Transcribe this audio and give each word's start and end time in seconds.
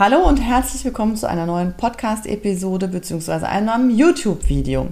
Hallo 0.00 0.26
und 0.26 0.38
herzlich 0.38 0.82
willkommen 0.86 1.14
zu 1.14 1.28
einer 1.28 1.44
neuen 1.44 1.74
Podcast-Episode 1.74 2.88
bzw. 2.88 3.44
einem 3.44 3.90
YouTube-Video. 3.90 4.86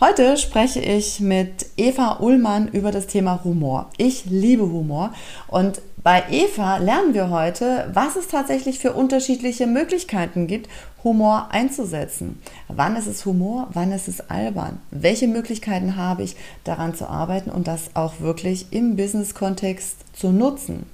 Heute 0.00 0.38
spreche 0.38 0.80
ich 0.80 1.20
mit 1.20 1.66
Eva 1.76 2.16
Ullmann 2.20 2.68
über 2.68 2.90
das 2.90 3.06
Thema 3.06 3.44
Humor. 3.44 3.90
Ich 3.98 4.24
liebe 4.24 4.62
Humor 4.62 5.12
und 5.48 5.82
bei 6.02 6.22
Eva 6.30 6.78
lernen 6.78 7.12
wir 7.12 7.28
heute, 7.28 7.90
was 7.92 8.16
es 8.16 8.28
tatsächlich 8.28 8.78
für 8.78 8.94
unterschiedliche 8.94 9.66
Möglichkeiten 9.66 10.46
gibt, 10.46 10.70
Humor 11.02 11.48
einzusetzen. 11.50 12.40
Wann 12.68 12.96
ist 12.96 13.06
es 13.06 13.26
Humor, 13.26 13.68
wann 13.74 13.92
ist 13.92 14.08
es 14.08 14.30
albern? 14.30 14.80
Welche 14.90 15.28
Möglichkeiten 15.28 15.96
habe 15.96 16.22
ich 16.22 16.36
daran 16.64 16.94
zu 16.94 17.06
arbeiten 17.06 17.50
und 17.50 17.68
das 17.68 17.90
auch 17.92 18.20
wirklich 18.20 18.68
im 18.70 18.96
Business-Kontext 18.96 19.98
zu 20.14 20.32
nutzen? 20.32 20.86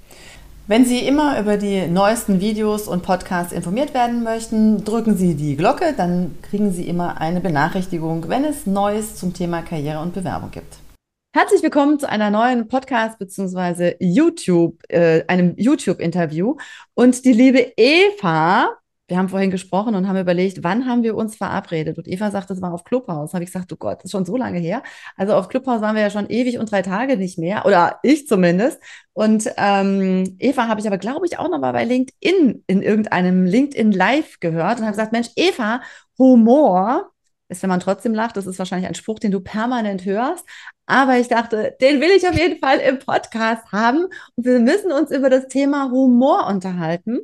Wenn 0.70 0.84
Sie 0.84 1.00
immer 1.00 1.40
über 1.40 1.56
die 1.56 1.88
neuesten 1.88 2.38
Videos 2.38 2.86
und 2.86 3.02
Podcasts 3.02 3.52
informiert 3.52 3.92
werden 3.92 4.22
möchten, 4.22 4.84
drücken 4.84 5.16
Sie 5.16 5.34
die 5.34 5.56
Glocke, 5.56 5.94
dann 5.96 6.38
kriegen 6.42 6.70
Sie 6.70 6.86
immer 6.86 7.20
eine 7.20 7.40
Benachrichtigung, 7.40 8.28
wenn 8.28 8.44
es 8.44 8.66
Neues 8.66 9.16
zum 9.16 9.34
Thema 9.34 9.62
Karriere 9.62 9.98
und 9.98 10.14
Bewerbung 10.14 10.52
gibt. 10.52 10.76
Herzlich 11.34 11.64
willkommen 11.64 11.98
zu 11.98 12.08
einer 12.08 12.30
neuen 12.30 12.68
Podcast 12.68 13.18
bzw. 13.18 13.96
YouTube, 13.98 14.76
äh, 14.88 15.24
einem 15.26 15.54
YouTube-Interview. 15.56 16.54
Und 16.94 17.24
die 17.24 17.32
liebe 17.32 17.72
Eva 17.76 18.76
wir 19.10 19.18
haben 19.18 19.28
vorhin 19.28 19.50
gesprochen 19.50 19.94
und 19.96 20.08
haben 20.08 20.16
überlegt, 20.16 20.62
wann 20.62 20.86
haben 20.86 21.02
wir 21.02 21.16
uns 21.16 21.36
verabredet? 21.36 21.98
Und 21.98 22.06
Eva 22.08 22.30
sagt, 22.30 22.48
das 22.48 22.62
war 22.62 22.72
auf 22.72 22.84
Clubhouse. 22.84 23.34
Habe 23.34 23.44
ich 23.44 23.52
gesagt, 23.52 23.70
du 23.70 23.76
Gott, 23.76 23.98
das 23.98 24.04
ist 24.04 24.10
schon 24.12 24.24
so 24.24 24.36
lange 24.36 24.60
her. 24.60 24.82
Also 25.16 25.34
auf 25.34 25.48
Clubhouse 25.48 25.80
waren 25.80 25.96
wir 25.96 26.02
ja 26.02 26.10
schon 26.10 26.30
ewig 26.30 26.58
und 26.58 26.70
drei 26.70 26.82
Tage 26.82 27.16
nicht 27.16 27.36
mehr, 27.36 27.66
oder 27.66 27.98
ich 28.02 28.28
zumindest. 28.28 28.80
Und 29.12 29.50
ähm, 29.56 30.36
Eva 30.38 30.68
habe 30.68 30.80
ich 30.80 30.86
aber, 30.86 30.98
glaube 30.98 31.26
ich, 31.26 31.38
auch 31.38 31.50
noch 31.50 31.58
mal 31.58 31.72
bei 31.72 31.84
LinkedIn 31.84 32.64
in 32.66 32.82
irgendeinem 32.82 33.44
LinkedIn 33.44 33.92
Live 33.92 34.38
gehört 34.40 34.78
und 34.78 34.84
habe 34.84 34.92
gesagt, 34.92 35.12
Mensch, 35.12 35.28
Eva, 35.36 35.82
Humor 36.16 37.10
ist, 37.48 37.62
wenn 37.62 37.70
man 37.70 37.80
trotzdem 37.80 38.14
lacht, 38.14 38.36
das 38.36 38.46
ist 38.46 38.58
wahrscheinlich 38.58 38.88
ein 38.88 38.94
Spruch, 38.94 39.18
den 39.18 39.32
du 39.32 39.40
permanent 39.40 40.04
hörst. 40.04 40.44
Aber 40.86 41.18
ich 41.18 41.28
dachte, 41.28 41.76
den 41.80 42.00
will 42.00 42.10
ich 42.10 42.28
auf 42.28 42.38
jeden 42.38 42.60
Fall 42.60 42.78
im 42.78 42.98
Podcast 43.00 43.72
haben. 43.72 44.04
Und 44.36 44.44
wir 44.44 44.60
müssen 44.60 44.92
uns 44.92 45.10
über 45.10 45.30
das 45.30 45.48
Thema 45.48 45.90
Humor 45.90 46.46
unterhalten, 46.46 47.20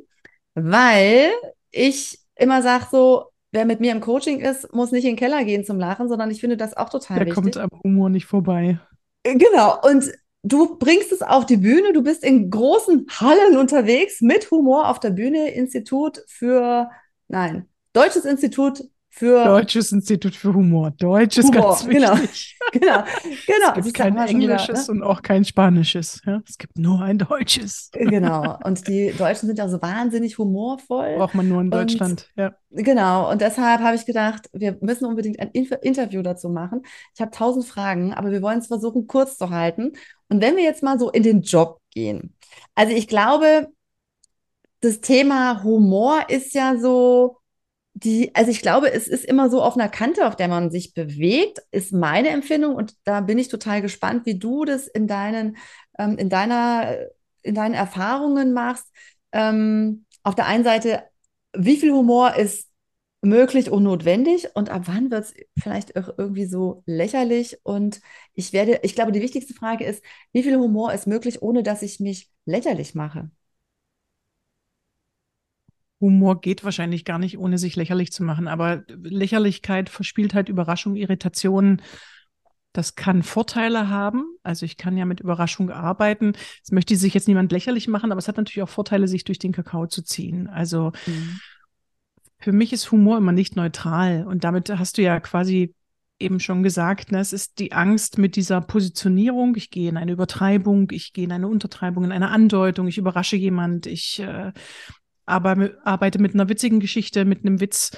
weil 0.53 1.29
ich 1.71 2.19
immer 2.35 2.61
sage 2.61 2.85
so, 2.91 3.25
wer 3.51 3.65
mit 3.65 3.79
mir 3.79 3.91
im 3.91 4.01
Coaching 4.01 4.39
ist, 4.39 4.73
muss 4.73 4.91
nicht 4.91 5.05
in 5.05 5.11
den 5.11 5.17
Keller 5.17 5.43
gehen 5.43 5.65
zum 5.65 5.79
Lachen, 5.79 6.09
sondern 6.09 6.31
ich 6.31 6.41
finde 6.41 6.57
das 6.57 6.75
auch 6.75 6.89
total 6.89 7.17
Der 7.17 7.27
wichtig. 7.27 7.51
Der 7.51 7.63
kommt 7.63 7.73
am 7.73 7.81
Humor 7.83 8.09
nicht 8.09 8.25
vorbei. 8.25 8.79
Äh, 9.23 9.35
genau. 9.35 9.79
Und 9.81 10.11
du 10.43 10.77
bringst 10.77 11.11
es 11.11 11.21
auf 11.21 11.45
die 11.45 11.57
Bühne, 11.57 11.93
du 11.93 12.03
bist 12.03 12.23
in 12.23 12.49
großen 12.49 13.07
Hallen 13.19 13.57
unterwegs 13.57 14.21
mit 14.21 14.51
Humor 14.51 14.89
auf 14.89 14.99
der 14.99 15.11
Bühne, 15.11 15.51
Institut 15.51 16.23
für, 16.27 16.89
nein, 17.27 17.67
Deutsches 17.93 18.25
Institut 18.25 18.83
für 19.17 19.43
Deutsches 19.43 19.91
Institut 19.91 20.35
für 20.35 20.53
Humor. 20.53 20.91
Deutsch 20.91 21.37
ist 21.37 21.47
Humor, 21.47 21.69
ganz 21.69 21.87
genau. 21.87 22.17
wichtig. 22.17 22.53
Genau, 22.73 23.01
genau. 23.45 23.77
Es 23.77 23.85
gibt 23.85 23.95
kein 23.95 24.17
Englisches 24.17 24.67
wieder, 24.67 24.93
ne? 24.93 24.99
und 24.99 25.03
auch 25.03 25.21
kein 25.21 25.45
Spanisches. 25.45 26.21
Ja? 26.25 26.41
Es 26.45 26.57
gibt 26.57 26.77
nur 26.77 27.01
ein 27.01 27.17
Deutsches. 27.17 27.89
Genau. 27.93 28.59
Und 28.61 28.89
die 28.89 29.13
Deutschen 29.17 29.47
sind 29.47 29.57
ja 29.57 29.69
so 29.69 29.81
wahnsinnig 29.81 30.37
humorvoll. 30.37 31.15
Braucht 31.15 31.33
man 31.33 31.47
nur 31.47 31.61
in 31.61 31.71
Deutschland. 31.71 32.29
Und, 32.35 32.43
ja. 32.43 32.55
Genau. 32.71 33.31
Und 33.31 33.39
deshalb 33.39 33.79
habe 33.79 33.95
ich 33.95 34.05
gedacht, 34.05 34.49
wir 34.51 34.77
müssen 34.81 35.05
unbedingt 35.05 35.39
ein 35.39 35.51
Interview 35.51 36.21
dazu 36.21 36.49
machen. 36.49 36.81
Ich 37.15 37.21
habe 37.21 37.31
tausend 37.31 37.65
Fragen, 37.65 38.13
aber 38.13 38.31
wir 38.31 38.41
wollen 38.41 38.59
es 38.59 38.67
versuchen, 38.67 39.07
kurz 39.07 39.37
zu 39.37 39.49
halten. 39.49 39.93
Und 40.27 40.41
wenn 40.41 40.57
wir 40.57 40.63
jetzt 40.63 40.83
mal 40.83 40.99
so 40.99 41.09
in 41.09 41.23
den 41.23 41.43
Job 41.43 41.79
gehen. 41.91 42.35
Also 42.75 42.93
ich 42.93 43.07
glaube, 43.07 43.69
das 44.81 44.99
Thema 44.99 45.63
Humor 45.63 46.29
ist 46.29 46.53
ja 46.53 46.77
so, 46.77 47.37
die, 48.03 48.33
also 48.35 48.51
ich 48.51 48.61
glaube, 48.61 48.91
es 48.91 49.07
ist 49.07 49.25
immer 49.25 49.49
so 49.49 49.61
auf 49.61 49.75
einer 49.75 49.89
Kante, 49.89 50.27
auf 50.27 50.35
der 50.35 50.47
man 50.47 50.69
sich 50.69 50.93
bewegt, 50.93 51.59
ist 51.71 51.91
meine 51.93 52.29
Empfindung 52.29 52.75
und 52.75 52.93
da 53.05 53.21
bin 53.21 53.39
ich 53.39 53.47
total 53.47 53.81
gespannt, 53.81 54.25
wie 54.25 54.37
du 54.37 54.65
das 54.65 54.87
in 54.87 55.07
deinen, 55.07 55.57
ähm, 55.97 56.17
in 56.17 56.29
deiner, 56.29 56.95
in 57.41 57.55
deinen 57.55 57.73
Erfahrungen 57.73 58.53
machst. 58.53 58.85
Ähm, 59.31 60.05
auf 60.23 60.35
der 60.35 60.45
einen 60.45 60.63
Seite, 60.63 61.03
wie 61.53 61.77
viel 61.77 61.91
Humor 61.91 62.35
ist 62.35 62.69
möglich 63.21 63.71
und 63.71 63.83
notwendig 63.83 64.47
und 64.55 64.69
ab 64.69 64.83
wann 64.85 65.09
wird 65.09 65.23
es 65.25 65.33
vielleicht 65.57 65.95
auch 65.97 66.09
irgendwie 66.19 66.45
so 66.45 66.83
lächerlich 66.85 67.57
und 67.63 67.99
ich 68.35 68.53
werde, 68.53 68.79
ich 68.83 68.93
glaube, 68.93 69.11
die 69.11 69.21
wichtigste 69.21 69.55
Frage 69.55 69.85
ist, 69.85 70.03
wie 70.33 70.43
viel 70.43 70.57
Humor 70.57 70.93
ist 70.93 71.07
möglich, 71.07 71.41
ohne 71.41 71.63
dass 71.63 71.81
ich 71.81 71.99
mich 71.99 72.29
lächerlich 72.45 72.93
mache? 72.93 73.31
Humor 75.99 76.41
geht 76.41 76.63
wahrscheinlich 76.63 77.05
gar 77.05 77.19
nicht, 77.19 77.37
ohne 77.37 77.57
sich 77.57 77.75
lächerlich 77.75 78.11
zu 78.11 78.23
machen. 78.23 78.47
Aber 78.47 78.83
Lächerlichkeit 78.87 79.89
verspielt 79.89 80.33
halt 80.33 80.49
Überraschung, 80.49 80.95
Irritation. 80.95 81.81
Das 82.73 82.95
kann 82.95 83.23
Vorteile 83.23 83.89
haben. 83.89 84.25
Also 84.43 84.65
ich 84.65 84.77
kann 84.77 84.97
ja 84.97 85.05
mit 85.05 85.19
Überraschung 85.19 85.71
arbeiten. 85.71 86.33
Es 86.63 86.71
möchte 86.71 86.95
sich 86.95 87.13
jetzt 87.13 87.27
niemand 87.27 87.51
lächerlich 87.51 87.87
machen, 87.87 88.11
aber 88.11 88.19
es 88.19 88.27
hat 88.27 88.37
natürlich 88.37 88.61
auch 88.61 88.69
Vorteile, 88.69 89.07
sich 89.07 89.23
durch 89.23 89.39
den 89.39 89.51
Kakao 89.51 89.87
zu 89.87 90.03
ziehen. 90.03 90.47
Also 90.47 90.91
mhm. 91.07 91.39
für 92.37 92.51
mich 92.51 92.73
ist 92.73 92.91
Humor 92.91 93.17
immer 93.17 93.31
nicht 93.31 93.55
neutral. 93.55 94.27
Und 94.27 94.43
damit 94.43 94.69
hast 94.69 94.99
du 94.99 95.01
ja 95.01 95.19
quasi 95.19 95.73
eben 96.19 96.39
schon 96.39 96.63
gesagt, 96.63 97.11
ne, 97.11 97.19
es 97.19 97.33
ist 97.33 97.59
die 97.59 97.73
Angst 97.73 98.17
mit 98.17 98.35
dieser 98.35 98.61
Positionierung. 98.61 99.55
Ich 99.55 99.69
gehe 99.69 99.89
in 99.89 99.97
eine 99.97 100.11
Übertreibung, 100.11 100.89
ich 100.91 101.13
gehe 101.13 101.25
in 101.25 101.31
eine 101.31 101.47
Untertreibung, 101.47 102.03
in 102.03 102.11
eine 102.11 102.29
Andeutung, 102.29 102.87
ich 102.87 102.97
überrasche 102.97 103.35
jemand, 103.35 103.85
ich 103.85 104.19
äh, 104.19 104.51
aber 105.27 105.71
arbeite 105.83 106.19
mit 106.19 106.33
einer 106.33 106.49
witzigen 106.49 106.79
Geschichte, 106.79 107.25
mit 107.25 107.45
einem 107.45 107.59
Witz. 107.61 107.91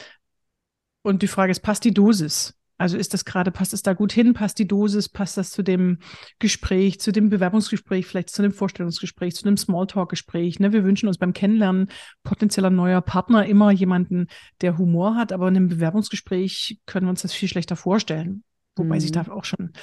Und 1.02 1.22
die 1.22 1.28
Frage 1.28 1.52
ist, 1.52 1.62
passt 1.62 1.86
die 1.86 1.94
Dosis? 1.94 2.56
Also 2.78 2.98
ist 2.98 3.14
das 3.14 3.26
gerade, 3.26 3.52
passt 3.52 3.74
es 3.74 3.84
da 3.84 3.94
gut 3.94 4.14
hin? 4.14 4.34
Passt 4.34 4.58
die 4.58 4.68
Dosis? 4.68 5.10
Passt 5.10 5.38
das 5.38 5.52
zu 5.52 5.64
dem 5.64 6.00
Gespräch, 6.40 7.00
zu 7.02 7.12
dem 7.12 7.30
Bewerbungsgespräch, 7.30 8.06
vielleicht 8.06 8.30
zu 8.30 8.42
dem 8.42 8.54
Vorstellungsgespräch, 8.54 9.36
zu 9.36 9.46
einem 9.46 9.58
Smalltalk-Gespräch? 9.58 10.60
Ne? 10.60 10.72
Wir 10.72 10.86
wünschen 10.86 11.08
uns 11.08 11.18
beim 11.18 11.34
Kennenlernen 11.34 11.90
potenzieller 12.24 12.70
neuer 12.70 13.02
Partner 13.02 13.46
immer 13.46 13.72
jemanden, 13.72 14.28
der 14.62 14.78
Humor 14.78 15.16
hat, 15.16 15.34
aber 15.34 15.50
in 15.50 15.58
einem 15.58 15.68
Bewerbungsgespräch 15.68 16.80
können 16.86 17.06
wir 17.06 17.12
uns 17.12 17.22
das 17.22 17.34
viel 17.34 17.50
schlechter 17.50 17.76
vorstellen. 17.76 18.44
Wobei 18.78 18.96
mhm. 18.96 19.02
sich 19.02 19.12
da 19.12 19.28
auch 19.28 19.44
schon 19.44 19.74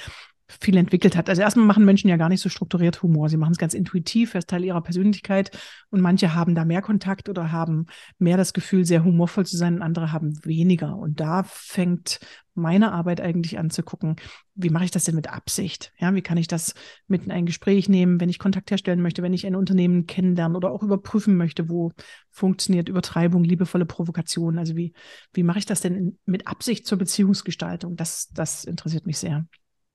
viel 0.47 0.77
entwickelt 0.77 1.15
hat. 1.17 1.29
Also 1.29 1.41
erstmal 1.41 1.65
machen 1.65 1.85
Menschen 1.85 2.09
ja 2.09 2.17
gar 2.17 2.29
nicht 2.29 2.41
so 2.41 2.49
strukturiert 2.49 3.03
Humor. 3.03 3.29
Sie 3.29 3.37
machen 3.37 3.51
es 3.51 3.57
ganz 3.57 3.73
intuitiv, 3.73 4.33
als 4.33 4.45
Teil 4.45 4.63
ihrer 4.63 4.81
Persönlichkeit. 4.81 5.51
Und 5.89 6.01
manche 6.01 6.33
haben 6.33 6.55
da 6.55 6.63
mehr 6.63 6.81
Kontakt 6.81 7.27
oder 7.27 7.51
haben 7.51 7.87
mehr 8.17 8.37
das 8.37 8.53
Gefühl, 8.53 8.85
sehr 8.85 9.03
humorvoll 9.03 9.45
zu 9.45 9.57
sein 9.57 9.75
und 9.75 9.81
andere 9.81 10.11
haben 10.11 10.33
weniger. 10.45 10.95
Und 10.95 11.19
da 11.19 11.43
fängt 11.43 12.19
meine 12.53 12.91
Arbeit 12.91 13.21
eigentlich 13.21 13.59
an 13.59 13.69
zu 13.69 13.83
gucken, 13.83 14.15
wie 14.55 14.69
mache 14.69 14.85
ich 14.85 14.91
das 14.91 15.03
denn 15.03 15.15
mit 15.15 15.31
Absicht? 15.31 15.93
Ja, 15.99 16.15
wie 16.15 16.23
kann 16.23 16.37
ich 16.37 16.47
das 16.47 16.73
mit 17.07 17.25
in 17.25 17.31
ein 17.31 17.45
Gespräch 17.45 17.87
nehmen, 17.87 18.19
wenn 18.19 18.29
ich 18.29 18.39
Kontakt 18.39 18.71
herstellen 18.71 19.01
möchte, 19.01 19.21
wenn 19.21 19.33
ich 19.33 19.45
ein 19.45 19.55
Unternehmen 19.55 20.07
kennenlernen 20.07 20.55
oder 20.55 20.71
auch 20.71 20.81
überprüfen 20.81 21.37
möchte, 21.37 21.69
wo 21.69 21.91
funktioniert 22.31 22.89
Übertreibung, 22.89 23.43
liebevolle 23.43 23.85
Provokation? 23.85 24.57
Also 24.57 24.75
wie, 24.75 24.93
wie 25.33 25.43
mache 25.43 25.59
ich 25.59 25.65
das 25.67 25.81
denn 25.81 26.17
mit 26.25 26.47
Absicht 26.47 26.87
zur 26.87 26.97
Beziehungsgestaltung? 26.97 27.95
Das, 27.95 28.29
das 28.33 28.65
interessiert 28.65 29.05
mich 29.05 29.19
sehr. 29.19 29.45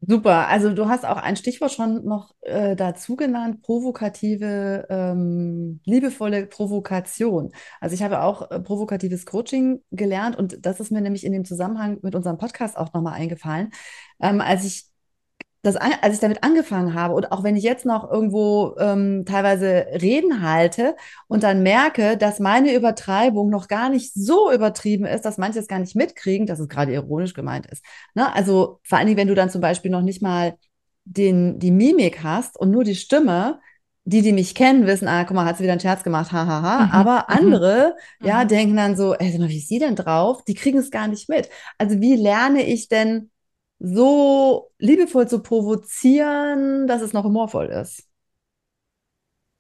Super, 0.04 0.48
also 0.48 0.72
du 0.74 0.88
hast 0.88 1.04
auch 1.06 1.16
ein 1.16 1.36
Stichwort 1.36 1.70
schon 1.70 2.04
noch 2.04 2.34
äh, 2.40 2.74
dazu 2.74 3.14
genannt, 3.14 3.62
provokative, 3.62 4.84
ähm, 4.90 5.80
liebevolle 5.84 6.46
Provokation. 6.46 7.52
Also 7.80 7.94
ich 7.94 8.02
habe 8.02 8.20
auch 8.22 8.50
äh, 8.50 8.58
provokatives 8.58 9.26
Coaching 9.26 9.80
gelernt 9.92 10.34
und 10.36 10.66
das 10.66 10.80
ist 10.80 10.91
mir 10.91 11.00
nämlich 11.02 11.24
in 11.24 11.32
dem 11.32 11.44
Zusammenhang 11.44 11.98
mit 12.02 12.16
unserem 12.16 12.36
Podcast 12.36 12.76
auch 12.76 12.92
nochmal 12.92 13.14
eingefallen. 13.14 13.70
Ähm, 14.20 14.41
als 14.41 14.64
ich 14.64 14.86
das, 15.62 15.76
als 15.76 16.14
ich 16.14 16.20
damit 16.20 16.42
angefangen 16.42 16.94
habe 16.94 17.14
und 17.14 17.30
auch 17.30 17.44
wenn 17.44 17.56
ich 17.56 17.62
jetzt 17.62 17.86
noch 17.86 18.10
irgendwo 18.10 18.74
ähm, 18.78 19.24
teilweise 19.24 19.86
Reden 20.02 20.42
halte 20.42 20.96
und 21.28 21.44
dann 21.44 21.62
merke, 21.62 22.16
dass 22.16 22.40
meine 22.40 22.74
Übertreibung 22.74 23.48
noch 23.48 23.68
gar 23.68 23.88
nicht 23.88 24.12
so 24.12 24.53
übertrieben 24.53 25.04
ist, 25.04 25.24
dass 25.24 25.38
manche 25.38 25.60
es 25.60 25.68
gar 25.68 25.78
nicht 25.78 25.94
mitkriegen, 25.94 26.47
dass 26.47 26.59
es 26.59 26.68
gerade 26.68 26.92
ironisch 26.92 27.32
gemeint 27.32 27.66
ist. 27.66 27.84
Ne? 28.14 28.34
Also 28.34 28.80
vor 28.82 28.98
allen 28.98 29.06
Dingen, 29.06 29.18
wenn 29.18 29.28
du 29.28 29.36
dann 29.36 29.50
zum 29.50 29.60
Beispiel 29.60 29.92
noch 29.92 30.03
nicht 30.03 30.20
mal 30.20 30.56
den, 31.04 31.60
die 31.60 31.70
Mimik 31.70 32.24
hast 32.24 32.58
und 32.58 32.72
nur 32.72 32.82
die 32.82 32.97
Stimme, 32.97 33.60
die, 34.04 34.22
die 34.22 34.32
mich 34.32 34.56
kennen, 34.56 34.86
wissen, 34.86 35.06
ah, 35.06 35.22
guck 35.22 35.36
mal, 35.36 35.44
hat 35.44 35.58
sie 35.58 35.62
wieder 35.62 35.72
einen 35.72 35.80
Scherz 35.80 36.03
gemacht, 36.03 36.32
hahaha. 36.32 36.62
Ha, 36.62 36.78
ha. 36.78 36.86
Mhm. 36.86 36.92
Aber 36.92 37.15
mhm. 37.28 37.38
andere, 37.38 37.94
mhm. 38.18 38.26
ja, 38.26 38.44
denken 38.44 38.76
dann 38.76 38.97
so, 38.97 39.15
ey, 39.15 39.32
wie 39.38 39.58
ist 39.58 39.68
sie 39.68 39.78
denn 39.78 39.94
drauf? 39.94 40.42
Die 40.44 40.54
kriegen 40.54 40.78
es 40.78 40.91
gar 40.91 41.06
nicht 41.06 41.28
mit. 41.28 41.48
Also 41.78 42.00
wie 42.00 42.16
lerne 42.16 42.66
ich 42.66 42.88
denn 42.88 43.30
so 43.84 44.70
liebevoll 44.78 45.26
zu 45.26 45.40
provozieren, 45.40 46.86
dass 46.86 47.02
es 47.02 47.12
noch 47.12 47.24
humorvoll 47.24 47.66
ist. 47.66 48.08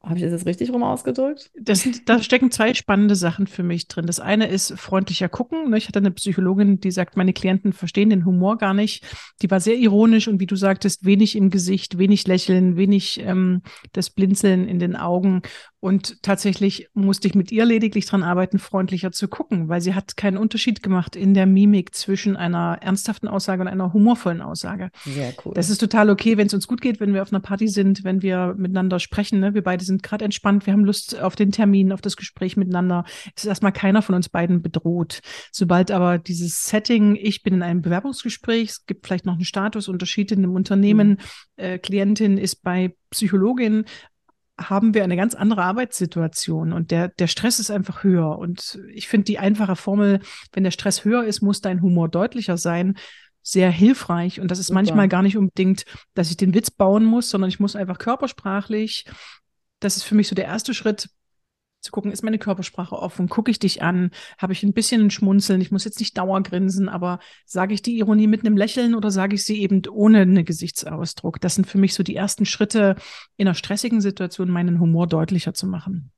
Habe 0.00 0.16
ich 0.16 0.22
das 0.22 0.32
jetzt 0.32 0.46
richtig 0.46 0.72
rum 0.72 0.82
ausgedrückt? 0.82 1.52
Das 1.54 1.88
da 2.06 2.20
stecken 2.20 2.50
zwei 2.50 2.74
spannende 2.74 3.14
Sachen 3.14 3.46
für 3.46 3.62
mich 3.62 3.86
drin. 3.86 4.06
Das 4.06 4.18
eine 4.18 4.48
ist 4.48 4.72
freundlicher 4.76 5.28
gucken. 5.28 5.70
Ne? 5.70 5.78
Ich 5.78 5.86
hatte 5.86 6.00
eine 6.00 6.10
Psychologin, 6.10 6.80
die 6.80 6.90
sagt, 6.90 7.16
meine 7.16 7.32
Klienten 7.32 7.72
verstehen 7.72 8.10
den 8.10 8.24
Humor 8.24 8.58
gar 8.58 8.74
nicht. 8.74 9.04
Die 9.42 9.50
war 9.50 9.60
sehr 9.60 9.76
ironisch 9.76 10.26
und 10.26 10.40
wie 10.40 10.46
du 10.46 10.56
sagtest, 10.56 11.04
wenig 11.04 11.36
im 11.36 11.50
Gesicht, 11.50 11.98
wenig 11.98 12.26
Lächeln, 12.26 12.76
wenig 12.76 13.20
ähm, 13.20 13.62
das 13.92 14.10
Blinzeln 14.10 14.66
in 14.66 14.80
den 14.80 14.96
Augen. 14.96 15.42
Und 15.82 16.22
tatsächlich 16.22 16.88
musste 16.94 17.26
ich 17.26 17.34
mit 17.34 17.50
ihr 17.50 17.64
lediglich 17.64 18.06
dran 18.06 18.22
arbeiten, 18.22 18.60
freundlicher 18.60 19.10
zu 19.10 19.26
gucken, 19.26 19.68
weil 19.68 19.80
sie 19.80 19.96
hat 19.96 20.16
keinen 20.16 20.36
Unterschied 20.36 20.80
gemacht 20.80 21.16
in 21.16 21.34
der 21.34 21.44
Mimik 21.44 21.92
zwischen 21.92 22.36
einer 22.36 22.78
ernsthaften 22.80 23.26
Aussage 23.26 23.62
und 23.62 23.66
einer 23.66 23.92
humorvollen 23.92 24.42
Aussage. 24.42 24.90
Sehr 25.04 25.34
cool. 25.44 25.54
Das 25.54 25.70
ist 25.70 25.78
total 25.78 26.08
okay, 26.10 26.36
wenn 26.36 26.46
es 26.46 26.54
uns 26.54 26.68
gut 26.68 26.80
geht, 26.80 27.00
wenn 27.00 27.14
wir 27.14 27.22
auf 27.22 27.32
einer 27.32 27.40
Party 27.40 27.66
sind, 27.66 28.04
wenn 28.04 28.22
wir 28.22 28.54
miteinander 28.56 29.00
sprechen. 29.00 29.40
Ne? 29.40 29.54
Wir 29.54 29.64
beide 29.64 29.84
sind 29.84 30.04
gerade 30.04 30.24
entspannt, 30.24 30.66
wir 30.66 30.72
haben 30.72 30.84
Lust 30.84 31.20
auf 31.20 31.34
den 31.34 31.50
Termin, 31.50 31.90
auf 31.90 32.00
das 32.00 32.16
Gespräch 32.16 32.56
miteinander. 32.56 33.04
Es 33.34 33.42
ist 33.42 33.48
erstmal 33.48 33.72
keiner 33.72 34.02
von 34.02 34.14
uns 34.14 34.28
beiden 34.28 34.62
bedroht. 34.62 35.18
Sobald 35.50 35.90
aber 35.90 36.16
dieses 36.18 36.62
Setting, 36.62 37.16
ich 37.16 37.42
bin 37.42 37.54
in 37.54 37.62
einem 37.64 37.82
Bewerbungsgespräch, 37.82 38.68
es 38.68 38.86
gibt 38.86 39.04
vielleicht 39.04 39.26
noch 39.26 39.34
einen 39.34 39.44
Statusunterschied 39.44 40.30
in 40.30 40.44
einem 40.44 40.54
Unternehmen, 40.54 41.08
mhm. 41.08 41.16
äh, 41.56 41.78
Klientin 41.80 42.38
ist 42.38 42.62
bei 42.62 42.94
Psychologin, 43.10 43.84
haben 44.70 44.94
wir 44.94 45.04
eine 45.04 45.16
ganz 45.16 45.34
andere 45.34 45.62
Arbeitssituation 45.62 46.72
und 46.72 46.90
der, 46.90 47.08
der 47.08 47.26
Stress 47.26 47.58
ist 47.58 47.70
einfach 47.70 48.04
höher. 48.04 48.38
Und 48.38 48.80
ich 48.92 49.08
finde 49.08 49.24
die 49.24 49.38
einfache 49.38 49.76
Formel, 49.76 50.20
wenn 50.52 50.64
der 50.64 50.70
Stress 50.70 51.04
höher 51.04 51.24
ist, 51.24 51.42
muss 51.42 51.60
dein 51.60 51.82
Humor 51.82 52.08
deutlicher 52.08 52.56
sein, 52.56 52.96
sehr 53.42 53.70
hilfreich. 53.70 54.40
Und 54.40 54.50
das 54.50 54.58
ist 54.58 54.68
Super. 54.68 54.78
manchmal 54.78 55.08
gar 55.08 55.22
nicht 55.22 55.36
unbedingt, 55.36 55.84
dass 56.14 56.30
ich 56.30 56.36
den 56.36 56.54
Witz 56.54 56.70
bauen 56.70 57.04
muss, 57.04 57.30
sondern 57.30 57.48
ich 57.48 57.60
muss 57.60 57.76
einfach 57.76 57.98
körpersprachlich, 57.98 59.04
das 59.80 59.96
ist 59.96 60.04
für 60.04 60.14
mich 60.14 60.28
so 60.28 60.34
der 60.34 60.44
erste 60.44 60.74
Schritt, 60.74 61.08
zu 61.82 61.90
gucken, 61.90 62.10
ist 62.12 62.22
meine 62.22 62.38
Körpersprache 62.38 62.96
offen, 62.96 63.28
gucke 63.28 63.50
ich 63.50 63.58
dich 63.58 63.82
an, 63.82 64.10
habe 64.38 64.52
ich 64.52 64.62
ein 64.62 64.72
bisschen 64.72 65.02
ein 65.02 65.10
Schmunzeln, 65.10 65.60
ich 65.60 65.70
muss 65.70 65.84
jetzt 65.84 66.00
nicht 66.00 66.16
dauergrinsen, 66.16 66.88
aber 66.88 67.18
sage 67.44 67.74
ich 67.74 67.82
die 67.82 67.98
Ironie 67.98 68.26
mit 68.26 68.46
einem 68.46 68.56
Lächeln 68.56 68.94
oder 68.94 69.10
sage 69.10 69.34
ich 69.34 69.44
sie 69.44 69.60
eben 69.60 69.82
ohne 69.90 70.20
einen 70.20 70.44
Gesichtsausdruck? 70.44 71.40
Das 71.40 71.54
sind 71.54 71.66
für 71.66 71.78
mich 71.78 71.94
so 71.94 72.02
die 72.02 72.16
ersten 72.16 72.46
Schritte 72.46 72.96
in 73.36 73.46
einer 73.46 73.54
stressigen 73.54 74.00
Situation, 74.00 74.48
meinen 74.48 74.80
Humor 74.80 75.06
deutlicher 75.06 75.54
zu 75.54 75.66
machen. 75.66 76.10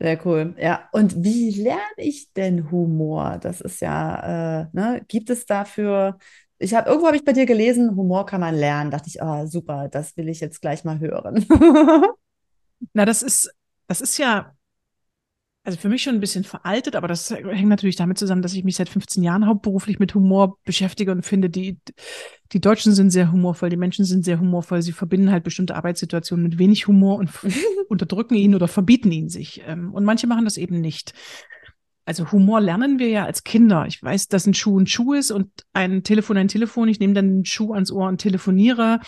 Sehr 0.00 0.24
cool. 0.26 0.54
Ja, 0.60 0.88
und 0.92 1.24
wie 1.24 1.50
lerne 1.50 1.80
ich 1.96 2.32
denn 2.32 2.70
Humor? 2.70 3.38
Das 3.40 3.60
ist 3.60 3.80
ja, 3.80 4.60
äh, 4.62 4.66
ne, 4.72 5.04
gibt 5.08 5.28
es 5.28 5.44
dafür 5.44 6.18
ich 6.58 6.74
habe 6.74 6.88
irgendwo 6.88 7.06
habe 7.06 7.16
ich 7.16 7.24
bei 7.24 7.32
dir 7.32 7.46
gelesen, 7.46 7.94
Humor 7.96 8.26
kann 8.26 8.40
man 8.40 8.54
lernen. 8.54 8.90
Dachte 8.90 9.08
ich, 9.08 9.22
oh, 9.22 9.46
super, 9.46 9.88
das 9.88 10.16
will 10.16 10.28
ich 10.28 10.40
jetzt 10.40 10.60
gleich 10.60 10.84
mal 10.84 10.98
hören. 10.98 11.46
Na, 12.92 13.04
das 13.04 13.22
ist, 13.22 13.54
das 13.86 14.00
ist 14.00 14.18
ja 14.18 14.54
also 15.68 15.78
für 15.78 15.90
mich 15.90 16.02
schon 16.02 16.14
ein 16.14 16.20
bisschen 16.20 16.44
veraltet, 16.44 16.96
aber 16.96 17.08
das 17.08 17.28
hängt 17.30 17.68
natürlich 17.68 17.96
damit 17.96 18.16
zusammen, 18.16 18.40
dass 18.40 18.54
ich 18.54 18.64
mich 18.64 18.76
seit 18.76 18.88
15 18.88 19.22
Jahren 19.22 19.46
hauptberuflich 19.46 19.98
mit 19.98 20.14
Humor 20.14 20.56
beschäftige 20.64 21.12
und 21.12 21.26
finde, 21.26 21.50
die, 21.50 21.78
die 22.52 22.60
Deutschen 22.60 22.94
sind 22.94 23.10
sehr 23.10 23.30
humorvoll, 23.30 23.68
die 23.68 23.76
Menschen 23.76 24.06
sind 24.06 24.24
sehr 24.24 24.40
humorvoll, 24.40 24.80
sie 24.80 24.92
verbinden 24.92 25.30
halt 25.30 25.44
bestimmte 25.44 25.76
Arbeitssituationen 25.76 26.42
mit 26.42 26.58
wenig 26.58 26.86
Humor 26.86 27.18
und 27.18 27.28
unterdrücken 27.90 28.34
ihn 28.34 28.54
oder 28.54 28.66
verbieten 28.66 29.12
ihn 29.12 29.28
sich. 29.28 29.60
Ähm, 29.66 29.92
und 29.92 30.04
manche 30.04 30.26
machen 30.26 30.46
das 30.46 30.56
eben 30.56 30.80
nicht 30.80 31.12
also 32.08 32.32
Humor 32.32 32.62
lernen 32.62 32.98
wir 32.98 33.08
ja 33.10 33.26
als 33.26 33.44
Kinder. 33.44 33.84
Ich 33.86 34.02
weiß, 34.02 34.28
dass 34.28 34.46
ein 34.46 34.54
Schuh 34.54 34.80
ein 34.80 34.86
Schuh 34.86 35.12
ist 35.12 35.30
und 35.30 35.50
ein 35.74 36.04
Telefon 36.04 36.38
ein 36.38 36.48
Telefon. 36.48 36.88
Ich 36.88 37.00
nehme 37.00 37.12
dann 37.12 37.28
den 37.28 37.44
Schuh 37.44 37.74
ans 37.74 37.92
Ohr 37.92 38.08
und 38.08 38.16
telefoniere. 38.16 39.00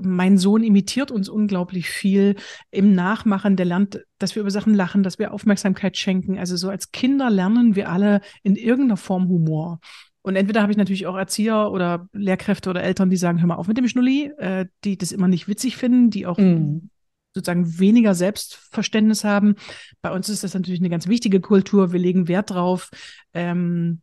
Mein 0.00 0.38
Sohn 0.38 0.64
imitiert 0.64 1.10
uns 1.10 1.28
unglaublich 1.28 1.90
viel 1.90 2.36
im 2.70 2.94
Nachmachen. 2.94 3.56
Der 3.56 3.66
lernt, 3.66 4.00
dass 4.18 4.36
wir 4.36 4.40
über 4.40 4.50
Sachen 4.50 4.74
lachen, 4.74 5.02
dass 5.02 5.18
wir 5.18 5.34
Aufmerksamkeit 5.34 5.98
schenken. 5.98 6.38
Also 6.38 6.56
so 6.56 6.70
als 6.70 6.92
Kinder 6.92 7.28
lernen 7.28 7.76
wir 7.76 7.90
alle 7.90 8.22
in 8.42 8.56
irgendeiner 8.56 8.96
Form 8.96 9.28
Humor. 9.28 9.78
Und 10.22 10.34
entweder 10.36 10.62
habe 10.62 10.72
ich 10.72 10.78
natürlich 10.78 11.06
auch 11.06 11.16
Erzieher 11.16 11.70
oder 11.70 12.08
Lehrkräfte 12.14 12.70
oder 12.70 12.82
Eltern, 12.82 13.10
die 13.10 13.18
sagen, 13.18 13.40
hör 13.40 13.48
mal 13.48 13.56
auf 13.56 13.68
mit 13.68 13.76
dem 13.76 13.86
Schnulli, 13.86 14.32
äh, 14.38 14.64
die 14.84 14.96
das 14.96 15.12
immer 15.12 15.28
nicht 15.28 15.46
witzig 15.46 15.76
finden, 15.76 16.08
die 16.08 16.24
auch 16.24 16.38
mm 16.38 16.88
sozusagen 17.34 17.78
weniger 17.78 18.14
Selbstverständnis 18.14 19.24
haben. 19.24 19.56
Bei 20.02 20.10
uns 20.10 20.28
ist 20.28 20.44
das 20.44 20.54
natürlich 20.54 20.80
eine 20.80 20.90
ganz 20.90 21.06
wichtige 21.06 21.40
Kultur. 21.40 21.92
Wir 21.92 22.00
legen 22.00 22.28
Wert 22.28 22.50
drauf. 22.50 22.90
Ähm, 23.34 24.00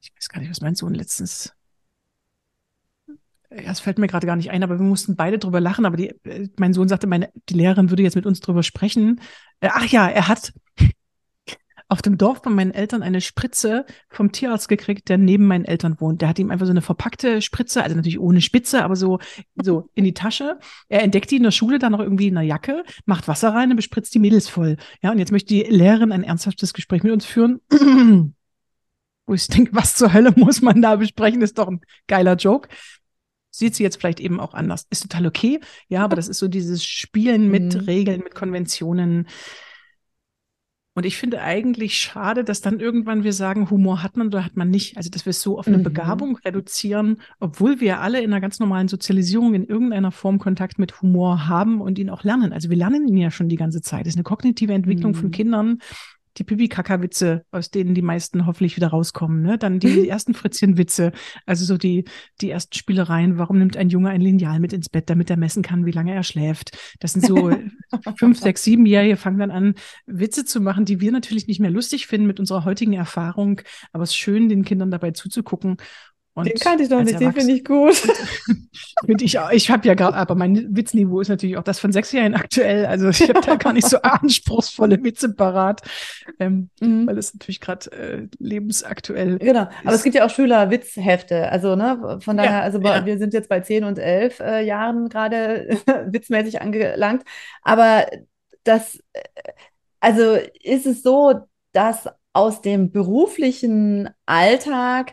ich 0.00 0.12
weiß 0.16 0.28
gar 0.28 0.40
nicht, 0.40 0.50
was 0.50 0.60
mein 0.60 0.74
Sohn 0.74 0.94
letztens. 0.94 1.52
Ja, 3.50 3.70
es 3.70 3.80
fällt 3.80 3.98
mir 3.98 4.06
gerade 4.06 4.26
gar 4.26 4.36
nicht 4.36 4.50
ein, 4.50 4.62
aber 4.62 4.78
wir 4.78 4.86
mussten 4.86 5.14
beide 5.14 5.38
drüber 5.38 5.60
lachen. 5.60 5.84
Aber 5.84 5.96
die, 5.96 6.08
äh, 6.24 6.48
mein 6.58 6.72
Sohn 6.72 6.88
sagte, 6.88 7.06
meine, 7.06 7.30
die 7.48 7.54
Lehrerin 7.54 7.90
würde 7.90 8.02
jetzt 8.02 8.16
mit 8.16 8.26
uns 8.26 8.40
drüber 8.40 8.62
sprechen. 8.62 9.20
Äh, 9.60 9.68
ach 9.72 9.86
ja, 9.86 10.08
er 10.08 10.28
hat, 10.28 10.52
auf 11.92 12.00
dem 12.00 12.16
Dorf 12.16 12.40
bei 12.40 12.50
meinen 12.50 12.72
Eltern 12.72 13.02
eine 13.02 13.20
Spritze 13.20 13.84
vom 14.08 14.32
Tierarzt 14.32 14.66
gekriegt, 14.66 15.10
der 15.10 15.18
neben 15.18 15.46
meinen 15.46 15.66
Eltern 15.66 16.00
wohnt. 16.00 16.22
Der 16.22 16.28
hat 16.30 16.38
ihm 16.38 16.50
einfach 16.50 16.64
so 16.64 16.70
eine 16.70 16.80
verpackte 16.80 17.42
Spritze, 17.42 17.84
also 17.84 17.94
natürlich 17.94 18.18
ohne 18.18 18.40
Spitze, 18.40 18.82
aber 18.82 18.96
so, 18.96 19.18
so 19.62 19.90
in 19.94 20.04
die 20.04 20.14
Tasche. 20.14 20.58
Er 20.88 21.02
entdeckt 21.02 21.30
die 21.30 21.36
in 21.36 21.42
der 21.42 21.50
Schule 21.50 21.78
dann 21.78 21.92
noch 21.92 22.00
irgendwie 22.00 22.28
in 22.28 22.38
einer 22.38 22.46
Jacke, 22.46 22.82
macht 23.04 23.28
Wasser 23.28 23.50
rein 23.50 23.68
und 23.68 23.76
bespritzt 23.76 24.14
die 24.14 24.20
Mädels 24.20 24.48
voll. 24.48 24.78
Ja, 25.02 25.10
und 25.12 25.18
jetzt 25.18 25.32
möchte 25.32 25.52
die 25.52 25.64
Lehrerin 25.64 26.12
ein 26.12 26.24
ernsthaftes 26.24 26.72
Gespräch 26.72 27.02
mit 27.02 27.12
uns 27.12 27.26
führen. 27.26 27.60
Wo 29.26 29.34
ich 29.34 29.46
denke, 29.48 29.74
was 29.74 29.94
zur 29.94 30.14
Hölle 30.14 30.32
muss 30.34 30.62
man 30.62 30.80
da 30.80 30.96
besprechen? 30.96 31.42
ist 31.42 31.58
doch 31.58 31.68
ein 31.68 31.82
geiler 32.06 32.36
Joke 32.36 32.70
sieht 33.54 33.74
sie 33.74 33.82
jetzt 33.82 33.98
vielleicht 34.00 34.18
eben 34.18 34.40
auch 34.40 34.54
anders. 34.54 34.86
Ist 34.88 35.02
total 35.02 35.26
okay, 35.26 35.60
ja, 35.88 36.02
aber 36.02 36.16
das 36.16 36.26
ist 36.26 36.38
so 36.38 36.48
dieses 36.48 36.86
Spielen 36.86 37.50
mit 37.50 37.74
mhm. 37.74 37.80
Regeln, 37.80 38.22
mit 38.24 38.34
Konventionen. 38.34 39.28
Und 40.94 41.06
ich 41.06 41.16
finde 41.16 41.40
eigentlich 41.40 41.96
schade, 41.96 42.44
dass 42.44 42.60
dann 42.60 42.78
irgendwann 42.78 43.24
wir 43.24 43.32
sagen, 43.32 43.70
Humor 43.70 44.02
hat 44.02 44.18
man 44.18 44.26
oder 44.26 44.44
hat 44.44 44.56
man 44.56 44.68
nicht. 44.68 44.98
Also, 44.98 45.08
dass 45.08 45.24
wir 45.24 45.30
es 45.30 45.40
so 45.40 45.58
auf 45.58 45.66
eine 45.66 45.78
mhm. 45.78 45.84
Begabung 45.84 46.36
reduzieren, 46.44 47.22
obwohl 47.40 47.80
wir 47.80 48.00
alle 48.00 48.20
in 48.20 48.30
einer 48.30 48.42
ganz 48.42 48.60
normalen 48.60 48.88
Sozialisierung 48.88 49.54
in 49.54 49.64
irgendeiner 49.64 50.12
Form 50.12 50.38
Kontakt 50.38 50.78
mit 50.78 51.00
Humor 51.00 51.48
haben 51.48 51.80
und 51.80 51.98
ihn 51.98 52.10
auch 52.10 52.24
lernen. 52.24 52.52
Also, 52.52 52.68
wir 52.68 52.76
lernen 52.76 53.08
ihn 53.08 53.16
ja 53.16 53.30
schon 53.30 53.48
die 53.48 53.56
ganze 53.56 53.80
Zeit. 53.80 54.02
Das 54.02 54.08
ist 54.08 54.16
eine 54.16 54.24
kognitive 54.24 54.74
Entwicklung 54.74 55.12
mhm. 55.12 55.16
von 55.16 55.30
Kindern, 55.30 55.78
die 56.38 56.44
Pipi-Kaka-Witze, 56.44 57.44
aus 57.50 57.70
denen 57.70 57.94
die 57.94 58.02
meisten 58.02 58.46
hoffentlich 58.46 58.76
wieder 58.76 58.88
rauskommen. 58.88 59.42
Ne? 59.42 59.58
Dann 59.58 59.78
die 59.78 60.08
ersten 60.08 60.34
Fritzchen-Witze, 60.34 61.12
also 61.46 61.64
so 61.64 61.76
die, 61.76 62.04
die 62.40 62.50
ersten 62.50 62.74
Spielereien. 62.74 63.38
Warum 63.38 63.58
nimmt 63.58 63.76
ein 63.76 63.88
Junge 63.88 64.10
ein 64.10 64.20
Lineal 64.20 64.60
mit 64.60 64.72
ins 64.72 64.88
Bett, 64.88 65.10
damit 65.10 65.30
er 65.30 65.36
messen 65.36 65.62
kann, 65.62 65.86
wie 65.86 65.90
lange 65.90 66.14
er 66.14 66.22
schläft? 66.22 66.76
Das 67.00 67.12
sind 67.12 67.26
so 67.26 67.50
fünf, 68.16 68.38
sechs, 68.38 68.62
siebenjährige 68.62 69.16
fangen 69.16 69.38
dann 69.38 69.50
an, 69.50 69.74
Witze 70.06 70.44
zu 70.44 70.60
machen, 70.60 70.84
die 70.84 71.00
wir 71.00 71.12
natürlich 71.12 71.46
nicht 71.46 71.60
mehr 71.60 71.70
lustig 71.70 72.06
finden 72.06 72.26
mit 72.26 72.40
unserer 72.40 72.64
heutigen 72.64 72.94
Erfahrung. 72.94 73.60
Aber 73.92 74.04
es 74.04 74.10
ist 74.10 74.16
schön, 74.16 74.48
den 74.48 74.64
Kindern 74.64 74.90
dabei 74.90 75.10
zuzugucken. 75.10 75.76
Und 76.34 76.48
den 76.48 76.58
kannte 76.58 76.82
ich 76.82 76.88
noch 76.88 77.02
nicht, 77.02 77.20
den 77.20 77.32
finde 77.32 77.52
ich 77.52 77.64
gut. 77.64 77.94
Finde 79.04 79.24
ich. 79.24 79.38
Ich 79.50 79.70
habe 79.70 79.86
ja 79.86 79.94
gerade, 79.94 80.16
aber 80.16 80.34
mein 80.34 80.74
Witzniveau 80.74 81.20
ist 81.20 81.28
natürlich 81.28 81.58
auch 81.58 81.62
das 81.62 81.78
von 81.78 81.92
sechs 81.92 82.10
Jahren 82.12 82.34
aktuell. 82.34 82.86
Also 82.86 83.10
ich 83.10 83.28
habe 83.28 83.40
da 83.40 83.56
gar 83.56 83.72
nicht 83.74 83.86
so 83.86 83.98
anspruchsvolle 84.02 85.02
Witze 85.04 85.34
parat, 85.34 85.82
ähm, 86.38 86.70
mhm. 86.80 87.06
weil 87.06 87.18
es 87.18 87.34
natürlich 87.34 87.60
gerade 87.60 87.92
äh, 87.92 88.28
lebensaktuell 88.38 89.38
Genau, 89.38 89.64
ist. 89.64 89.70
aber 89.84 89.94
es 89.94 90.02
gibt 90.02 90.14
ja 90.14 90.24
auch 90.24 90.30
Schüler-Witzhefte. 90.30 91.50
Also, 91.50 91.76
ne, 91.76 92.18
von 92.22 92.36
daher, 92.36 92.50
ja, 92.50 92.60
also 92.60 92.80
ja. 92.80 93.04
wir 93.04 93.18
sind 93.18 93.34
jetzt 93.34 93.48
bei 93.48 93.60
zehn 93.60 93.84
und 93.84 93.98
elf 93.98 94.40
äh, 94.40 94.64
Jahren 94.64 95.10
gerade 95.10 95.68
witzmäßig 96.06 96.62
angelangt. 96.62 97.24
Aber 97.62 98.06
das, 98.64 99.02
äh, 99.12 99.22
also 100.00 100.38
ist 100.62 100.86
es 100.86 101.02
so, 101.02 101.40
dass 101.72 102.08
aus 102.32 102.62
dem 102.62 102.90
beruflichen 102.90 104.08
Alltag 104.24 105.12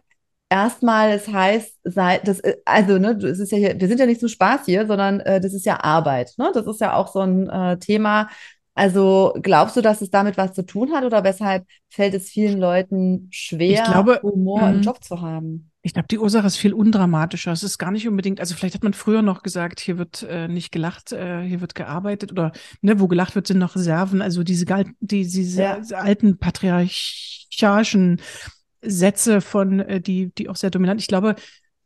erstmal, 0.49 1.11
es 1.11 1.27
heißt, 1.27 1.77
sei, 1.83 2.19
das, 2.19 2.39
äh, 2.41 2.57
also, 2.65 2.97
ne, 2.97 3.11
es 3.11 3.39
ist 3.39 3.51
ja 3.51 3.57
hier, 3.57 3.79
wir 3.79 3.87
sind 3.87 3.99
ja 3.99 4.05
nicht 4.05 4.21
so 4.21 4.27
Spaß 4.27 4.65
hier, 4.65 4.87
sondern 4.87 5.19
äh, 5.21 5.39
das 5.39 5.53
ist 5.53 5.65
ja 5.65 5.83
Arbeit. 5.83 6.33
Ne? 6.37 6.51
Das 6.53 6.65
ist 6.67 6.81
ja 6.81 6.95
auch 6.95 7.11
so 7.11 7.19
ein 7.19 7.47
äh, 7.47 7.77
Thema. 7.77 8.29
Also 8.75 9.35
glaubst 9.41 9.75
du, 9.75 9.81
dass 9.81 10.01
es 10.01 10.09
damit 10.09 10.37
was 10.37 10.53
zu 10.53 10.65
tun 10.65 10.93
hat 10.93 11.03
oder 11.03 11.23
weshalb 11.25 11.65
fällt 11.89 12.13
es 12.13 12.29
vielen 12.29 12.59
Leuten 12.59 13.27
schwer, 13.29 13.83
glaube, 13.83 14.21
Humor 14.23 14.69
im 14.69 14.77
mhm. 14.77 14.83
Job 14.83 15.03
zu 15.03 15.19
haben? 15.21 15.69
Ich 15.81 15.93
glaube, 15.93 16.07
die 16.09 16.17
Ursache 16.17 16.47
ist 16.47 16.57
viel 16.57 16.73
undramatischer. 16.73 17.51
Es 17.51 17.63
ist 17.63 17.77
gar 17.77 17.91
nicht 17.91 18.07
unbedingt, 18.07 18.39
also 18.39 18.55
vielleicht 18.55 18.75
hat 18.75 18.83
man 18.83 18.93
früher 18.93 19.21
noch 19.21 19.43
gesagt, 19.43 19.81
hier 19.81 19.97
wird 19.97 20.23
äh, 20.23 20.47
nicht 20.47 20.71
gelacht, 20.71 21.11
äh, 21.11 21.41
hier 21.41 21.59
wird 21.59 21.75
gearbeitet 21.75 22.31
oder 22.31 22.53
ne, 22.81 22.99
wo 23.01 23.07
gelacht 23.07 23.35
wird, 23.35 23.47
sind 23.47 23.59
noch 23.59 23.75
Reserven. 23.75 24.21
Also 24.21 24.43
diese, 24.43 24.65
die, 25.01 25.27
diese 25.27 25.61
ja. 25.61 25.81
alten 25.95 26.37
patriarchalischen 26.37 28.21
Sätze 28.81 29.41
von, 29.41 29.79
äh, 29.79 30.01
die, 30.01 30.33
die 30.35 30.49
auch 30.49 30.55
sehr 30.55 30.69
dominant. 30.71 31.01
Ich 31.01 31.07
glaube, 31.07 31.35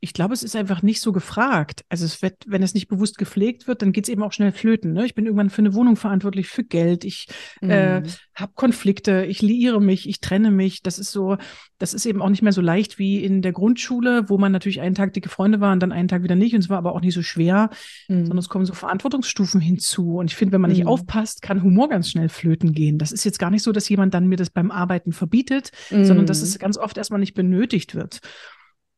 ich 0.04 0.12
glaube, 0.12 0.34
es 0.34 0.44
ist 0.44 0.58
einfach 0.58 0.82
nicht 0.82 1.00
so 1.00 1.14
gefragt. 1.14 1.86
Also 1.88 2.04
es 2.04 2.22
wird, 2.22 2.36
wenn 2.46 2.62
es 2.62 2.74
nicht 2.74 2.90
bewusst 2.90 3.18
gepflegt 3.18 3.70
wird, 3.70 3.82
dann 3.82 3.94
geht 3.94 4.04
es 4.04 4.10
eben 4.10 4.22
auch 4.22 4.34
schnell 4.34 4.52
flöten. 4.52 4.92
Ne? 4.92 5.06
Ich 5.06 5.16
bin 5.16 5.26
irgendwann 5.26 5.50
für 5.50 5.62
eine 5.62 5.74
Wohnung 5.74 5.96
verantwortlich, 5.96 6.50
für 6.50 6.66
Geld. 6.66 7.06
Ich 7.06 7.30
äh, 7.62 8.02
mhm. 8.02 8.06
äh, 8.06 8.10
habe 8.36 8.52
Konflikte, 8.54 9.24
ich 9.24 9.42
liiere 9.42 9.80
mich, 9.80 10.10
ich 10.10 10.20
trenne 10.20 10.52
mich. 10.52 10.82
Das 10.82 11.00
ist 11.00 11.14
so, 11.14 11.38
das 11.78 11.94
ist 11.94 12.06
eben 12.06 12.22
auch 12.22 12.28
nicht 12.28 12.42
mehr 12.42 12.52
so 12.52 12.60
leicht 12.60 13.00
wie 13.00 13.24
in 13.24 13.42
der 13.42 13.54
Grundschule, 13.54 14.28
wo 14.28 14.38
man 14.38 14.52
natürlich 14.52 14.82
einen 14.82 14.94
Tag 14.94 15.14
dicke 15.14 15.30
Freunde 15.30 15.62
war 15.62 15.72
und 15.72 15.80
dann 15.80 15.94
einen 15.94 16.10
Tag 16.10 16.22
wieder 16.22 16.36
nicht. 16.36 16.54
Und 16.54 16.60
es 16.60 16.70
war 16.70 16.80
aber 16.80 16.96
auch 16.96 17.02
nicht 17.02 17.14
so 17.14 17.22
schwer, 17.22 17.70
mhm. 18.10 18.26
sondern 18.26 18.40
es 18.40 18.50
kommen 18.50 18.66
so 18.66 18.74
Verantwortungsstufen 18.74 19.62
hinzu. 19.62 20.18
Und 20.18 20.32
ich 20.32 20.36
finde, 20.36 20.52
wenn 20.52 20.62
man 20.62 20.72
nicht 20.72 20.84
mhm. 20.84 20.90
aufpasst, 20.90 21.42
kann 21.42 21.64
Humor 21.64 21.88
ganz 21.88 22.10
schnell 22.10 22.28
flöten 22.28 22.74
gehen. 22.74 22.98
Das 22.98 23.14
ist 23.14 23.24
jetzt 23.24 23.40
gar 23.40 23.52
nicht 23.52 23.64
so, 23.64 23.72
dass 23.72 23.88
jemand 23.88 24.14
dann 24.14 24.28
mir 24.28 24.36
das 24.36 24.50
beim 24.50 24.70
Arbeiten 24.70 25.14
verbietet, 25.14 25.72
sondern 25.90 26.26
dass 26.26 26.40
mhm. 26.40 26.44
es 26.44 26.60
ganz 26.60 26.78
oft 26.78 26.98
erstmal 26.98 27.22
nicht 27.22 27.36
benötigt 27.36 27.96
wird. 27.96 28.20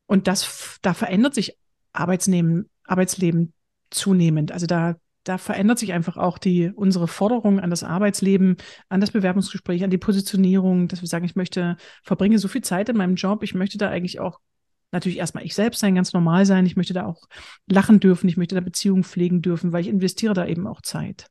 Und 0.06 0.28
das, 0.28 0.78
da 0.82 0.94
verändert 0.94 1.34
sich 1.34 1.58
Arbeitsleben, 1.92 2.68
Arbeitsleben 2.84 3.52
zunehmend. 3.90 4.52
Also 4.52 4.66
da, 4.66 4.96
da 5.24 5.38
verändert 5.38 5.78
sich 5.78 5.92
einfach 5.92 6.16
auch 6.16 6.38
die, 6.38 6.70
unsere 6.74 7.08
Forderung 7.08 7.60
an 7.60 7.70
das 7.70 7.82
Arbeitsleben, 7.82 8.56
an 8.88 9.00
das 9.00 9.10
Bewerbungsgespräch, 9.10 9.82
an 9.82 9.90
die 9.90 9.98
Positionierung, 9.98 10.88
dass 10.88 11.00
wir 11.00 11.08
sagen, 11.08 11.24
ich 11.24 11.36
möchte, 11.36 11.76
verbringe 12.02 12.38
so 12.38 12.48
viel 12.48 12.62
Zeit 12.62 12.88
in 12.88 12.96
meinem 12.96 13.16
Job, 13.16 13.42
ich 13.42 13.54
möchte 13.54 13.78
da 13.78 13.90
eigentlich 13.90 14.20
auch 14.20 14.40
natürlich 14.92 15.18
erstmal 15.18 15.44
ich 15.44 15.54
selbst 15.54 15.80
sein, 15.80 15.94
ganz 15.94 16.12
normal 16.12 16.46
sein. 16.46 16.66
Ich 16.66 16.76
möchte 16.76 16.94
da 16.94 17.06
auch 17.06 17.24
lachen 17.66 18.00
dürfen, 18.00 18.28
ich 18.28 18.36
möchte 18.36 18.54
da 18.54 18.60
Beziehungen 18.60 19.04
pflegen 19.04 19.42
dürfen, 19.42 19.72
weil 19.72 19.82
ich 19.82 19.88
investiere 19.88 20.34
da 20.34 20.46
eben 20.46 20.66
auch 20.66 20.80
Zeit. 20.80 21.26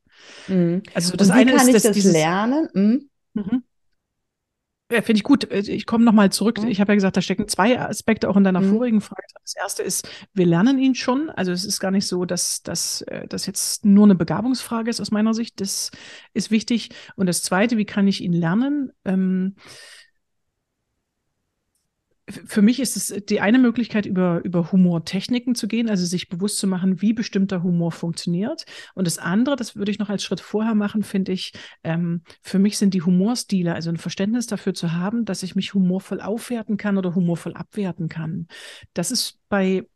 Mhm. 0.48 0.82
Also 0.94 1.16
das 1.16 1.30
eine 1.30 1.54
ist, 1.54 1.72
dass 1.72 1.82
das 1.82 1.92
dieses, 1.92 2.12
lernen. 2.12 2.68
Mhm. 2.74 3.10
Mhm. 3.34 3.62
Ja, 4.90 5.02
finde 5.02 5.18
ich 5.18 5.24
gut. 5.24 5.50
Äh, 5.50 5.60
ich 5.60 5.84
komme 5.86 6.04
nochmal 6.04 6.30
zurück. 6.30 6.62
Mhm. 6.62 6.68
Ich 6.68 6.80
habe 6.80 6.92
ja 6.92 6.94
gesagt, 6.94 7.16
da 7.16 7.20
stecken 7.20 7.48
zwei 7.48 7.78
Aspekte 7.80 8.28
auch 8.28 8.36
in 8.36 8.44
deiner 8.44 8.60
mhm. 8.60 8.72
vorigen 8.72 9.00
Frage. 9.00 9.22
Das 9.42 9.56
erste 9.56 9.82
ist, 9.82 10.08
wir 10.32 10.46
lernen 10.46 10.78
ihn 10.78 10.94
schon. 10.94 11.28
Also 11.30 11.52
es 11.52 11.64
ist 11.64 11.80
gar 11.80 11.90
nicht 11.90 12.06
so, 12.06 12.24
dass, 12.24 12.62
dass 12.62 13.02
äh, 13.02 13.26
das 13.26 13.46
jetzt 13.46 13.84
nur 13.84 14.04
eine 14.04 14.14
Begabungsfrage 14.14 14.90
ist 14.90 15.00
aus 15.00 15.10
meiner 15.10 15.34
Sicht. 15.34 15.60
Das 15.60 15.90
ist 16.34 16.50
wichtig. 16.50 16.90
Und 17.16 17.26
das 17.26 17.42
zweite, 17.42 17.76
wie 17.78 17.84
kann 17.84 18.06
ich 18.06 18.22
ihn 18.22 18.32
lernen? 18.32 18.92
Ähm, 19.04 19.56
für 22.28 22.60
mich 22.60 22.80
ist 22.80 22.96
es 22.96 23.24
die 23.26 23.40
eine 23.40 23.58
Möglichkeit, 23.58 24.04
über, 24.04 24.42
über 24.44 24.72
Humortechniken 24.72 25.54
zu 25.54 25.68
gehen, 25.68 25.88
also 25.88 26.04
sich 26.04 26.28
bewusst 26.28 26.58
zu 26.58 26.66
machen, 26.66 27.00
wie 27.00 27.12
bestimmter 27.12 27.62
Humor 27.62 27.92
funktioniert. 27.92 28.64
Und 28.94 29.06
das 29.06 29.18
andere, 29.18 29.54
das 29.54 29.76
würde 29.76 29.92
ich 29.92 30.00
noch 30.00 30.08
als 30.08 30.24
Schritt 30.24 30.40
vorher 30.40 30.74
machen, 30.74 31.04
finde 31.04 31.32
ich, 31.32 31.52
ähm, 31.84 32.22
für 32.42 32.58
mich 32.58 32.78
sind 32.78 32.94
die 32.94 33.02
Humorstile, 33.02 33.74
also 33.74 33.90
ein 33.90 33.96
Verständnis 33.96 34.48
dafür 34.48 34.74
zu 34.74 34.92
haben, 34.92 35.24
dass 35.24 35.44
ich 35.44 35.54
mich 35.54 35.74
humorvoll 35.74 36.20
aufwerten 36.20 36.76
kann 36.76 36.98
oder 36.98 37.14
humorvoll 37.14 37.54
abwerten 37.54 38.08
kann. 38.08 38.48
Das 38.92 39.12
ist 39.12 39.38
bei 39.48 39.86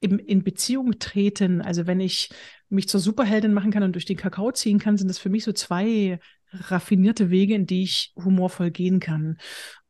im, 0.00 0.18
in 0.20 0.44
Beziehung 0.44 0.98
treten, 1.00 1.62
also 1.62 1.86
wenn 1.86 2.00
ich 2.00 2.30
mich 2.68 2.88
zur 2.88 3.00
Superheldin 3.00 3.52
machen 3.52 3.72
kann 3.72 3.82
und 3.82 3.94
durch 3.94 4.04
den 4.04 4.16
Kakao 4.16 4.52
ziehen 4.52 4.78
kann, 4.78 4.96
sind 4.96 5.08
das 5.08 5.18
für 5.18 5.30
mich 5.30 5.42
so 5.42 5.52
zwei 5.52 6.20
raffinierte 6.52 7.30
Wege, 7.30 7.54
in 7.54 7.66
die 7.66 7.82
ich 7.82 8.12
humorvoll 8.16 8.70
gehen 8.70 9.00
kann. 9.00 9.38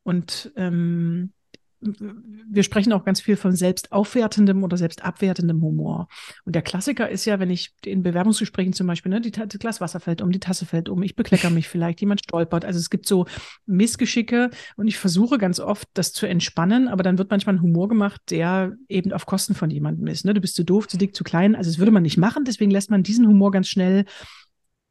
Und 0.03 0.51
ähm, 0.55 1.33
wir 1.79 2.63
sprechen 2.63 2.91
auch 2.93 3.05
ganz 3.05 3.21
viel 3.21 3.35
von 3.35 3.55
selbstaufwertendem 3.55 4.63
oder 4.63 4.77
selbstabwertendem 4.77 5.61
Humor. 5.61 6.07
Und 6.43 6.55
der 6.55 6.63
Klassiker 6.63 7.09
ist 7.09 7.25
ja, 7.25 7.39
wenn 7.39 7.51
ich 7.51 7.73
in 7.85 8.01
Bewerbungsgesprächen 8.01 8.73
zum 8.73 8.87
Beispiel, 8.87 9.11
ne, 9.11 9.21
die, 9.21 9.31
das 9.31 9.47
Glas 9.59 9.79
Wasser 9.79 9.99
fällt 9.99 10.21
um, 10.21 10.31
die 10.31 10.39
Tasse 10.39 10.65
fällt 10.65 10.89
um, 10.89 11.03
ich 11.03 11.15
bekleckere 11.15 11.51
mich 11.51 11.67
vielleicht, 11.67 12.01
jemand 12.01 12.21
stolpert. 12.21 12.65
Also 12.65 12.79
es 12.79 12.89
gibt 12.89 13.07
so 13.07 13.25
Missgeschicke 13.65 14.49
und 14.75 14.87
ich 14.87 14.97
versuche 14.97 15.37
ganz 15.37 15.59
oft, 15.59 15.87
das 15.93 16.13
zu 16.13 16.25
entspannen, 16.25 16.87
aber 16.87 17.03
dann 17.03 17.17
wird 17.17 17.29
manchmal 17.29 17.55
ein 17.55 17.61
Humor 17.61 17.87
gemacht, 17.87 18.21
der 18.29 18.75
eben 18.89 19.13
auf 19.13 19.25
Kosten 19.25 19.53
von 19.53 19.69
jemandem 19.69 20.07
ist. 20.07 20.25
Ne? 20.25 20.33
Du 20.33 20.41
bist 20.41 20.55
zu 20.55 20.63
doof, 20.63 20.87
zu 20.87 20.97
dick, 20.97 21.15
zu 21.15 21.23
klein. 21.23 21.55
Also 21.55 21.69
das 21.69 21.77
würde 21.77 21.91
man 21.91 22.03
nicht 22.03 22.17
machen, 22.17 22.43
deswegen 22.45 22.71
lässt 22.71 22.89
man 22.89 23.03
diesen 23.03 23.27
Humor 23.27 23.51
ganz 23.51 23.67
schnell 23.67 24.05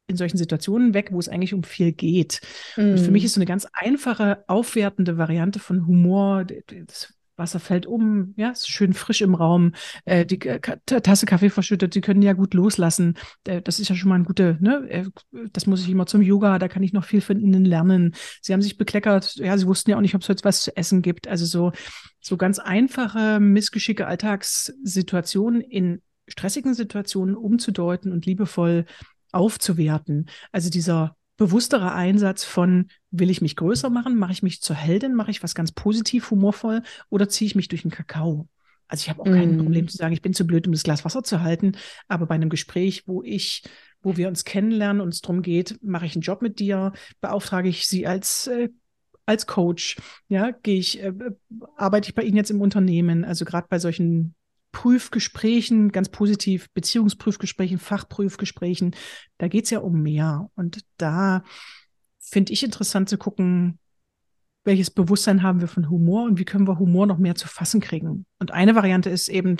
in 0.07 0.15
solchen 0.15 0.37
Situationen 0.37 0.93
weg, 0.93 1.09
wo 1.11 1.19
es 1.19 1.29
eigentlich 1.29 1.53
um 1.53 1.63
viel 1.63 1.91
geht. 1.91 2.41
Mm. 2.77 2.91
Und 2.91 2.99
für 2.99 3.11
mich 3.11 3.23
mm. 3.23 3.25
ist 3.25 3.33
so 3.33 3.39
eine 3.39 3.45
ganz 3.45 3.67
einfache, 3.73 4.43
aufwertende 4.47 5.17
Variante 5.17 5.59
von 5.59 5.85
Humor, 5.85 6.45
das 6.45 7.13
Wasser 7.37 7.59
fällt 7.59 7.85
um, 7.85 8.33
ja, 8.35 8.49
ist 8.49 8.69
schön 8.69 8.93
frisch 8.93 9.21
im 9.21 9.35
Raum, 9.35 9.73
äh, 10.05 10.25
die 10.25 10.41
äh, 10.41 10.59
Tasse 10.59 11.25
Kaffee 11.25 11.49
verschüttet, 11.49 11.93
sie 11.93 12.01
können 12.01 12.21
ja 12.21 12.33
gut 12.33 12.53
loslassen. 12.53 13.15
Äh, 13.45 13.61
das 13.61 13.79
ist 13.79 13.89
ja 13.89 13.95
schon 13.95 14.09
mal 14.09 14.15
ein 14.15 14.23
guter, 14.23 14.57
ne? 14.59 14.87
Äh, 14.89 15.05
das 15.53 15.67
muss 15.67 15.81
ich 15.81 15.89
immer 15.89 16.07
zum 16.07 16.21
Yoga, 16.21 16.57
da 16.59 16.67
kann 16.67 16.83
ich 16.83 16.93
noch 16.93 17.05
viel 17.05 17.21
von 17.21 17.39
ihnen 17.39 17.63
lernen. 17.63 18.15
Sie 18.41 18.53
haben 18.53 18.61
sich 18.61 18.77
bekleckert, 18.77 19.35
ja, 19.35 19.57
sie 19.57 19.67
wussten 19.67 19.91
ja 19.91 19.97
auch 19.97 20.01
nicht, 20.01 20.15
ob 20.15 20.21
es 20.21 20.29
heute 20.29 20.43
was 20.43 20.63
zu 20.63 20.75
essen 20.75 21.01
gibt. 21.01 21.27
Also 21.27 21.45
so, 21.45 21.71
so 22.19 22.37
ganz 22.37 22.59
einfache, 22.59 23.39
missgeschicke 23.39 24.07
Alltagssituationen 24.07 25.61
in 25.61 26.01
stressigen 26.27 26.73
Situationen 26.73 27.35
umzudeuten 27.35 28.11
und 28.11 28.25
liebevoll 28.25 28.85
aufzuwerten. 29.37 30.29
Also 30.51 30.69
dieser 30.69 31.15
bewusstere 31.37 31.93
Einsatz 31.93 32.43
von, 32.43 32.87
will 33.11 33.29
ich 33.29 33.41
mich 33.41 33.55
größer 33.55 33.89
machen, 33.89 34.17
mache 34.17 34.31
ich 34.31 34.43
mich 34.43 34.61
zur 34.61 34.75
Heldin, 34.75 35.13
mache 35.13 35.31
ich 35.31 35.43
was 35.43 35.55
ganz 35.55 35.71
positiv, 35.71 36.31
humorvoll? 36.31 36.81
Oder 37.09 37.29
ziehe 37.29 37.47
ich 37.47 37.55
mich 37.55 37.67
durch 37.67 37.83
den 37.83 37.91
Kakao? 37.91 38.49
Also 38.87 39.03
ich 39.03 39.09
habe 39.09 39.21
auch 39.21 39.25
kein 39.25 39.57
mm. 39.57 39.63
Problem 39.63 39.87
zu 39.87 39.97
sagen, 39.97 40.13
ich 40.13 40.21
bin 40.21 40.33
zu 40.33 40.47
blöd, 40.47 40.65
um 40.65 40.73
das 40.73 40.83
Glas 40.83 41.05
Wasser 41.05 41.23
zu 41.23 41.41
halten, 41.41 41.73
aber 42.07 42.25
bei 42.25 42.35
einem 42.35 42.49
Gespräch, 42.49 43.03
wo 43.05 43.21
ich, 43.21 43.63
wo 44.01 44.17
wir 44.17 44.29
uns 44.29 44.45
kennenlernen 44.45 45.01
und 45.01 45.09
es 45.09 45.21
darum 45.21 45.41
geht, 45.41 45.77
mache 45.83 46.05
ich 46.05 46.15
einen 46.15 46.21
Job 46.21 46.41
mit 46.41 46.59
dir, 46.59 46.93
beauftrage 47.19 47.69
ich 47.69 47.87
sie 47.87 48.07
als 48.07 48.47
äh, 48.47 48.69
als 49.27 49.45
Coach, 49.45 49.97
ja, 50.29 50.51
gehe 50.51 50.79
ich, 50.79 51.03
äh, 51.03 51.11
arbeite 51.75 52.07
ich 52.07 52.15
bei 52.15 52.23
Ihnen 52.23 52.37
jetzt 52.37 52.49
im 52.49 52.61
Unternehmen, 52.61 53.25
also 53.25 53.43
gerade 53.43 53.67
bei 53.69 53.77
solchen 53.77 54.35
Prüfgesprächen, 54.77 55.91
ganz 55.91 56.09
positiv, 56.09 56.69
Beziehungsprüfgesprächen, 56.75 57.79
Fachprüfgesprächen, 57.79 58.95
da 59.39 59.47
geht 59.47 59.63
es 59.63 59.71
ja 59.71 59.79
um 59.79 60.03
mehr. 60.03 60.51
Und 60.53 60.85
da 60.97 61.43
finde 62.19 62.53
ich 62.53 62.63
interessant 62.63 63.09
zu 63.09 63.17
gucken, 63.17 63.79
welches 64.65 64.91
Bewusstsein 64.91 65.41
haben 65.41 65.61
wir 65.61 65.67
von 65.67 65.89
Humor 65.89 66.25
und 66.25 66.37
wie 66.37 66.45
können 66.45 66.67
wir 66.67 66.77
Humor 66.77 67.07
noch 67.07 67.17
mehr 67.17 67.33
zu 67.33 67.47
fassen 67.47 67.81
kriegen. 67.81 68.27
Und 68.37 68.51
eine 68.51 68.75
Variante 68.75 69.09
ist 69.09 69.29
eben, 69.29 69.57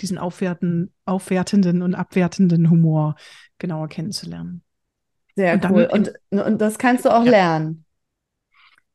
diesen 0.00 0.16
aufwerten, 0.16 0.94
aufwertenden 1.04 1.82
und 1.82 1.94
abwertenden 1.94 2.70
Humor 2.70 3.16
genauer 3.58 3.88
kennenzulernen. 3.88 4.62
Sehr 5.36 5.52
und 5.52 5.70
cool. 5.70 5.88
Und, 5.92 6.14
und 6.30 6.58
das 6.58 6.78
kannst 6.78 7.04
du 7.04 7.10
auch 7.10 7.26
ja. 7.26 7.30
lernen. 7.30 7.84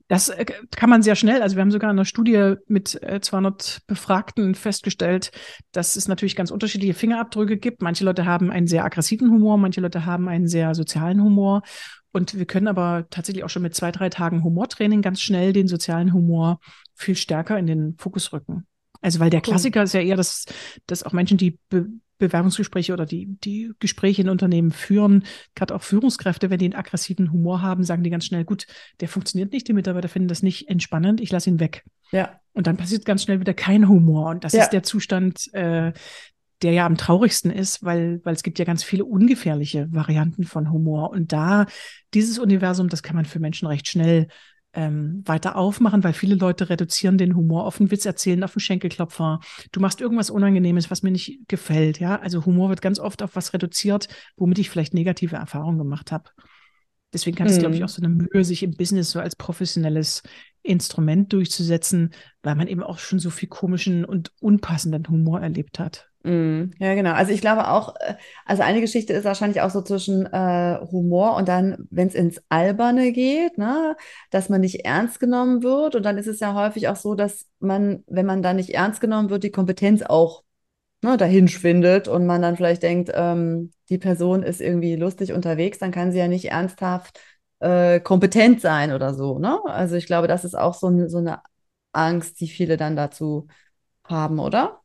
Das 0.09 0.29
äh, 0.29 0.43
kann 0.75 0.89
man 0.89 1.03
sehr 1.03 1.15
schnell. 1.15 1.41
Also 1.41 1.55
wir 1.55 1.61
haben 1.61 1.71
sogar 1.71 1.89
in 1.89 1.95
einer 1.95 2.05
Studie 2.05 2.55
mit 2.67 2.89
200 2.89 3.77
äh, 3.77 3.81
Befragten 3.87 4.55
festgestellt, 4.55 5.31
dass 5.71 5.95
es 5.95 6.07
natürlich 6.07 6.35
ganz 6.35 6.51
unterschiedliche 6.51 6.95
Fingerabdrücke 6.95 7.57
gibt. 7.57 7.81
Manche 7.81 8.03
Leute 8.03 8.25
haben 8.25 8.51
einen 8.51 8.67
sehr 8.67 8.83
aggressiven 8.83 9.29
Humor, 9.29 9.57
manche 9.57 9.79
Leute 9.79 10.05
haben 10.05 10.27
einen 10.27 10.47
sehr 10.47 10.75
sozialen 10.75 11.23
Humor. 11.23 11.61
Und 12.11 12.37
wir 12.37 12.45
können 12.45 12.67
aber 12.67 13.05
tatsächlich 13.11 13.43
auch 13.43 13.49
schon 13.49 13.61
mit 13.61 13.75
zwei, 13.75 13.91
drei 13.91 14.09
Tagen 14.09 14.43
Humortraining 14.43 15.03
ganz 15.03 15.21
schnell 15.21 15.53
den 15.53 15.67
sozialen 15.67 16.11
Humor 16.11 16.59
viel 16.95 17.15
stärker 17.15 17.59
in 17.59 17.67
den 17.67 17.95
Fokus 17.99 18.33
rücken. 18.33 18.65
Also 19.01 19.19
weil 19.19 19.29
der 19.29 19.41
Klassiker 19.41 19.83
ist 19.83 19.93
ja 19.93 20.01
eher, 20.01 20.17
dass, 20.17 20.45
dass 20.87 21.03
auch 21.03 21.13
Menschen, 21.13 21.37
die 21.37 21.59
Be 21.69 21.87
Bewerbungsgespräche 22.19 22.93
oder 22.93 23.05
die, 23.05 23.38
die 23.43 23.71
Gespräche 23.79 24.21
in 24.21 24.29
Unternehmen 24.29 24.71
führen, 24.71 25.23
gerade 25.55 25.73
auch 25.73 25.81
Führungskräfte, 25.81 26.49
wenn 26.49 26.59
die 26.59 26.65
einen 26.65 26.75
aggressiven 26.75 27.31
Humor 27.31 27.61
haben, 27.61 27.83
sagen 27.83 28.03
die 28.03 28.09
ganz 28.09 28.25
schnell, 28.25 28.45
gut, 28.45 28.67
der 28.99 29.07
funktioniert 29.07 29.51
nicht, 29.51 29.67
die 29.67 29.73
Mitarbeiter 29.73 30.09
finden 30.09 30.27
das 30.27 30.43
nicht 30.43 30.69
entspannend, 30.69 31.21
ich 31.21 31.31
lasse 31.31 31.49
ihn 31.49 31.59
weg. 31.59 31.83
Ja. 32.11 32.39
Und 32.53 32.67
dann 32.67 32.77
passiert 32.77 33.05
ganz 33.05 33.23
schnell 33.23 33.39
wieder 33.39 33.53
kein 33.53 33.88
Humor. 33.88 34.29
Und 34.29 34.43
das 34.43 34.53
ja. 34.53 34.63
ist 34.63 34.71
der 34.71 34.83
Zustand, 34.83 35.53
äh, 35.53 35.93
der 36.61 36.73
ja 36.73 36.85
am 36.85 36.97
traurigsten 36.97 37.51
ist, 37.51 37.83
weil, 37.83 38.19
weil 38.23 38.35
es 38.35 38.43
gibt 38.43 38.59
ja 38.59 38.65
ganz 38.65 38.83
viele 38.83 39.05
ungefährliche 39.05 39.88
Varianten 39.91 40.43
von 40.43 40.71
Humor. 40.71 41.11
Und 41.11 41.31
da, 41.31 41.67
dieses 42.13 42.38
Universum, 42.38 42.89
das 42.89 43.01
kann 43.01 43.15
man 43.15 43.25
für 43.25 43.39
Menschen 43.39 43.67
recht 43.67 43.88
schnell 43.88 44.27
ähm, 44.73 45.23
weiter 45.25 45.55
aufmachen, 45.55 46.03
weil 46.03 46.13
viele 46.13 46.35
Leute 46.35 46.69
reduzieren 46.69 47.17
den 47.17 47.35
Humor 47.35 47.65
auf 47.65 47.79
einen 47.79 47.91
Witz 47.91 48.05
erzählen, 48.05 48.43
auf 48.43 48.55
einen 48.55 48.61
Schenkelklopfer. 48.61 49.39
Du 49.71 49.79
machst 49.79 50.01
irgendwas 50.01 50.29
Unangenehmes, 50.29 50.91
was 50.91 51.03
mir 51.03 51.11
nicht 51.11 51.47
gefällt. 51.47 51.99
Ja, 51.99 52.19
also 52.19 52.45
Humor 52.45 52.69
wird 52.69 52.81
ganz 52.81 52.99
oft 52.99 53.23
auf 53.23 53.35
was 53.35 53.53
reduziert, 53.53 54.07
womit 54.38 54.59
ich 54.59 54.69
vielleicht 54.69 54.93
negative 54.93 55.38
Erfahrungen 55.38 55.79
gemacht 55.79 56.11
habe. 56.11 56.29
Deswegen 57.11 57.39
hat 57.39 57.49
es, 57.49 57.57
glaube 57.57 57.73
ich, 57.73 57.79
mhm. 57.79 57.85
auch 57.85 57.89
so 57.89 58.03
eine 58.03 58.09
Mühe, 58.13 58.43
sich 58.43 58.61
im 58.61 58.75
Business 58.75 59.09
so 59.09 59.19
als 59.19 59.35
professionelles 59.35 60.21
Instrument 60.61 61.33
durchzusetzen, 61.33 62.11
weil 62.43 62.55
man 62.55 62.67
eben 62.67 62.83
auch 62.83 62.99
schon 62.99 63.17
so 63.17 63.31
viel 63.31 63.49
komischen 63.49 64.05
und 64.05 64.31
unpassenden 64.39 65.07
Humor 65.07 65.41
erlebt 65.41 65.79
hat. 65.79 66.08
Mm, 66.23 66.71
ja, 66.79 66.95
genau. 66.95 67.13
Also 67.13 67.31
ich 67.31 67.39
glaube 67.39 67.69
auch, 67.69 67.95
äh, 67.99 68.15
also 68.45 68.61
eine 68.61 68.81
Geschichte 68.81 69.13
ist 69.13 69.23
wahrscheinlich 69.23 69.61
auch 69.61 69.69
so 69.69 69.81
zwischen 69.81 70.25
äh, 70.25 70.77
Humor 70.91 71.38
und 71.38 71.47
dann, 71.47 71.88
wenn 71.91 72.09
es 72.09 72.13
ins 72.15 72.41
Alberne 72.49 73.13
geht, 73.13 73.57
ne, 73.57 73.95
dass 74.29 74.49
man 74.49 74.59
nicht 74.61 74.85
ernst 74.85 75.19
genommen 75.21 75.63
wird. 75.63 75.95
Und 75.95 76.03
dann 76.03 76.17
ist 76.17 76.27
es 76.27 76.41
ja 76.41 76.53
häufig 76.53 76.89
auch 76.89 76.97
so, 76.97 77.15
dass 77.15 77.47
man, 77.59 78.03
wenn 78.07 78.25
man 78.25 78.41
da 78.41 78.53
nicht 78.53 78.71
ernst 78.71 78.99
genommen 78.99 79.29
wird, 79.29 79.43
die 79.43 79.51
Kompetenz 79.51 80.01
auch 80.01 80.43
ne, 81.03 81.17
dahin 81.17 81.47
schwindet 81.47 82.07
und 82.07 82.25
man 82.25 82.41
dann 82.41 82.57
vielleicht 82.57 82.83
denkt, 82.83 83.11
ähm, 83.13 83.71
die 83.89 83.97
Person 83.99 84.43
ist 84.43 84.61
irgendwie 84.61 84.95
lustig 84.97 85.33
unterwegs, 85.33 85.79
dann 85.79 85.91
kann 85.91 86.11
sie 86.11 86.19
ja 86.19 86.27
nicht 86.27 86.45
ernsthaft 86.51 87.19
äh, 87.59 87.99
kompetent 88.01 88.61
sein 88.61 88.93
oder 88.93 89.13
so. 89.13 89.39
Ne? 89.39 89.59
Also 89.65 89.95
ich 89.95 90.05
glaube, 90.07 90.27
das 90.27 90.45
ist 90.45 90.55
auch 90.57 90.73
so, 90.75 91.07
so 91.07 91.19
eine 91.19 91.41
Angst, 91.93 92.39
die 92.41 92.47
viele 92.49 92.77
dann 92.77 92.95
dazu 92.97 93.47
haben, 94.05 94.39
oder? 94.39 94.81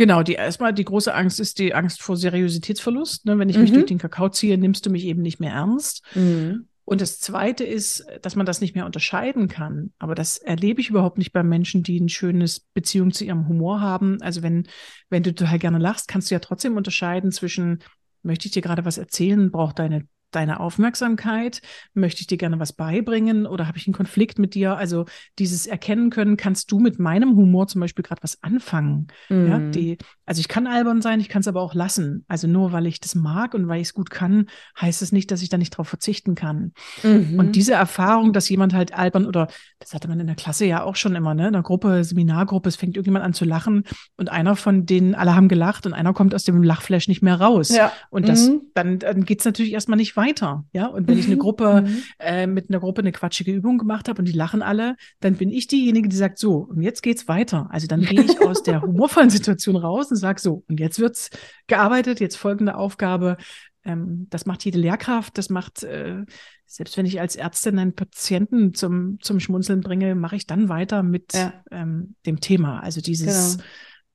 Genau, 0.00 0.22
die 0.22 0.32
erstmal 0.32 0.72
die 0.72 0.86
große 0.86 1.14
Angst 1.14 1.40
ist 1.40 1.58
die 1.58 1.74
Angst 1.74 2.00
vor 2.00 2.16
Seriositätsverlust. 2.16 3.26
Ne? 3.26 3.38
Wenn 3.38 3.50
ich 3.50 3.56
mhm. 3.56 3.62
mich 3.64 3.72
durch 3.72 3.84
den 3.84 3.98
Kakao 3.98 4.30
ziehe, 4.30 4.56
nimmst 4.56 4.86
du 4.86 4.88
mich 4.88 5.04
eben 5.04 5.20
nicht 5.20 5.40
mehr 5.40 5.52
ernst. 5.52 6.02
Mhm. 6.14 6.68
Und 6.86 7.02
das 7.02 7.20
Zweite 7.20 7.64
ist, 7.64 8.06
dass 8.22 8.34
man 8.34 8.46
das 8.46 8.62
nicht 8.62 8.74
mehr 8.74 8.86
unterscheiden 8.86 9.46
kann. 9.46 9.92
Aber 9.98 10.14
das 10.14 10.38
erlebe 10.38 10.80
ich 10.80 10.88
überhaupt 10.88 11.18
nicht 11.18 11.34
bei 11.34 11.42
Menschen, 11.42 11.82
die 11.82 12.00
ein 12.00 12.08
schönes 12.08 12.60
Beziehung 12.60 13.12
zu 13.12 13.26
ihrem 13.26 13.46
Humor 13.46 13.82
haben. 13.82 14.22
Also 14.22 14.42
wenn, 14.42 14.68
wenn 15.10 15.22
du 15.22 15.34
total 15.34 15.58
gerne 15.58 15.76
lachst, 15.76 16.08
kannst 16.08 16.30
du 16.30 16.34
ja 16.34 16.38
trotzdem 16.38 16.78
unterscheiden 16.78 17.30
zwischen, 17.30 17.80
möchte 18.22 18.46
ich 18.46 18.52
dir 18.52 18.62
gerade 18.62 18.86
was 18.86 18.96
erzählen, 18.96 19.50
braucht 19.50 19.80
deine 19.80 20.08
deine 20.30 20.60
Aufmerksamkeit? 20.60 21.62
Möchte 21.94 22.20
ich 22.20 22.26
dir 22.26 22.38
gerne 22.38 22.58
was 22.58 22.72
beibringen 22.72 23.46
oder 23.46 23.66
habe 23.66 23.78
ich 23.78 23.86
einen 23.86 23.94
Konflikt 23.94 24.38
mit 24.38 24.54
dir? 24.54 24.76
Also 24.76 25.06
dieses 25.38 25.66
Erkennen 25.66 26.10
können, 26.10 26.36
kannst 26.36 26.70
du 26.72 26.78
mit 26.78 26.98
meinem 26.98 27.36
Humor 27.36 27.66
zum 27.66 27.80
Beispiel 27.80 28.02
gerade 28.02 28.22
was 28.22 28.42
anfangen? 28.42 29.08
Mm. 29.28 29.46
Ja, 29.46 29.58
mhm. 29.58 29.72
die, 29.72 29.98
Also 30.30 30.38
ich 30.38 30.46
kann 30.46 30.68
albern 30.68 31.02
sein, 31.02 31.18
ich 31.18 31.28
kann 31.28 31.40
es 31.40 31.48
aber 31.48 31.60
auch 31.60 31.74
lassen. 31.74 32.24
Also 32.28 32.46
nur 32.46 32.70
weil 32.70 32.86
ich 32.86 33.00
das 33.00 33.16
mag 33.16 33.52
und 33.52 33.66
weil 33.66 33.80
ich 33.80 33.88
es 33.88 33.94
gut 33.94 34.10
kann, 34.10 34.46
heißt 34.80 35.02
es 35.02 35.10
nicht, 35.10 35.32
dass 35.32 35.42
ich 35.42 35.48
da 35.48 35.58
nicht 35.58 35.70
drauf 35.70 35.88
verzichten 35.88 36.36
kann. 36.36 36.72
Mhm. 37.02 37.36
Und 37.36 37.56
diese 37.56 37.72
Erfahrung, 37.72 38.32
dass 38.32 38.48
jemand 38.48 38.72
halt 38.72 38.94
albern 38.94 39.26
oder 39.26 39.48
das 39.80 39.92
hatte 39.92 40.06
man 40.06 40.20
in 40.20 40.28
der 40.28 40.36
Klasse 40.36 40.66
ja 40.66 40.84
auch 40.84 40.94
schon 40.94 41.16
immer, 41.16 41.34
ne? 41.34 41.48
In 41.48 41.54
der 41.54 41.62
Gruppe, 41.62 42.04
Seminargruppe, 42.04 42.68
es 42.68 42.76
fängt 42.76 42.94
irgendjemand 42.94 43.24
an 43.24 43.32
zu 43.32 43.44
lachen 43.44 43.82
und 44.16 44.30
einer 44.30 44.54
von 44.54 44.86
denen, 44.86 45.16
alle 45.16 45.34
haben 45.34 45.48
gelacht 45.48 45.84
und 45.84 45.94
einer 45.94 46.12
kommt 46.12 46.32
aus 46.32 46.44
dem 46.44 46.62
Lachflash 46.62 47.08
nicht 47.08 47.22
mehr 47.22 47.40
raus. 47.40 47.70
Ja. 47.70 47.92
Und 48.10 48.28
das, 48.28 48.50
mhm. 48.50 48.60
dann, 48.74 49.00
dann 49.00 49.24
geht 49.24 49.40
es 49.40 49.46
natürlich 49.46 49.72
erstmal 49.72 49.96
nicht 49.96 50.16
weiter. 50.16 50.64
Ja. 50.72 50.86
Und 50.86 51.08
wenn 51.08 51.18
ich 51.18 51.26
eine 51.26 51.36
Gruppe 51.38 51.86
mhm. 51.88 52.02
äh, 52.20 52.46
mit 52.46 52.70
einer 52.70 52.78
Gruppe 52.78 53.00
eine 53.00 53.10
quatschige 53.10 53.50
Übung 53.50 53.78
gemacht 53.78 54.08
habe 54.08 54.20
und 54.20 54.28
die 54.28 54.32
lachen 54.32 54.62
alle, 54.62 54.94
dann 55.18 55.34
bin 55.34 55.50
ich 55.50 55.66
diejenige, 55.66 56.08
die 56.08 56.14
sagt, 56.14 56.38
so, 56.38 56.68
und 56.70 56.82
jetzt 56.82 57.02
geht's 57.02 57.26
weiter. 57.26 57.66
Also 57.72 57.88
dann 57.88 58.02
gehe 58.02 58.22
ich 58.22 58.40
aus 58.46 58.62
der 58.62 58.80
humorvollen 58.82 59.30
Situation 59.30 59.74
raus 59.74 60.12
und 60.12 60.19
sage 60.20 60.40
so, 60.40 60.64
und 60.68 60.80
jetzt 60.80 60.98
wird's 60.98 61.30
gearbeitet, 61.66 62.20
jetzt 62.20 62.36
folgende 62.36 62.76
Aufgabe. 62.76 63.36
Ähm, 63.84 64.26
das 64.30 64.46
macht 64.46 64.64
jede 64.64 64.78
Lehrkraft, 64.78 65.38
das 65.38 65.50
macht, 65.50 65.82
äh, 65.82 66.24
selbst 66.66 66.96
wenn 66.96 67.06
ich 67.06 67.20
als 67.20 67.36
Ärztin 67.36 67.78
einen 67.78 67.94
Patienten 67.94 68.74
zum, 68.74 69.18
zum 69.20 69.40
Schmunzeln 69.40 69.80
bringe, 69.80 70.14
mache 70.14 70.36
ich 70.36 70.46
dann 70.46 70.68
weiter 70.68 71.02
mit 71.02 71.32
ja. 71.34 71.52
ähm, 71.70 72.14
dem 72.26 72.40
Thema. 72.40 72.80
Also 72.80 73.00
dieses 73.00 73.56
genau. 73.56 73.68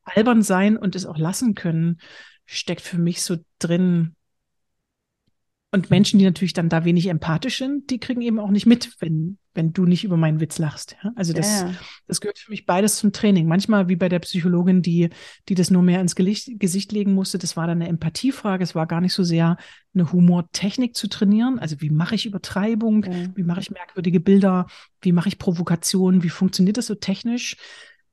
albern 0.03 0.41
sein 0.41 0.77
und 0.77 0.95
es 0.95 1.05
auch 1.05 1.17
lassen 1.17 1.55
können, 1.55 1.97
steckt 2.45 2.81
für 2.81 3.00
mich 3.00 3.24
so 3.24 3.38
drin, 3.59 4.15
und 5.75 5.89
Menschen, 5.89 6.17
die 6.17 6.25
natürlich 6.25 6.53
dann 6.53 6.70
da 6.70 6.86
wenig 6.86 7.08
empathisch 7.08 7.58
sind, 7.58 7.89
die 7.89 8.00
kriegen 8.00 8.22
eben 8.22 8.39
auch 8.39 8.50
nicht 8.50 8.65
mit, 8.65 8.96
wenn, 9.01 9.38
wenn 9.53 9.74
du 9.74 9.86
nicht 9.86 10.05
über 10.05 10.15
meinen 10.15 10.39
Witz 10.39 10.58
lachst. 10.58 10.96
Ja? 11.03 11.12
Also 11.15 11.34
das, 11.34 11.62
ja. 11.62 11.74
das 12.08 12.22
gehört 12.22 12.39
für 12.39 12.50
mich 12.50 12.65
beides 12.65 12.96
zum 12.96 13.12
Training. 13.12 13.46
Manchmal 13.46 13.89
wie 13.89 13.98
bei 13.98 14.08
der 14.08 14.20
Psychologin, 14.20 14.82
die, 14.82 15.10
die 15.50 15.53
das 15.53 15.72
nur 15.72 15.84
mehr 15.84 16.00
ins 16.00 16.15
Gesicht, 16.15 16.60
Gesicht 16.60 16.94
legen 16.94 17.13
musste, 17.13 17.38
das 17.38 17.58
war 17.58 17.67
dann 17.67 17.82
eine 17.82 17.89
Empathiefrage. 17.89 18.63
Es 18.63 18.74
war 18.74 18.88
gar 18.88 19.01
nicht 19.01 19.13
so 19.13 19.24
sehr 19.24 19.58
eine 19.94 20.12
Humortechnik 20.12 20.96
zu 20.96 21.10
trainieren. 21.10 21.60
Also 21.60 21.82
wie 21.82 21.89
mache 21.89 22.15
ich 22.15 22.25
Übertreibung? 22.25 23.03
Ja. 23.03 23.36
Wie 23.36 23.44
mache 23.44 23.60
ich 23.60 23.70
merkwürdige 23.70 24.22
Bilder? 24.22 24.67
Wie 25.01 25.12
mache 25.12 25.27
ich 25.27 25.38
Provokation? 25.38 26.24
Wie 26.24 26.29
funktioniert 26.29 26.77
das 26.77 26.88
so 26.88 26.96
technisch? 26.96 27.58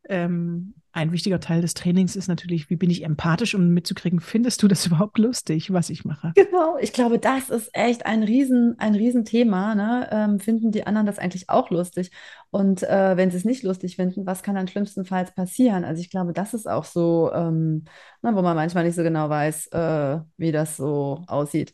Ähm, 0.09 0.75
ein 0.95 1.11
wichtiger 1.11 1.41
Teil 1.41 1.63
des 1.63 1.73
Trainings 1.73 2.17
ist 2.17 2.29
natürlich, 2.29 2.69
wie 2.69 2.77
bin 2.77 2.91
ich 2.91 3.03
empathisch, 3.03 3.55
um 3.55 3.69
mitzukriegen, 3.69 4.21
findest 4.21 4.63
du 4.63 4.69
das 4.69 4.87
überhaupt 4.87 5.19
lustig, 5.19 5.73
was 5.73 5.89
ich 5.89 6.05
mache? 6.05 6.33
Genau, 6.35 6.77
ich 6.79 6.93
glaube, 6.93 7.19
das 7.19 7.49
ist 7.49 7.71
echt 7.73 8.05
ein 8.05 8.23
Riesen, 8.23 8.75
ein 8.79 8.95
Riesenthema. 8.95 9.75
Ne? 9.75 10.09
Ähm, 10.13 10.39
finden 10.39 10.71
die 10.71 10.87
anderen 10.87 11.07
das 11.07 11.19
eigentlich 11.19 11.49
auch 11.49 11.71
lustig? 11.71 12.11
Und 12.51 12.83
äh, 12.83 13.17
wenn 13.17 13.31
sie 13.31 13.39
es 13.39 13.47
nicht 13.47 13.63
lustig 13.63 13.97
finden, 13.97 14.27
was 14.27 14.43
kann 14.43 14.55
dann 14.55 14.69
schlimmstenfalls 14.69 15.35
passieren? 15.35 15.85
Also 15.85 16.03
ich 16.03 16.11
glaube, 16.11 16.35
das 16.35 16.53
ist 16.53 16.69
auch 16.69 16.85
so, 16.85 17.31
ähm, 17.33 17.85
na, 18.21 18.35
wo 18.35 18.43
man 18.43 18.57
manchmal 18.57 18.85
nicht 18.85 18.97
so 18.97 19.03
genau 19.03 19.31
weiß, 19.31 19.69
äh, 19.69 20.19
wie 20.37 20.53
das 20.53 20.77
so 20.77 21.23
aussieht. 21.27 21.73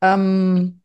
Ähm, 0.00 0.79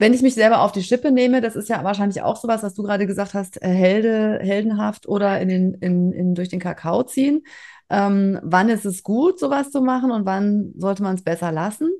wenn 0.00 0.14
ich 0.14 0.22
mich 0.22 0.32
selber 0.34 0.62
auf 0.62 0.72
die 0.72 0.82
Schippe 0.82 1.12
nehme, 1.12 1.42
das 1.42 1.56
ist 1.56 1.68
ja 1.68 1.84
wahrscheinlich 1.84 2.22
auch 2.22 2.36
sowas, 2.40 2.62
was 2.62 2.72
du 2.74 2.82
gerade 2.82 3.06
gesagt 3.06 3.34
hast, 3.34 3.62
äh, 3.62 3.68
Helde, 3.68 4.38
heldenhaft 4.40 5.06
oder 5.06 5.38
in 5.42 5.48
den, 5.48 5.74
in, 5.74 6.12
in, 6.12 6.34
durch 6.34 6.48
den 6.48 6.58
Kakao 6.58 7.02
ziehen. 7.02 7.42
Ähm, 7.90 8.40
wann 8.42 8.70
ist 8.70 8.86
es 8.86 9.02
gut, 9.02 9.38
sowas 9.38 9.70
zu 9.70 9.82
machen 9.82 10.10
und 10.10 10.24
wann 10.24 10.72
sollte 10.78 11.02
man 11.02 11.16
es 11.16 11.22
besser 11.22 11.52
lassen? 11.52 11.90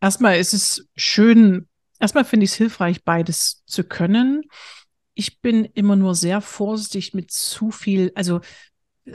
Erstmal 0.00 0.38
ist 0.38 0.54
es 0.54 0.86
schön, 0.94 1.66
erstmal 1.98 2.24
finde 2.24 2.44
ich 2.44 2.52
es 2.52 2.56
hilfreich, 2.56 3.02
beides 3.02 3.64
zu 3.66 3.82
können. 3.82 4.44
Ich 5.14 5.40
bin 5.40 5.64
immer 5.64 5.96
nur 5.96 6.14
sehr 6.14 6.40
vorsichtig 6.42 7.12
mit 7.12 7.32
zu 7.32 7.72
viel, 7.72 8.12
also 8.14 8.40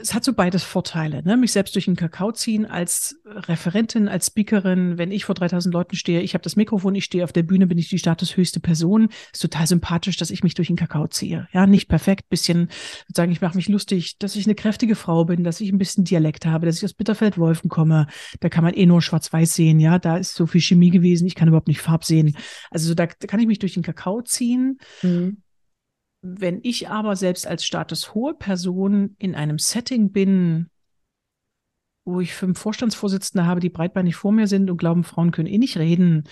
es 0.00 0.14
hat 0.14 0.24
so 0.24 0.32
beides 0.32 0.62
Vorteile. 0.62 1.22
Ne? 1.22 1.36
Mich 1.36 1.52
selbst 1.52 1.74
durch 1.74 1.86
den 1.86 1.96
Kakao 1.96 2.32
ziehen 2.32 2.66
als 2.66 3.20
Referentin, 3.24 4.08
als 4.08 4.26
Speakerin, 4.26 4.98
wenn 4.98 5.10
ich 5.10 5.24
vor 5.24 5.34
3000 5.34 5.72
Leuten 5.72 5.96
stehe, 5.96 6.20
ich 6.20 6.34
habe 6.34 6.42
das 6.42 6.56
Mikrofon, 6.56 6.94
ich 6.94 7.04
stehe 7.04 7.24
auf 7.24 7.32
der 7.32 7.42
Bühne, 7.42 7.66
bin 7.66 7.78
ich 7.78 7.88
die 7.88 7.98
statushöchste 7.98 8.60
Person. 8.60 9.08
Ist 9.32 9.42
total 9.42 9.66
sympathisch, 9.66 10.16
dass 10.16 10.30
ich 10.30 10.42
mich 10.42 10.54
durch 10.54 10.68
den 10.68 10.76
Kakao 10.76 11.06
ziehe. 11.06 11.48
Ja, 11.52 11.66
nicht 11.66 11.88
perfekt, 11.88 12.28
bisschen 12.28 12.68
sozusagen, 13.06 13.32
ich 13.32 13.40
mache 13.40 13.56
mich 13.56 13.68
lustig, 13.68 14.18
dass 14.18 14.36
ich 14.36 14.46
eine 14.46 14.54
kräftige 14.54 14.94
Frau 14.94 15.24
bin, 15.24 15.44
dass 15.44 15.60
ich 15.60 15.70
ein 15.70 15.78
bisschen 15.78 16.04
Dialekt 16.04 16.46
habe, 16.46 16.66
dass 16.66 16.78
ich 16.78 16.84
aus 16.84 16.94
Bitterfeld-Wolfen 16.94 17.68
komme. 17.68 18.06
Da 18.40 18.48
kann 18.48 18.64
man 18.64 18.74
eh 18.74 18.86
nur 18.86 19.02
schwarz-weiß 19.02 19.54
sehen. 19.54 19.80
Ja, 19.80 19.98
da 19.98 20.16
ist 20.16 20.34
so 20.34 20.46
viel 20.46 20.60
Chemie 20.60 20.90
gewesen, 20.90 21.26
ich 21.26 21.34
kann 21.34 21.48
überhaupt 21.48 21.68
nicht 21.68 21.80
Farb 21.80 22.04
sehen. 22.04 22.36
Also 22.70 22.94
da, 22.94 23.06
da 23.06 23.26
kann 23.26 23.40
ich 23.40 23.46
mich 23.46 23.58
durch 23.58 23.74
den 23.74 23.82
Kakao 23.82 24.22
ziehen. 24.22 24.78
Mhm. 25.02 25.43
Wenn 26.26 26.60
ich 26.62 26.88
aber 26.88 27.16
selbst 27.16 27.46
als 27.46 27.66
statushohe 27.66 28.32
Person 28.32 29.14
in 29.18 29.34
einem 29.34 29.58
Setting 29.58 30.10
bin, 30.10 30.70
wo 32.06 32.20
ich 32.20 32.32
fünf 32.32 32.58
Vorstandsvorsitzende 32.58 33.46
habe, 33.46 33.60
die 33.60 33.68
breitbeinig 33.68 34.16
vor 34.16 34.32
mir 34.32 34.46
sind 34.46 34.70
und 34.70 34.78
glauben, 34.78 35.04
Frauen 35.04 35.32
können 35.32 35.48
eh 35.48 35.58
nicht 35.58 35.76
reden, 35.76 36.24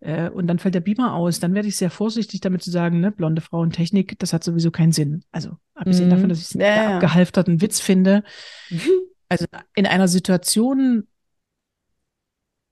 äh, 0.00 0.28
und 0.30 0.48
dann 0.48 0.58
fällt 0.58 0.74
der 0.74 0.80
Beamer 0.80 1.14
aus, 1.14 1.38
dann 1.38 1.54
werde 1.54 1.68
ich 1.68 1.76
sehr 1.76 1.90
vorsichtig 1.90 2.40
damit 2.40 2.62
zu 2.62 2.72
sagen, 2.72 2.98
ne, 2.98 3.12
blonde 3.12 3.40
Frauentechnik, 3.40 4.18
das 4.18 4.32
hat 4.32 4.42
sowieso 4.42 4.72
keinen 4.72 4.90
Sinn. 4.90 5.22
Also 5.30 5.56
abgesehen 5.74 6.08
mhm. 6.08 6.10
davon, 6.10 6.28
dass 6.28 6.38
ich 6.38 6.46
es 6.46 6.56
einen 6.56 6.62
ja, 6.62 6.94
abgehalfterten 6.96 7.60
Witz 7.60 7.80
finde. 7.80 8.24
Also 9.28 9.46
in 9.74 9.86
einer 9.86 10.06
Situation 10.06 11.08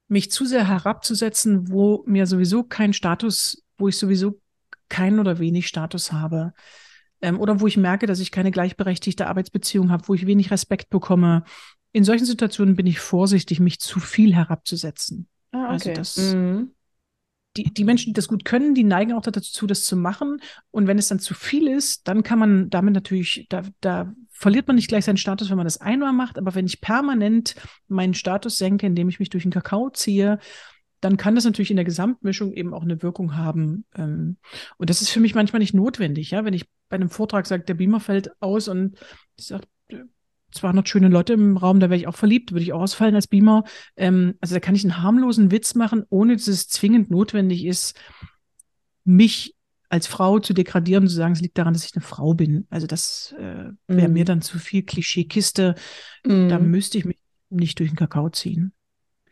mich 0.06 0.30
zu 0.30 0.46
sehr 0.46 0.68
herabzusetzen, 0.68 1.68
wo 1.68 2.04
mir 2.06 2.28
sowieso 2.28 2.62
kein 2.62 2.92
Status, 2.92 3.64
wo 3.76 3.88
ich 3.88 3.98
sowieso 3.98 4.40
keinen 4.88 5.18
oder 5.18 5.38
wenig 5.38 5.66
Status 5.66 6.12
habe. 6.12 6.52
Ähm, 7.22 7.40
oder 7.40 7.60
wo 7.60 7.66
ich 7.66 7.76
merke, 7.76 8.06
dass 8.06 8.20
ich 8.20 8.30
keine 8.30 8.50
gleichberechtigte 8.50 9.26
Arbeitsbeziehung 9.26 9.90
habe, 9.90 10.08
wo 10.08 10.14
ich 10.14 10.26
wenig 10.26 10.50
Respekt 10.50 10.90
bekomme. 10.90 11.44
In 11.92 12.04
solchen 12.04 12.26
Situationen 12.26 12.76
bin 12.76 12.86
ich 12.86 12.98
vorsichtig, 12.98 13.60
mich 13.60 13.80
zu 13.80 14.00
viel 14.00 14.34
herabzusetzen. 14.34 15.28
Ah, 15.52 15.68
also 15.68 15.90
okay. 15.90 15.98
Also 15.98 16.20
das, 16.20 16.34
mhm. 16.34 16.72
die, 17.56 17.72
die 17.72 17.84
Menschen, 17.84 18.06
die 18.10 18.12
das 18.14 18.28
gut 18.28 18.44
können, 18.44 18.74
die 18.74 18.84
neigen 18.84 19.12
auch 19.12 19.22
dazu, 19.22 19.66
das 19.66 19.84
zu 19.84 19.96
machen. 19.96 20.40
Und 20.70 20.86
wenn 20.86 20.98
es 20.98 21.08
dann 21.08 21.20
zu 21.20 21.34
viel 21.34 21.68
ist, 21.68 22.08
dann 22.08 22.24
kann 22.24 22.38
man 22.38 22.68
damit 22.68 22.94
natürlich, 22.94 23.46
da, 23.48 23.62
da 23.80 24.12
verliert 24.30 24.66
man 24.66 24.76
nicht 24.76 24.88
gleich 24.88 25.04
seinen 25.04 25.16
Status, 25.16 25.48
wenn 25.48 25.56
man 25.56 25.66
das 25.66 25.80
einmal 25.80 26.12
macht. 26.12 26.36
Aber 26.36 26.54
wenn 26.54 26.66
ich 26.66 26.80
permanent 26.80 27.54
meinen 27.88 28.14
Status 28.14 28.58
senke, 28.58 28.86
indem 28.86 29.08
ich 29.08 29.20
mich 29.20 29.30
durch 29.30 29.44
den 29.44 29.52
Kakao 29.52 29.88
ziehe, 29.90 30.40
dann 31.04 31.18
kann 31.18 31.34
das 31.34 31.44
natürlich 31.44 31.70
in 31.70 31.76
der 31.76 31.84
Gesamtmischung 31.84 32.54
eben 32.54 32.72
auch 32.72 32.82
eine 32.82 33.02
Wirkung 33.02 33.36
haben. 33.36 33.84
Ähm, 33.94 34.38
und 34.78 34.88
das 34.88 35.02
ist 35.02 35.10
für 35.10 35.20
mich 35.20 35.34
manchmal 35.34 35.60
nicht 35.60 35.74
notwendig, 35.74 36.30
ja. 36.30 36.46
Wenn 36.46 36.54
ich 36.54 36.66
bei 36.88 36.96
einem 36.96 37.10
Vortrag 37.10 37.46
sage, 37.46 37.64
der 37.64 37.74
Beamer 37.74 38.00
fällt 38.00 38.30
aus 38.40 38.68
und 38.68 38.96
ich 39.36 39.46
sage, 39.46 39.66
200 40.52 40.88
schöne 40.88 41.08
Leute 41.08 41.34
im 41.34 41.58
Raum, 41.58 41.78
da 41.78 41.90
wäre 41.90 41.98
ich 41.98 42.06
auch 42.06 42.14
verliebt, 42.14 42.52
würde 42.52 42.62
ich 42.62 42.72
auch 42.72 42.80
ausfallen 42.80 43.14
als 43.14 43.26
Beamer. 43.26 43.64
Ähm, 43.96 44.36
also 44.40 44.54
da 44.54 44.60
kann 44.60 44.74
ich 44.74 44.84
einen 44.84 45.02
harmlosen 45.02 45.50
Witz 45.50 45.74
machen, 45.74 46.04
ohne 46.08 46.36
dass 46.36 46.48
es 46.48 46.68
zwingend 46.68 47.10
notwendig 47.10 47.66
ist, 47.66 47.98
mich 49.04 49.54
als 49.90 50.06
Frau 50.06 50.38
zu 50.38 50.54
degradieren 50.54 51.04
und 51.04 51.10
zu 51.10 51.16
sagen, 51.16 51.34
es 51.34 51.40
liegt 51.40 51.58
daran, 51.58 51.74
dass 51.74 51.84
ich 51.84 51.94
eine 51.94 52.04
Frau 52.04 52.32
bin. 52.34 52.66
Also 52.70 52.86
das 52.86 53.34
äh, 53.38 53.70
wäre 53.86 54.08
mm. 54.08 54.12
mir 54.12 54.24
dann 54.24 54.42
zu 54.42 54.58
viel 54.58 54.82
Klischeekiste. 54.82 55.74
Mm. 56.24 56.48
Da 56.48 56.58
müsste 56.58 56.98
ich 56.98 57.04
mich 57.04 57.18
nicht 57.50 57.78
durch 57.78 57.90
den 57.90 57.96
Kakao 57.96 58.30
ziehen. 58.30 58.72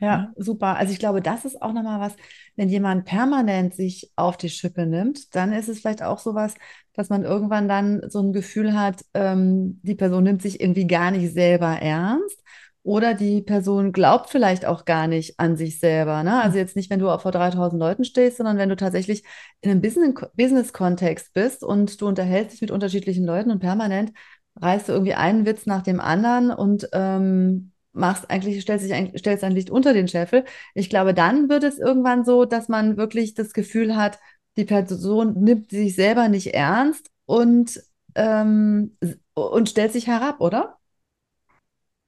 Ja, 0.03 0.33
super. 0.37 0.77
Also 0.79 0.93
ich 0.93 0.99
glaube, 0.99 1.23
das 1.23 1.45
ist 1.45 1.63
auch 1.63 1.73
nochmal 1.73 2.01
was, 2.01 2.17
wenn 2.57 2.69
jemand 2.69 3.05
permanent 3.05 3.73
sich 3.73 4.11
auf 4.17 4.37
die 4.37 4.49
Schippe 4.49 4.85
nimmt, 4.85 5.33
dann 5.37 5.53
ist 5.53 5.69
es 5.69 5.79
vielleicht 5.79 6.03
auch 6.03 6.19
sowas, 6.19 6.55
dass 6.93 7.09
man 7.09 7.23
irgendwann 7.23 7.69
dann 7.69 8.11
so 8.11 8.21
ein 8.21 8.33
Gefühl 8.33 8.75
hat, 8.77 9.05
ähm, 9.15 9.81
die 9.85 9.95
Person 9.95 10.25
nimmt 10.25 10.43
sich 10.43 10.61
irgendwie 10.61 10.89
gar 10.89 11.13
nicht 11.13 11.33
selber 11.33 11.69
ernst 11.81 12.43
oder 12.83 13.15
die 13.15 13.43
Person 13.43 13.93
glaubt 13.93 14.29
vielleicht 14.29 14.67
auch 14.67 14.85
gar 14.85 15.07
nicht 15.07 15.39
an 15.39 15.57
sich 15.57 15.79
selber. 15.79 16.25
Ne? 16.25 16.43
Also 16.43 16.59
jetzt 16.59 16.75
nicht, 16.75 16.91
wenn 16.91 16.99
du 16.99 17.17
vor 17.21 17.31
3000 17.31 17.79
Leuten 17.79 18.05
stehst, 18.05 18.39
sondern 18.39 18.59
wenn 18.59 18.71
du 18.71 18.77
tatsächlich 18.77 19.23
in 19.61 19.71
einem 19.71 19.81
Business-Kontext 19.81 21.33
bist 21.33 21.63
und 21.63 22.01
du 22.01 22.09
unterhältst 22.09 22.55
dich 22.55 22.61
mit 22.61 22.73
unterschiedlichen 22.73 23.25
Leuten 23.25 23.53
und 23.53 23.61
permanent 23.61 24.13
reißt 24.61 24.89
du 24.89 24.93
irgendwie 24.93 25.15
einen 25.15 25.47
Witz 25.47 25.67
nach 25.67 25.83
dem 25.83 26.01
anderen 26.01 26.51
und 26.51 26.89
ähm, 26.93 27.72
machst 27.93 28.31
eigentlich, 28.31 28.61
stellst, 28.63 28.89
dich, 28.89 29.19
stellst 29.19 29.45
ein 29.45 29.53
Licht 29.53 29.71
unter 29.71 29.93
den 29.93 30.09
Scheffel. 30.09 30.45
Ich 30.75 30.89
glaube, 30.89 31.15
dann 31.15 31.49
wird 31.49 31.65
es 31.65 31.79
irgendwann 31.79 32.25
so, 32.25 32.45
dass 32.45 32.69
man 32.69 32.97
wirklich 32.97 33.35
das 33.35 33.53
Gefühl 33.53 33.97
hat, 33.97 34.19
die 34.57 34.65
Person 34.65 35.35
nimmt 35.43 35.71
sich 35.71 35.95
selber 35.95 36.29
nicht 36.29 36.55
ernst 36.55 37.11
und, 37.27 37.81
ähm, 38.15 38.97
und 39.35 39.69
stellt 39.69 39.93
sich 39.93 40.07
herab, 40.07 40.41
oder? 40.41 40.79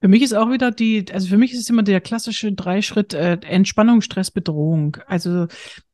Für 0.00 0.08
mich 0.08 0.22
ist 0.22 0.34
auch 0.34 0.50
wieder 0.50 0.70
die, 0.70 1.06
also 1.12 1.28
für 1.28 1.38
mich 1.38 1.54
ist 1.54 1.60
es 1.60 1.70
immer 1.70 1.82
der 1.82 2.02
klassische 2.02 2.52
Dreischritt 2.52 3.14
äh, 3.14 3.38
Entspannung, 3.40 4.02
Stress, 4.02 4.30
Bedrohung. 4.30 4.98
Also 5.06 5.46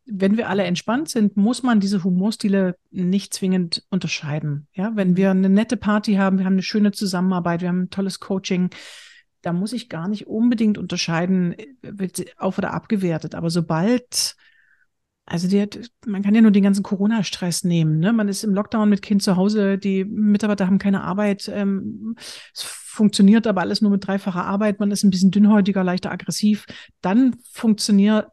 wenn 0.04 0.36
wir 0.36 0.48
alle 0.48 0.64
entspannt 0.64 1.08
sind, 1.08 1.36
muss 1.36 1.62
man 1.62 1.78
diese 1.78 2.02
Humorstile 2.02 2.74
nicht 2.90 3.32
zwingend 3.32 3.84
unterscheiden. 3.88 4.66
Ja, 4.72 4.96
wenn 4.96 5.16
wir 5.16 5.30
eine 5.30 5.48
nette 5.48 5.76
Party 5.76 6.14
haben, 6.14 6.38
wir 6.38 6.44
haben 6.44 6.54
eine 6.54 6.64
schöne 6.64 6.90
Zusammenarbeit, 6.90 7.60
wir 7.60 7.68
haben 7.68 7.82
ein 7.82 7.90
tolles 7.90 8.18
Coaching, 8.18 8.70
da 9.42 9.52
muss 9.52 9.72
ich 9.72 9.88
gar 9.88 10.08
nicht 10.08 10.26
unbedingt 10.26 10.78
unterscheiden, 10.78 11.54
wird 11.82 12.24
auf 12.38 12.58
oder 12.58 12.72
abgewertet. 12.72 13.34
Aber 13.34 13.50
sobald 13.50 14.36
Also 15.26 15.46
die 15.48 15.62
hat, 15.62 15.78
man 16.06 16.22
kann 16.22 16.34
ja 16.34 16.40
nur 16.40 16.50
den 16.50 16.64
ganzen 16.64 16.82
Corona-Stress 16.82 17.62
nehmen. 17.64 18.00
Ne? 18.00 18.12
Man 18.12 18.28
ist 18.28 18.42
im 18.42 18.52
Lockdown 18.52 18.88
mit 18.88 19.00
Kind 19.00 19.22
zu 19.22 19.36
Hause, 19.36 19.78
die 19.78 20.04
Mitarbeiter 20.04 20.66
haben 20.66 20.78
keine 20.78 21.04
Arbeit. 21.04 21.48
Ähm, 21.54 22.16
es 22.52 22.62
funktioniert 22.64 23.46
aber 23.46 23.60
alles 23.60 23.80
nur 23.80 23.92
mit 23.92 24.04
dreifacher 24.04 24.44
Arbeit. 24.44 24.80
Man 24.80 24.90
ist 24.90 25.04
ein 25.04 25.10
bisschen 25.10 25.30
dünnhäutiger, 25.30 25.84
leichter 25.84 26.10
aggressiv. 26.10 26.66
Dann 27.00 27.36
funktioniert 27.52 28.26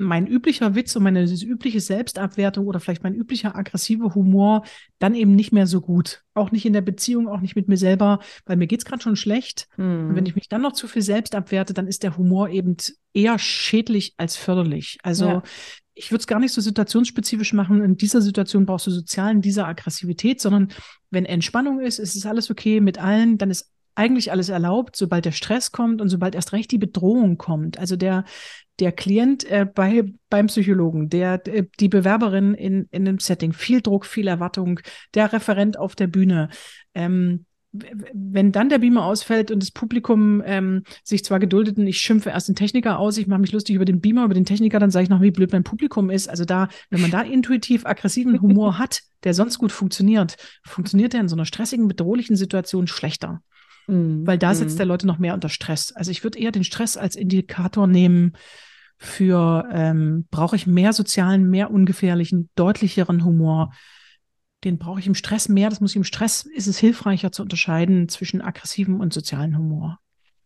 mein 0.00 0.26
üblicher 0.26 0.74
Witz 0.74 0.96
und 0.96 1.02
meine 1.02 1.24
übliche 1.24 1.80
Selbstabwertung 1.80 2.66
oder 2.66 2.80
vielleicht 2.80 3.02
mein 3.02 3.14
üblicher 3.14 3.54
aggressiver 3.54 4.14
Humor 4.14 4.64
dann 4.98 5.14
eben 5.14 5.36
nicht 5.36 5.52
mehr 5.52 5.66
so 5.66 5.80
gut. 5.82 6.22
Auch 6.32 6.50
nicht 6.50 6.64
in 6.64 6.72
der 6.72 6.80
Beziehung, 6.80 7.28
auch 7.28 7.40
nicht 7.40 7.54
mit 7.54 7.68
mir 7.68 7.76
selber, 7.76 8.20
weil 8.46 8.56
mir 8.56 8.66
geht's 8.66 8.86
gerade 8.86 9.02
schon 9.02 9.16
schlecht. 9.16 9.68
Mhm. 9.76 10.08
Und 10.08 10.16
wenn 10.16 10.26
ich 10.26 10.34
mich 10.34 10.48
dann 10.48 10.62
noch 10.62 10.72
zu 10.72 10.88
viel 10.88 11.02
selbst 11.02 11.34
abwerte, 11.34 11.74
dann 11.74 11.86
ist 11.86 12.02
der 12.02 12.16
Humor 12.16 12.48
eben 12.48 12.76
eher 13.12 13.38
schädlich 13.38 14.14
als 14.16 14.36
förderlich. 14.36 14.98
Also 15.02 15.26
ja. 15.26 15.42
ich 15.94 16.10
würde 16.10 16.20
es 16.20 16.26
gar 16.26 16.40
nicht 16.40 16.52
so 16.52 16.62
situationsspezifisch 16.62 17.52
machen. 17.52 17.82
In 17.82 17.98
dieser 17.98 18.22
Situation 18.22 18.64
brauchst 18.64 18.86
du 18.86 18.90
sozialen 18.90 19.42
dieser 19.42 19.66
Aggressivität, 19.68 20.40
sondern 20.40 20.68
wenn 21.10 21.26
Entspannung 21.26 21.80
ist, 21.80 21.98
ist 21.98 22.16
es 22.16 22.24
alles 22.24 22.50
okay 22.50 22.80
mit 22.80 22.98
allen, 22.98 23.36
dann 23.36 23.50
ist 23.50 23.70
eigentlich 24.00 24.32
alles 24.32 24.48
erlaubt, 24.48 24.96
sobald 24.96 25.26
der 25.26 25.32
Stress 25.32 25.72
kommt 25.72 26.00
und 26.00 26.08
sobald 26.08 26.34
erst 26.34 26.54
recht 26.54 26.70
die 26.70 26.78
Bedrohung 26.78 27.36
kommt. 27.36 27.78
Also 27.78 27.96
der, 27.96 28.24
der 28.78 28.92
Klient 28.92 29.44
äh, 29.44 29.66
bei, 29.66 30.04
beim 30.30 30.46
Psychologen, 30.46 31.10
der, 31.10 31.46
äh, 31.46 31.66
die 31.78 31.90
Bewerberin 31.90 32.54
in, 32.54 32.88
in 32.90 33.06
einem 33.06 33.18
Setting, 33.18 33.52
viel 33.52 33.82
Druck, 33.82 34.06
viel 34.06 34.26
Erwartung, 34.26 34.80
der 35.12 35.34
Referent 35.34 35.78
auf 35.78 35.96
der 35.96 36.06
Bühne. 36.06 36.48
Ähm, 36.94 37.44
wenn 37.72 38.52
dann 38.52 38.70
der 38.70 38.78
Beamer 38.78 39.04
ausfällt 39.04 39.50
und 39.50 39.62
das 39.62 39.70
Publikum 39.70 40.42
ähm, 40.44 40.82
sich 41.04 41.22
zwar 41.22 41.38
geduldet 41.38 41.76
und 41.76 41.86
ich 41.86 41.98
schimpfe 41.98 42.30
erst 42.30 42.48
den 42.48 42.56
Techniker 42.56 42.98
aus, 42.98 43.18
ich 43.18 43.26
mache 43.26 43.40
mich 43.40 43.52
lustig 43.52 43.76
über 43.76 43.84
den 43.84 44.00
Beamer, 44.00 44.24
über 44.24 44.34
den 44.34 44.46
Techniker, 44.46 44.80
dann 44.80 44.90
sage 44.90 45.04
ich 45.04 45.10
noch, 45.10 45.20
wie 45.20 45.30
blöd 45.30 45.52
mein 45.52 45.62
Publikum 45.62 46.08
ist. 46.08 46.28
Also 46.28 46.46
da, 46.46 46.68
wenn 46.88 47.02
man 47.02 47.10
da 47.10 47.20
intuitiv 47.20 47.84
aggressiven 47.84 48.40
Humor 48.40 48.78
hat, 48.78 49.02
der 49.24 49.34
sonst 49.34 49.58
gut 49.58 49.72
funktioniert, 49.72 50.36
funktioniert 50.64 51.12
der 51.12 51.20
in 51.20 51.28
so 51.28 51.36
einer 51.36 51.44
stressigen, 51.44 51.86
bedrohlichen 51.86 52.34
Situation 52.34 52.86
schlechter. 52.86 53.42
Mhm. 53.90 54.26
Weil 54.26 54.38
da 54.38 54.54
setzt 54.54 54.74
mhm. 54.74 54.78
der 54.78 54.86
Leute 54.86 55.06
noch 55.06 55.18
mehr 55.18 55.34
unter 55.34 55.48
Stress. 55.48 55.92
Also 55.92 56.10
ich 56.10 56.24
würde 56.24 56.38
eher 56.38 56.52
den 56.52 56.64
Stress 56.64 56.96
als 56.96 57.16
Indikator 57.16 57.86
nehmen 57.86 58.32
für, 58.96 59.68
ähm, 59.72 60.26
brauche 60.30 60.56
ich 60.56 60.66
mehr 60.66 60.92
sozialen, 60.92 61.48
mehr 61.48 61.70
ungefährlichen, 61.70 62.50
deutlicheren 62.54 63.24
Humor. 63.24 63.72
Den 64.62 64.78
brauche 64.78 65.00
ich 65.00 65.06
im 65.06 65.14
Stress 65.14 65.48
mehr. 65.48 65.70
Das 65.70 65.80
muss 65.80 65.92
ich 65.92 65.96
im 65.96 66.04
Stress, 66.04 66.42
ist 66.42 66.66
es 66.66 66.78
hilfreicher 66.78 67.32
zu 67.32 67.42
unterscheiden 67.42 68.08
zwischen 68.08 68.42
aggressivem 68.42 69.00
und 69.00 69.12
sozialen 69.12 69.56
Humor. 69.56 69.98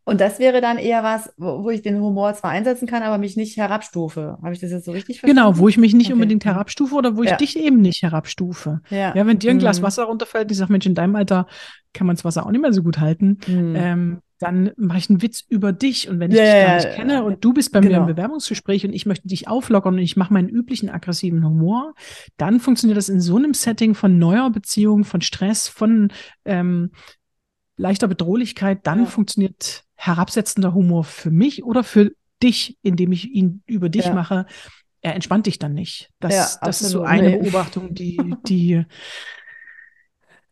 Und 0.05 0.21
das 0.21 0.39
wäre 0.39 0.61
dann 0.61 0.77
eher 0.77 1.03
was, 1.03 1.33
wo, 1.39 1.65
wo, 1.65 1.71
ich 1.71 1.81
den 1.81 2.01
Humor 2.01 2.35
zwar 2.35 2.51
einsetzen 2.51 2.87
kann, 2.87 3.03
aber 3.03 3.19
mich 3.19 3.37
nicht 3.37 3.57
herabstufe. 3.57 4.39
Habe 4.43 4.53
ich 4.53 4.61
das 4.61 4.71
jetzt 4.71 4.85
so 4.85 4.93
richtig 4.93 5.21
verstanden? 5.21 5.47
Genau, 5.47 5.59
wo 5.59 5.69
ich 5.69 5.79
mich 5.79 5.95
nicht 5.95 6.07
okay. 6.07 6.15
unbedingt 6.15 6.45
herabstufe 6.45 6.95
oder 6.95 7.17
wo 7.17 7.23
ich 7.23 7.31
ja. 7.31 7.37
dich 7.37 7.59
eben 7.59 7.81
nicht 7.81 8.03
herabstufe. 8.03 8.81
Ja, 8.91 9.15
ja 9.15 9.27
wenn 9.27 9.39
dir 9.39 9.51
ein 9.51 9.59
Glas 9.59 9.81
mhm. 9.81 9.85
Wasser 9.85 10.05
runterfällt, 10.05 10.51
ich 10.51 10.59
sage, 10.59 10.73
Mensch, 10.73 10.87
in 10.87 10.95
deinem 10.95 11.17
Alter 11.17 11.47
kann 11.95 12.07
man 12.07 12.17
das 12.17 12.25
Wasser 12.25 12.45
auch 12.45 12.51
nicht 12.51 12.61
mehr 12.61 12.73
so 12.73 12.83
gut 12.83 12.99
halten, 12.99 13.39
mhm. 13.47 13.77
ähm, 13.77 14.21
dann 14.41 14.73
mache 14.77 14.99
ich 14.99 15.09
einen 15.09 15.23
Witz 15.23 15.43
über 15.49 15.73
dich. 15.73 16.09
Und 16.09 16.21
wenn 16.21 16.31
ich 16.31 16.37
ja, 16.37 16.45
dich 16.45 16.67
gar 16.67 16.75
nicht 16.75 16.97
kenne 16.97 17.25
und 17.25 17.43
du 17.43 17.55
bist 17.55 17.73
bei 17.73 17.81
genau. 17.81 17.91
mir 17.91 17.97
im 17.97 18.07
genau. 18.07 18.15
Bewerbungsgespräch 18.15 18.85
und 18.85 18.93
ich 18.93 19.07
möchte 19.07 19.27
dich 19.29 19.49
auflockern 19.49 19.95
und 19.95 20.01
ich 20.01 20.17
mache 20.17 20.35
meinen 20.35 20.51
üblichen 20.51 20.91
aggressiven 20.91 21.45
Humor, 21.45 21.95
dann 22.37 22.61
funktioniert 22.61 22.99
das 22.99 23.09
in 23.09 23.21
so 23.21 23.37
einem 23.37 23.55
Setting 23.55 23.95
von 23.95 24.19
neuer 24.19 24.51
Beziehung, 24.51 25.05
von 25.05 25.23
Stress, 25.23 25.69
von 25.69 26.13
ähm, 26.45 26.91
leichter 27.77 28.09
Bedrohlichkeit, 28.09 28.87
dann 28.87 29.07
funktioniert 29.07 29.85
herabsetzender 29.95 30.75
Humor 30.75 31.05
für 31.05 31.31
mich 31.31 31.65
oder 31.65 31.85
für 31.85 32.13
dich, 32.43 32.79
indem 32.83 33.13
ich 33.13 33.31
ihn 33.31 33.63
über 33.67 33.89
dich 33.89 34.07
ja. 34.07 34.15
mache, 34.15 34.47
er 35.01 35.15
entspannt 35.15 35.47
dich 35.47 35.59
dann 35.59 35.75
nicht. 35.75 36.11
Das, 36.19 36.35
ja, 36.35 36.67
das 36.67 36.81
ist 36.81 36.91
so 36.91 37.03
eine 37.03 37.31
nee. 37.31 37.39
Beobachtung, 37.39 37.95
die, 37.95 38.19
die, 38.47 38.85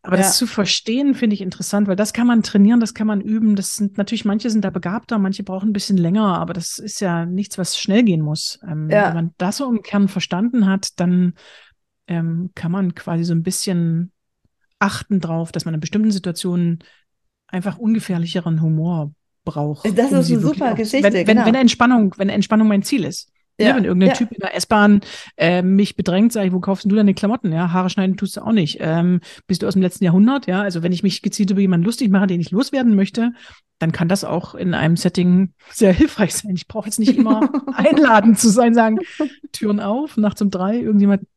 aber 0.03 0.17
ja. 0.17 0.23
das 0.23 0.37
zu 0.37 0.47
verstehen, 0.47 1.15
finde 1.15 1.33
ich 1.33 1.41
interessant, 1.41 1.87
weil 1.87 1.95
das 1.95 2.11
kann 2.11 2.27
man 2.27 2.43
trainieren, 2.43 2.79
das 2.79 2.93
kann 2.93 3.07
man 3.07 3.21
üben. 3.21 3.55
Das 3.55 3.75
sind 3.75 3.97
natürlich, 3.97 4.25
manche 4.25 4.49
sind 4.49 4.65
da 4.65 4.69
begabter, 4.69 5.17
manche 5.17 5.43
brauchen 5.43 5.69
ein 5.69 5.73
bisschen 5.73 5.97
länger, 5.97 6.39
aber 6.39 6.53
das 6.53 6.77
ist 6.77 6.99
ja 6.99 7.25
nichts, 7.25 7.57
was 7.57 7.79
schnell 7.79 8.03
gehen 8.03 8.21
muss. 8.21 8.59
Ähm, 8.67 8.89
ja. 8.89 9.07
Wenn 9.07 9.15
man 9.15 9.33
das 9.37 9.57
so 9.57 9.69
im 9.69 9.81
Kern 9.81 10.09
verstanden 10.09 10.67
hat, 10.67 10.99
dann 10.99 11.35
ähm, 12.07 12.51
kann 12.53 12.71
man 12.71 12.95
quasi 12.95 13.23
so 13.23 13.33
ein 13.33 13.43
bisschen 13.43 14.11
achten 14.77 15.21
drauf, 15.21 15.53
dass 15.53 15.63
man 15.63 15.73
in 15.73 15.79
bestimmten 15.79 16.11
Situationen 16.11 16.79
einfach 17.53 17.77
ungefährlicheren 17.77 18.61
Humor 18.61 19.13
braucht. 19.45 19.85
Das 19.85 20.11
um 20.11 20.19
ist 20.19 20.31
eine 20.31 20.39
super 20.39 20.73
Geschichte. 20.73 21.03
Wenn, 21.03 21.13
wenn, 21.13 21.25
genau. 21.25 21.45
wenn, 21.45 21.55
Entspannung, 21.55 22.13
wenn 22.17 22.29
Entspannung 22.29 22.67
mein 22.67 22.83
Ziel 22.83 23.03
ist. 23.03 23.29
Ja. 23.59 23.67
ja 23.67 23.75
wenn 23.75 23.85
irgendein 23.85 24.09
ja. 24.09 24.15
Typ 24.15 24.31
in 24.31 24.39
der 24.39 24.55
S-Bahn 24.55 25.01
äh, 25.37 25.61
mich 25.61 25.95
bedrängt, 25.95 26.33
sage 26.33 26.47
ich, 26.47 26.53
wo 26.53 26.59
kaufst 26.59 26.85
du 26.85 26.95
deine 26.95 27.13
Klamotten? 27.13 27.51
Ja, 27.53 27.71
Haare 27.71 27.89
schneiden 27.89 28.17
tust 28.17 28.37
du 28.37 28.41
auch 28.41 28.51
nicht. 28.51 28.77
Ähm, 28.81 29.21
bist 29.45 29.61
du 29.61 29.67
aus 29.67 29.73
dem 29.73 29.83
letzten 29.83 30.03
Jahrhundert? 30.05 30.47
Ja, 30.47 30.61
also 30.61 30.81
wenn 30.81 30.91
ich 30.91 31.03
mich 31.03 31.21
gezielt 31.21 31.51
über 31.51 31.61
jemanden 31.61 31.85
lustig 31.85 32.09
mache, 32.09 32.27
den 32.27 32.41
ich 32.41 32.51
loswerden 32.51 32.95
möchte, 32.95 33.31
dann 33.77 33.91
kann 33.91 34.07
das 34.07 34.23
auch 34.23 34.55
in 34.55 34.73
einem 34.73 34.97
Setting 34.97 35.53
sehr 35.69 35.93
hilfreich 35.93 36.33
sein. 36.33 36.55
Ich 36.55 36.67
brauche 36.67 36.87
jetzt 36.87 36.99
nicht 36.99 37.15
immer 37.15 37.49
einladend 37.75 38.39
zu 38.39 38.49
sein, 38.49 38.73
sagen, 38.73 38.99
Türen 39.51 39.79
auf, 39.79 40.17
nachts 40.17 40.41
um 40.41 40.49
drei, 40.49 40.79
irgendjemand. 40.79 41.27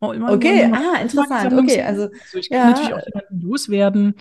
Oh, 0.00 0.12
immer, 0.12 0.32
okay, 0.32 0.62
immer 0.62 0.94
ah, 0.94 1.00
interessant. 1.00 1.52
Okay, 1.52 1.82
also, 1.82 2.02
also 2.04 2.38
ich 2.38 2.50
kann 2.50 2.70
natürlich 2.70 2.94
auch 2.94 3.06
jemanden 3.06 3.40
loswerden, 3.40 4.14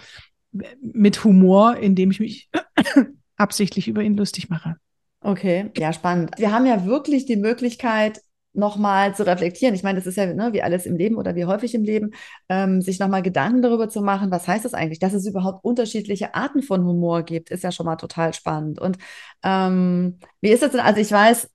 mit 0.52 1.24
Humor, 1.24 1.78
indem 1.78 2.12
ich 2.12 2.20
mich 2.20 2.50
absichtlich 3.38 3.88
über 3.88 4.02
ihn 4.02 4.18
lustig 4.18 4.50
mache. 4.50 4.76
Okay, 5.22 5.72
ja, 5.78 5.94
spannend. 5.94 6.32
Wir 6.38 6.52
haben 6.52 6.66
ja 6.66 6.86
wirklich 6.86 7.26
die 7.26 7.36
Möglichkeit, 7.36 8.22
nochmal 8.54 9.16
zu 9.16 9.26
reflektieren. 9.26 9.76
Ich 9.76 9.84
meine, 9.84 10.00
das 10.00 10.08
ist 10.08 10.18
ja 10.18 10.26
ne, 10.34 10.52
wie 10.52 10.62
alles 10.62 10.86
im 10.86 10.98
Leben 10.98 11.16
oder 11.16 11.36
wie 11.36 11.46
häufig 11.46 11.74
im 11.74 11.84
Leben, 11.84 12.12
ähm, 12.50 12.82
sich 12.82 13.00
nochmal 13.00 13.22
Gedanken 13.22 13.62
darüber 13.62 13.88
zu 13.88 14.02
machen, 14.02 14.32
was 14.32 14.48
heißt 14.48 14.66
das 14.66 14.74
eigentlich, 14.74 15.00
dass 15.00 15.14
es 15.14 15.26
überhaupt 15.26 15.64
unterschiedliche 15.64 16.36
Arten 16.36 16.62
von 16.62 16.84
Humor 16.86 17.24
gibt, 17.24 17.50
ist 17.50 17.64
ja 17.64 17.72
schon 17.72 17.86
mal 17.86 17.96
total 17.96 18.34
spannend. 18.34 18.80
Und 18.80 18.98
ähm, 19.44 20.20
wie 20.42 20.50
ist 20.50 20.64
das 20.64 20.72
denn? 20.72 20.82
Also 20.82 21.00
ich 21.00 21.12
weiß, 21.12 21.50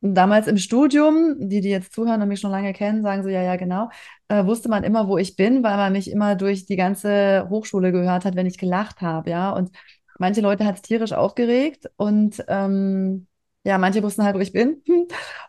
damals 0.00 0.46
im 0.46 0.58
Studium, 0.58 1.48
die, 1.48 1.60
die 1.60 1.70
jetzt 1.70 1.92
zuhören 1.92 2.22
und 2.22 2.28
mich 2.28 2.40
schon 2.40 2.50
lange 2.50 2.72
kennen, 2.72 3.02
sagen 3.02 3.22
so, 3.22 3.28
ja, 3.28 3.42
ja, 3.42 3.56
genau, 3.56 3.88
äh, 4.28 4.44
wusste 4.44 4.68
man 4.68 4.84
immer, 4.84 5.08
wo 5.08 5.18
ich 5.18 5.36
bin, 5.36 5.62
weil 5.62 5.76
man 5.76 5.92
mich 5.92 6.10
immer 6.10 6.36
durch 6.36 6.66
die 6.66 6.76
ganze 6.76 7.46
Hochschule 7.48 7.92
gehört 7.92 8.24
hat, 8.24 8.36
wenn 8.36 8.46
ich 8.46 8.58
gelacht 8.58 9.00
habe, 9.00 9.30
ja. 9.30 9.50
Und 9.50 9.70
manche 10.18 10.40
Leute 10.40 10.64
hat 10.64 10.76
es 10.76 10.82
tierisch 10.82 11.12
aufgeregt 11.12 11.86
und 11.96 12.44
ähm, 12.48 13.26
ja, 13.64 13.78
manche 13.78 14.02
wussten 14.02 14.22
halt, 14.22 14.36
wo 14.36 14.40
ich 14.40 14.52
bin. 14.52 14.82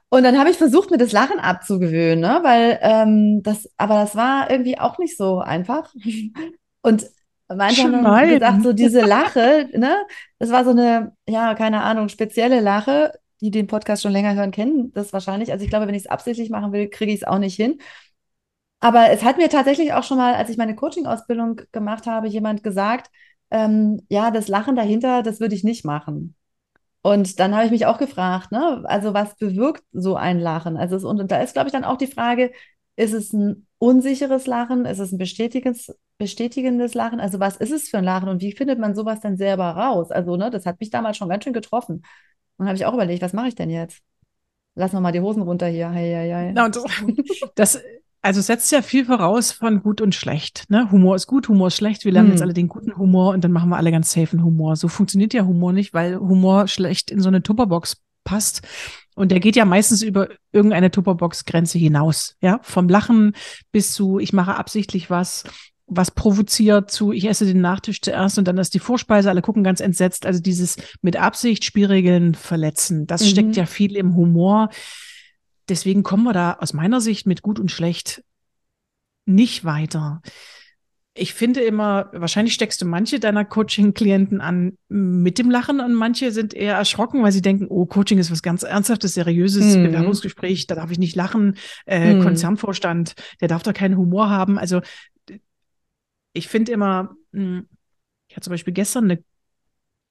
Und 0.10 0.24
dann 0.24 0.40
habe 0.40 0.50
ich 0.50 0.58
versucht, 0.58 0.90
mir 0.90 0.98
das 0.98 1.12
Lachen 1.12 1.38
abzugewöhnen, 1.38 2.22
ne? 2.22 2.40
weil 2.42 2.80
ähm, 2.82 3.44
das, 3.44 3.70
aber 3.76 3.96
das 3.96 4.16
war 4.16 4.50
irgendwie 4.50 4.80
auch 4.80 4.98
nicht 5.00 5.18
so 5.18 5.40
einfach. 5.40 5.94
Und 6.82 7.06
manche 7.54 7.82
Schmein. 7.82 8.06
haben 8.06 8.30
gesagt, 8.30 8.64
so 8.64 8.74
diese 8.74 9.02
Lache, 9.06 9.70
ne, 9.74 9.96
das 10.40 10.50
war 10.50 10.64
so 10.64 10.72
eine, 10.72 11.14
ja, 11.28 11.54
keine 11.56 11.84
Ahnung, 11.84 12.10
spezielle 12.10 12.62
Lache, 12.62 13.12
die 13.42 13.52
den 13.52 13.68
Podcast 13.68 14.02
schon 14.04 14.12
länger 14.12 14.36
hören, 14.36 14.52
kennen 14.52 14.92
das 14.94 15.14
wahrscheinlich. 15.14 15.52
Also 15.52 15.64
ich 15.64 15.70
glaube, 15.70 15.88
wenn 15.88 15.96
ich 15.96 16.04
es 16.04 16.10
absichtlich 16.10 16.50
machen 16.50 16.72
will, 16.72 16.90
kriege 16.90 17.12
ich 17.12 17.22
es 17.22 17.28
auch 17.28 17.40
nicht 17.40 17.56
hin. 17.56 17.80
Aber 18.80 19.10
es 19.10 19.24
hat 19.24 19.38
mir 19.38 19.50
tatsächlich 19.50 19.94
auch 19.94 20.04
schon 20.04 20.18
mal, 20.18 20.36
als 20.36 20.50
ich 20.50 20.58
meine 20.58 20.76
Coaching-Ausbildung 20.76 21.62
gemacht 21.72 22.06
habe, 22.06 22.28
jemand 22.28 22.64
gesagt, 22.64 23.10
ähm, 23.50 24.02
ja, 24.10 24.30
das 24.32 24.48
Lachen 24.48 24.76
dahinter, 24.76 25.24
das 25.24 25.40
würde 25.40 25.56
ich 25.56 25.64
nicht 25.64 25.86
machen. 25.86 26.36
Und 27.02 27.40
dann 27.40 27.56
habe 27.56 27.66
ich 27.66 27.72
mich 27.72 27.86
auch 27.86 27.98
gefragt, 28.00 28.52
ne, 28.52 28.84
also 28.86 29.14
was 29.14 29.36
bewirkt 29.38 29.84
so 29.94 30.16
ein 30.16 30.40
Lachen? 30.40 30.78
Also 30.78 30.98
es, 30.98 31.04
und 31.06 31.32
da 31.32 31.42
ist, 31.42 31.54
glaube 31.54 31.70
ich, 31.70 31.74
dann 31.74 31.86
auch 31.86 31.98
die 31.98 32.08
Frage, 32.08 32.52
ist 32.98 33.14
es 33.14 33.32
ein 33.34 33.68
unsicheres 33.78 34.48
Lachen? 34.48 34.86
Ist 34.86 35.00
es 35.00 35.12
ein 35.12 35.18
bestätigendes, 35.18 35.96
bestätigendes 36.18 36.94
Lachen? 36.96 37.20
Also 37.20 37.40
was 37.40 37.58
ist 37.58 37.72
es 37.72 37.90
für 37.90 38.00
ein 38.00 38.04
Lachen 38.04 38.30
und 38.30 38.42
wie 38.42 38.52
findet 38.52 38.80
man 38.80 38.96
sowas 38.96 39.22
dann 39.22 39.38
selber 39.38 39.70
raus? 39.70 40.12
Also, 40.12 40.36
ne, 40.36 40.50
das 40.50 40.66
hat 40.66 40.80
mich 40.80 40.90
damals 40.90 41.18
schon 41.18 41.30
ganz 41.30 41.44
schön 41.44 41.54
getroffen. 41.54 42.04
Und 42.58 42.66
dann 42.66 42.68
habe 42.68 42.78
ich 42.78 42.86
auch 42.86 42.94
überlegt, 42.94 43.22
was 43.22 43.34
mache 43.34 43.50
ich 43.50 43.56
denn 43.56 43.70
jetzt? 43.70 44.02
Lass 44.76 44.94
noch 44.94 45.02
mal 45.02 45.12
die 45.12 45.22
Hosen 45.22 45.42
runter 45.42 45.68
hier. 45.68 45.90
Hey, 45.90 46.12
hey, 46.12 46.30
hey. 46.30 46.54
Ja, 46.56 46.70
das, 46.70 46.84
das, 47.56 47.82
also 48.22 48.42
setzt 48.42 48.72
ja 48.72 48.82
viel 48.82 49.06
voraus 49.06 49.52
von 49.52 49.82
gut 49.82 50.02
und 50.02 50.14
schlecht. 50.14 50.66
Ne? 50.70 50.92
Humor 50.92 51.16
ist 51.16 51.28
gut, 51.28 51.48
Humor 51.50 51.68
ist 51.68 51.78
schlecht. 51.78 52.06
Wir 52.06 52.12
lernen 52.12 52.30
hm. 52.30 52.36
jetzt 52.36 52.42
alle 52.42 52.54
den 52.54 52.68
guten 52.68 52.98
Humor 52.98 53.34
und 53.34 53.44
dann 53.44 53.52
machen 53.52 53.70
wir 53.70 53.78
alle 53.78 53.92
ganz 53.92 54.12
safen 54.12 54.44
Humor. 54.44 54.76
So 54.76 54.88
funktioniert 54.88 55.34
ja 55.34 55.46
Humor 55.46 55.74
nicht, 55.74 55.94
weil 55.94 56.20
Humor 56.20 56.68
schlecht 56.68 57.12
in 57.12 57.22
so 57.22 57.30
eine 57.30 57.42
Tupperbox 57.42 58.02
passt. 58.24 58.62
Und 59.16 59.32
der 59.32 59.40
geht 59.40 59.56
ja 59.56 59.66
meistens 59.66 60.04
über 60.04 60.28
irgendeine 60.52 60.92
Tupperbox-Grenze 60.92 61.80
hinaus. 61.80 62.36
Ja, 62.42 62.60
vom 62.62 62.88
Lachen 62.88 63.34
bis 63.72 63.94
zu, 63.94 64.20
ich 64.20 64.34
mache 64.34 64.56
absichtlich 64.56 65.10
was, 65.10 65.44
was 65.88 66.12
provoziert 66.12 66.92
zu, 66.92 67.14
ich 67.14 67.28
esse 67.28 67.46
den 67.46 67.62
Nachtisch 67.62 68.02
zuerst 68.02 68.38
und 68.38 68.48
dann 68.48 68.58
ist 68.58 68.74
die 68.74 68.80
Vorspeise, 68.80 69.30
alle 69.30 69.42
gucken 69.42 69.64
ganz 69.64 69.80
entsetzt. 69.80 70.26
Also 70.26 70.42
dieses 70.42 70.76
mit 71.02 71.16
Absicht 71.16 71.64
Spielregeln 71.64 72.36
verletzen, 72.36 73.08
das 73.08 73.24
mhm. 73.24 73.28
steckt 73.28 73.56
ja 73.56 73.66
viel 73.66 73.96
im 73.96 74.16
Humor. 74.16 74.70
Deswegen 75.70 76.04
kommen 76.04 76.24
wir 76.24 76.34
da 76.34 76.58
aus 76.60 76.74
meiner 76.74 77.02
Sicht 77.02 77.26
mit 77.26 77.42
gut 77.42 77.60
und 77.60 77.72
schlecht 77.72 78.24
nicht 79.26 79.66
weiter. 79.66 80.22
ich 81.20 81.34
finde 81.34 81.62
immer, 81.62 82.10
wahrscheinlich 82.14 82.54
steckst 82.54 82.82
du 82.82 82.86
manche 82.86 83.20
deiner 83.20 83.44
Coaching-Klienten 83.44 84.40
an 84.40 84.78
mit 84.88 85.40
dem 85.40 85.50
Lachen 85.50 85.80
und 85.80 85.94
manche 85.94 86.32
sind 86.32 86.54
eher 86.54 86.76
erschrocken, 86.76 87.24
weil 87.24 87.32
sie 87.32 87.42
denken, 87.42 87.68
oh, 87.70 87.86
Coaching 87.86 88.20
ist 88.20 88.32
was 88.32 88.44
ganz 88.44 88.64
Ernsthaftes, 88.64 89.16
Seriöses, 89.16 89.76
mhm. 89.76 89.84
Bewerbungsgespräch, 89.86 90.68
da 90.68 90.76
darf 90.76 90.92
ich 90.92 91.00
nicht 91.00 91.16
lachen, 91.16 91.58
äh, 91.86 92.14
mhm. 92.14 92.24
Konzernvorstand, 92.24 93.14
der 93.42 93.48
darf 93.48 93.64
da 93.64 93.74
keinen 93.74 93.98
Humor 93.98 94.30
haben. 94.30 94.58
Also 94.60 94.82
ich 96.38 96.48
finde 96.48 96.72
immer, 96.72 97.16
hm, 97.34 97.68
ich 98.28 98.36
hatte 98.36 98.46
zum 98.46 98.52
Beispiel 98.52 98.74
gestern 98.74 99.06
eine 99.06 99.24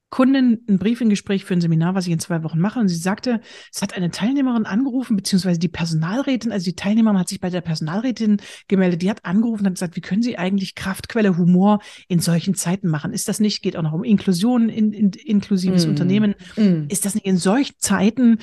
Kundin 0.08 0.64
ein 0.68 0.78
Briefing-Gespräch 0.78 1.44
für 1.44 1.54
ein 1.54 1.60
Seminar, 1.60 1.94
was 1.94 2.06
ich 2.06 2.12
in 2.12 2.20
zwei 2.20 2.44
Wochen 2.44 2.60
mache. 2.60 2.78
Und 2.78 2.88
sie 2.88 2.96
sagte, 2.96 3.40
es 3.72 3.82
hat 3.82 3.94
eine 3.94 4.10
Teilnehmerin 4.10 4.64
angerufen, 4.64 5.16
beziehungsweise 5.16 5.58
die 5.58 5.68
Personalrätin, 5.68 6.52
also 6.52 6.64
die 6.64 6.76
Teilnehmerin 6.76 7.18
hat 7.18 7.28
sich 7.28 7.40
bei 7.40 7.50
der 7.50 7.60
Personalrätin 7.60 8.36
gemeldet, 8.68 9.02
die 9.02 9.10
hat 9.10 9.24
angerufen 9.24 9.62
und 9.62 9.66
hat 9.66 9.74
gesagt, 9.74 9.96
wie 9.96 10.00
können 10.00 10.22
Sie 10.22 10.38
eigentlich 10.38 10.76
Kraftquelle 10.76 11.36
Humor 11.36 11.80
in 12.06 12.20
solchen 12.20 12.54
Zeiten 12.54 12.88
machen? 12.88 13.12
Ist 13.12 13.28
das 13.28 13.40
nicht, 13.40 13.62
geht 13.62 13.76
auch 13.76 13.82
noch 13.82 13.92
um 13.92 14.04
Inklusion, 14.04 14.68
in, 14.68 14.92
in, 14.92 15.10
inklusives 15.10 15.86
mm. 15.86 15.90
Unternehmen, 15.90 16.34
mm. 16.56 16.84
ist 16.88 17.04
das 17.04 17.16
nicht 17.16 17.26
in 17.26 17.36
solchen 17.36 17.74
Zeiten 17.78 18.38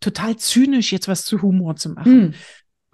total 0.00 0.36
zynisch, 0.36 0.90
jetzt 0.90 1.06
was 1.06 1.26
zu 1.26 1.42
Humor 1.42 1.76
zu 1.76 1.90
machen? 1.90 2.28
Mm. 2.28 2.34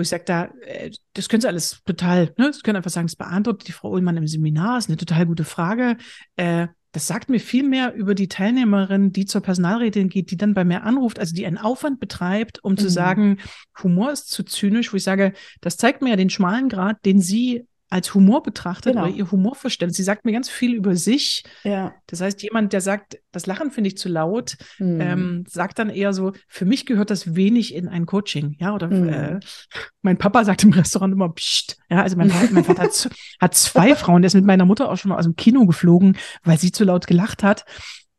Wo 0.01 0.03
ich 0.03 0.09
sage, 0.09 0.25
da, 0.25 0.45
äh, 0.63 0.91
das 1.13 1.29
können 1.29 1.43
Sie 1.43 1.47
alles 1.47 1.83
total, 1.85 2.33
ne? 2.39 2.51
Sie 2.55 2.63
können 2.63 2.77
einfach 2.77 2.91
sagen, 2.91 3.07
das 3.07 3.17
beantwortet 3.17 3.69
die 3.69 3.73
Frau 3.73 3.91
Ullmann 3.91 4.17
im 4.17 4.27
Seminar, 4.27 4.79
ist 4.79 4.89
eine 4.89 4.97
total 4.97 5.27
gute 5.27 5.45
Frage. 5.45 5.99
Äh, 6.37 6.69
das 6.93 7.07
sagt 7.07 7.29
mir 7.29 7.39
viel 7.39 7.65
mehr 7.65 7.93
über 7.93 8.15
die 8.15 8.27
Teilnehmerin, 8.27 9.13
die 9.13 9.27
zur 9.27 9.43
Personalrätin 9.43 10.09
geht, 10.09 10.31
die 10.31 10.39
dann 10.39 10.55
bei 10.55 10.65
mir 10.65 10.85
anruft, 10.85 11.19
also 11.19 11.35
die 11.35 11.45
einen 11.45 11.59
Aufwand 11.59 12.01
betreibt, 12.01 12.65
um 12.65 12.73
mhm. 12.73 12.79
zu 12.79 12.89
sagen, 12.89 13.41
Humor 13.83 14.11
ist 14.11 14.31
zu 14.31 14.43
zynisch, 14.43 14.91
wo 14.91 14.97
ich 14.97 15.05
sage, 15.05 15.35
das 15.61 15.77
zeigt 15.77 16.01
mir 16.01 16.09
ja 16.09 16.17
den 16.17 16.31
schmalen 16.31 16.71
Grad, 16.71 17.05
den 17.05 17.21
sie 17.21 17.67
als 17.91 18.15
Humor 18.15 18.43
betrachtet 18.43 18.93
genau. 18.93 19.07
oder 19.07 19.15
ihr 19.15 19.31
Humorverständnis. 19.31 19.97
Sie 19.97 20.05
sagt 20.05 20.25
mir 20.25 20.33
ganz 20.33 20.49
viel 20.49 20.75
über 20.75 20.95
sich. 20.95 21.43
Ja. 21.65 21.93
Das 22.07 22.21
heißt, 22.21 22.41
jemand, 22.43 22.73
der 22.73 22.81
sagt, 22.81 23.19
das 23.33 23.47
Lachen 23.47 23.73
finde 23.73 23.89
ich 23.89 23.99
zu 23.99 24.09
laut, 24.09 24.57
mhm. 24.79 25.01
ähm, 25.01 25.45
sagt 25.49 25.81
dann 25.81 25.91
eher 25.91 26.13
so, 26.13 26.33
für 26.47 26.65
mich 26.65 26.87
gehört 26.87 27.11
das 27.11 27.35
wenig 27.35 27.75
in 27.75 27.89
ein 27.89 28.07
Coaching. 28.07 28.57
Ja, 28.61 28.75
oder 28.75 28.87
mhm. 28.87 29.09
äh, 29.09 29.41
mein 30.03 30.19
Papa 30.19 30.45
sagt 30.45 30.63
im 30.63 30.73
Restaurant 30.73 31.13
immer, 31.13 31.31
Psst. 31.31 31.79
Ja, 31.91 32.03
also 32.03 32.17
mein, 32.17 32.33
mein 32.53 32.65
Vater 32.65 32.83
hat, 32.83 33.11
hat, 33.41 33.55
zwei 33.55 33.97
Frauen, 33.97 34.23
der 34.23 34.29
ist 34.29 34.35
mit 34.35 34.45
meiner 34.45 34.65
Mutter 34.65 34.89
auch 34.89 34.97
schon 34.97 35.09
mal 35.09 35.19
aus 35.19 35.25
dem 35.25 35.37
Kino 35.37 35.67
geflogen, 35.67 36.17
weil 36.45 36.59
sie 36.59 36.71
zu 36.71 36.85
laut 36.85 37.09
gelacht 37.09 37.43
hat. 37.43 37.65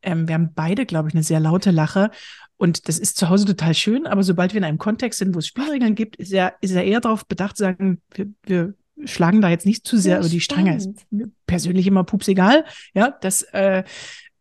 Ähm, 0.02 0.28
wir 0.28 0.36
haben 0.36 0.54
beide, 0.54 0.86
glaube 0.86 1.08
ich, 1.08 1.16
eine 1.16 1.24
sehr 1.24 1.40
laute 1.40 1.72
Lache. 1.72 2.12
Und 2.58 2.88
das 2.88 3.00
ist 3.00 3.18
zu 3.18 3.30
Hause 3.30 3.46
total 3.46 3.74
schön, 3.74 4.06
aber 4.06 4.22
sobald 4.22 4.54
wir 4.54 4.60
in 4.60 4.64
einem 4.64 4.78
Kontext 4.78 5.18
sind, 5.18 5.34
wo 5.34 5.40
es 5.40 5.48
Spielregeln 5.48 5.96
gibt, 5.96 6.18
ist 6.18 6.32
er, 6.32 6.54
ist 6.62 6.72
er 6.72 6.84
eher 6.84 7.00
darauf 7.00 7.26
bedacht, 7.26 7.58
zu 7.58 7.64
sagen, 7.64 8.02
wir, 8.14 8.28
wir 8.44 8.74
schlagen 9.06 9.42
da 9.42 9.50
jetzt 9.50 9.66
nicht 9.66 9.86
zu 9.86 9.98
sehr 9.98 10.20
über 10.20 10.30
die 10.30 10.42
Stränge. 10.42 10.76
Ist 10.76 11.06
persönlich 11.46 11.88
immer 11.88 12.04
pups 12.04 12.28
egal. 12.28 12.66
Ja, 12.94 13.18
das, 13.22 13.44
äh, 13.54 13.84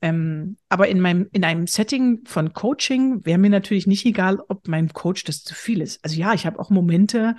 ähm, 0.02 0.56
aber 0.68 0.88
in 0.88 1.00
meinem, 1.00 1.28
in 1.32 1.44
einem 1.44 1.66
Setting 1.66 2.20
von 2.24 2.52
Coaching 2.52 3.24
wäre 3.24 3.38
mir 3.38 3.50
natürlich 3.50 3.86
nicht 3.86 4.06
egal, 4.06 4.40
ob 4.48 4.66
meinem 4.66 4.92
Coach 4.92 5.24
das 5.24 5.42
zu 5.42 5.54
viel 5.54 5.80
ist. 5.80 6.02
Also 6.02 6.18
ja, 6.18 6.32
ich 6.32 6.46
habe 6.46 6.58
auch 6.58 6.70
Momente, 6.70 7.36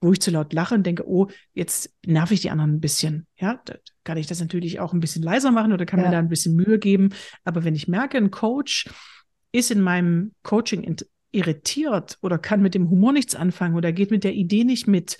wo 0.00 0.12
ich 0.12 0.20
zu 0.20 0.30
laut 0.30 0.52
lache 0.52 0.74
und 0.74 0.86
denke, 0.86 1.06
oh, 1.06 1.28
jetzt 1.54 1.92
nerv 2.06 2.30
ich 2.30 2.40
die 2.40 2.50
anderen 2.50 2.74
ein 2.74 2.80
bisschen. 2.80 3.26
Ja, 3.36 3.60
da 3.64 3.74
kann 4.04 4.16
ich 4.16 4.26
das 4.26 4.40
natürlich 4.40 4.80
auch 4.80 4.92
ein 4.92 5.00
bisschen 5.00 5.22
leiser 5.22 5.50
machen 5.50 5.72
oder 5.72 5.86
kann 5.86 6.00
ja. 6.00 6.06
mir 6.06 6.12
da 6.12 6.18
ein 6.18 6.28
bisschen 6.28 6.54
Mühe 6.54 6.78
geben. 6.78 7.10
Aber 7.44 7.64
wenn 7.64 7.74
ich 7.74 7.88
merke, 7.88 8.16
ein 8.16 8.30
Coach 8.30 8.88
ist 9.52 9.70
in 9.70 9.80
meinem 9.80 10.32
Coaching 10.42 10.96
irritiert 11.30 12.18
oder 12.22 12.38
kann 12.38 12.62
mit 12.62 12.74
dem 12.74 12.88
Humor 12.90 13.12
nichts 13.12 13.34
anfangen 13.34 13.76
oder 13.76 13.92
geht 13.92 14.10
mit 14.10 14.24
der 14.24 14.34
Idee 14.34 14.64
nicht 14.64 14.86
mit, 14.86 15.18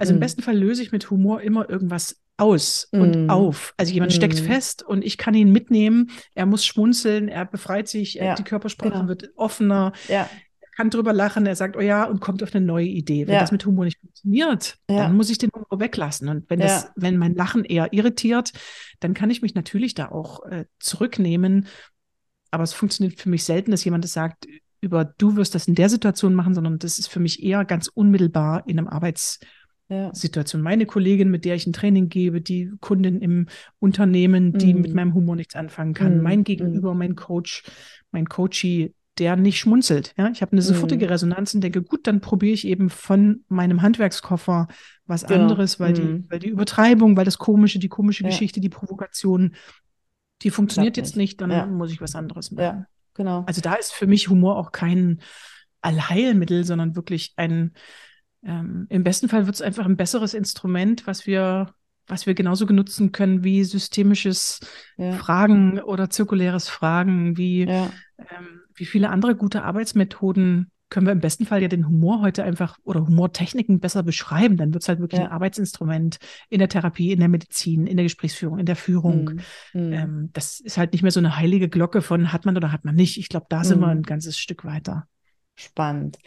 also 0.00 0.12
mm. 0.12 0.14
im 0.14 0.18
mhm. 0.18 0.20
besten 0.20 0.42
Fall 0.42 0.56
löse 0.56 0.82
ich 0.82 0.92
mit 0.92 1.10
Humor 1.10 1.42
immer 1.42 1.68
irgendwas 1.68 2.20
aus 2.38 2.88
und 2.90 3.24
mhm. 3.24 3.30
auf. 3.30 3.74
Also 3.76 3.92
jemand 3.92 4.12
mm. 4.12 4.16
steckt 4.16 4.40
mhm. 4.40 4.46
fest 4.46 4.82
und 4.82 5.04
ich 5.04 5.18
kann 5.18 5.34
ihn 5.34 5.52
mitnehmen. 5.52 6.10
Er 6.34 6.46
muss 6.46 6.64
schmunzeln, 6.64 7.28
er 7.28 7.44
befreit 7.44 7.86
sich, 7.86 8.14
ja, 8.14 8.34
die 8.34 8.42
Körpersprache 8.42 8.92
genau. 8.92 9.08
wird 9.08 9.30
offener. 9.36 9.92
Ja. 10.08 10.28
Er 10.60 10.68
kann 10.74 10.88
drüber 10.88 11.12
lachen, 11.12 11.44
er 11.44 11.54
sagt, 11.54 11.76
oh 11.76 11.80
ja, 11.80 12.04
und 12.04 12.20
kommt 12.20 12.42
auf 12.42 12.54
eine 12.54 12.64
neue 12.64 12.86
Idee. 12.86 13.26
Wenn 13.26 13.34
ja. 13.34 13.40
das 13.40 13.52
mit 13.52 13.66
Humor 13.66 13.84
nicht 13.84 14.00
funktioniert, 14.00 14.78
dann 14.86 15.14
muss 15.14 15.28
ich 15.28 15.36
den 15.36 15.50
Humor 15.54 15.78
weglassen. 15.80 16.30
Und 16.30 16.48
wenn 16.48 16.60
das, 16.60 16.90
wenn 16.96 17.18
mein 17.18 17.34
Lachen 17.34 17.66
eher 17.66 17.92
irritiert, 17.92 18.52
dann 19.00 19.12
kann 19.12 19.28
ich 19.28 19.42
mich 19.42 19.54
natürlich 19.54 19.92
da 19.92 20.10
auch 20.10 20.46
äh, 20.46 20.64
zurücknehmen. 20.78 21.66
Aber 22.50 22.62
es 22.62 22.72
funktioniert 22.72 23.20
für 23.20 23.28
mich 23.28 23.44
selten, 23.44 23.70
dass 23.70 23.84
jemand 23.84 24.04
das 24.04 24.14
sagt, 24.14 24.46
über 24.80 25.04
du 25.04 25.36
wirst 25.36 25.54
das 25.54 25.68
in 25.68 25.74
der 25.74 25.90
Situation 25.90 26.34
machen, 26.34 26.54
sondern 26.54 26.78
das 26.78 26.98
ist 26.98 27.08
für 27.08 27.20
mich 27.20 27.42
eher 27.42 27.66
ganz 27.66 27.88
unmittelbar 27.88 28.66
in 28.66 28.78
einem 28.78 28.88
Arbeits- 28.88 29.40
ja. 29.90 30.14
Situation. 30.14 30.62
Meine 30.62 30.86
Kollegin, 30.86 31.30
mit 31.30 31.44
der 31.44 31.56
ich 31.56 31.66
ein 31.66 31.72
Training 31.72 32.08
gebe, 32.08 32.40
die 32.40 32.72
Kundin 32.80 33.20
im 33.20 33.48
Unternehmen, 33.78 34.52
die 34.52 34.72
mm. 34.72 34.80
mit 34.80 34.94
meinem 34.94 35.14
Humor 35.14 35.36
nichts 35.36 35.56
anfangen 35.56 35.94
kann, 35.94 36.18
mm. 36.18 36.22
mein 36.22 36.44
Gegenüber, 36.44 36.94
mm. 36.94 36.98
mein 36.98 37.16
Coach, 37.16 37.64
mein 38.12 38.28
Coachie, 38.28 38.94
der 39.18 39.36
nicht 39.36 39.58
schmunzelt. 39.58 40.14
Ja, 40.16 40.30
ich 40.30 40.42
habe 40.42 40.52
eine 40.52 40.62
sofortige 40.62 41.06
mm. 41.06 41.08
Resonanz 41.08 41.54
und 41.54 41.62
denke, 41.62 41.82
gut, 41.82 42.06
dann 42.06 42.20
probiere 42.20 42.54
ich 42.54 42.66
eben 42.66 42.88
von 42.88 43.44
meinem 43.48 43.82
Handwerkskoffer 43.82 44.68
was 45.06 45.26
genau. 45.26 45.42
anderes, 45.42 45.80
weil 45.80 45.92
die, 45.92 46.02
mm. 46.02 46.26
weil 46.28 46.38
die 46.38 46.48
Übertreibung, 46.48 47.16
weil 47.16 47.24
das 47.24 47.38
Komische, 47.38 47.80
die 47.80 47.88
komische 47.88 48.22
ja. 48.22 48.30
Geschichte, 48.30 48.60
die 48.60 48.68
Provokation, 48.68 49.56
die 50.42 50.50
funktioniert 50.50 50.96
jetzt 50.96 51.16
nicht, 51.16 51.40
dann 51.40 51.50
ja. 51.50 51.66
muss 51.66 51.92
ich 51.92 52.00
was 52.00 52.14
anderes 52.14 52.52
machen. 52.52 52.64
Ja, 52.64 52.86
genau. 53.14 53.44
Also 53.46 53.60
da 53.60 53.74
ist 53.74 53.92
für 53.92 54.06
mich 54.06 54.28
Humor 54.28 54.56
auch 54.56 54.72
kein 54.72 55.20
Allheilmittel, 55.82 56.64
sondern 56.64 56.94
wirklich 56.94 57.32
ein 57.36 57.72
ähm, 58.44 58.86
Im 58.88 59.04
besten 59.04 59.28
Fall 59.28 59.46
wird 59.46 59.56
es 59.56 59.62
einfach 59.62 59.86
ein 59.86 59.96
besseres 59.96 60.34
Instrument, 60.34 61.06
was 61.06 61.26
wir, 61.26 61.74
was 62.06 62.26
wir 62.26 62.34
genauso 62.34 62.66
genutzen 62.66 63.12
können 63.12 63.44
wie 63.44 63.64
systemisches 63.64 64.60
ja. 64.96 65.12
Fragen 65.12 65.80
oder 65.80 66.10
zirkuläres 66.10 66.68
Fragen, 66.68 67.36
wie, 67.36 67.64
ja. 67.64 67.90
ähm, 68.18 68.62
wie 68.74 68.86
viele 68.86 69.10
andere 69.10 69.36
gute 69.36 69.62
Arbeitsmethoden 69.62 70.70
können 70.88 71.06
wir 71.06 71.12
im 71.12 71.20
besten 71.20 71.46
Fall 71.46 71.62
ja 71.62 71.68
den 71.68 71.86
Humor 71.86 72.20
heute 72.20 72.42
einfach 72.42 72.76
oder 72.82 73.06
Humortechniken 73.06 73.78
besser 73.78 74.02
beschreiben. 74.02 74.56
Dann 74.56 74.74
wird 74.74 74.82
es 74.82 74.88
halt 74.88 74.98
wirklich 74.98 75.20
ja. 75.20 75.26
ein 75.26 75.32
Arbeitsinstrument 75.32 76.18
in 76.48 76.58
der 76.58 76.68
Therapie, 76.68 77.12
in 77.12 77.20
der 77.20 77.28
Medizin, 77.28 77.86
in 77.86 77.96
der 77.96 78.04
Gesprächsführung, 78.04 78.58
in 78.58 78.66
der 78.66 78.74
Führung. 78.74 79.40
Mhm. 79.72 79.92
Ähm, 79.92 80.30
das 80.32 80.58
ist 80.58 80.78
halt 80.78 80.92
nicht 80.92 81.02
mehr 81.02 81.12
so 81.12 81.20
eine 81.20 81.36
heilige 81.36 81.68
Glocke 81.68 82.02
von 82.02 82.32
hat 82.32 82.44
man 82.44 82.56
oder 82.56 82.72
hat 82.72 82.84
man 82.84 82.96
nicht. 82.96 83.18
Ich 83.18 83.28
glaube, 83.28 83.46
da 83.48 83.62
sind 83.62 83.78
wir 83.78 83.86
mhm. 83.86 83.98
ein 83.98 84.02
ganzes 84.02 84.36
Stück 84.36 84.64
weiter. 84.64 85.06
Spannend. 85.60 86.18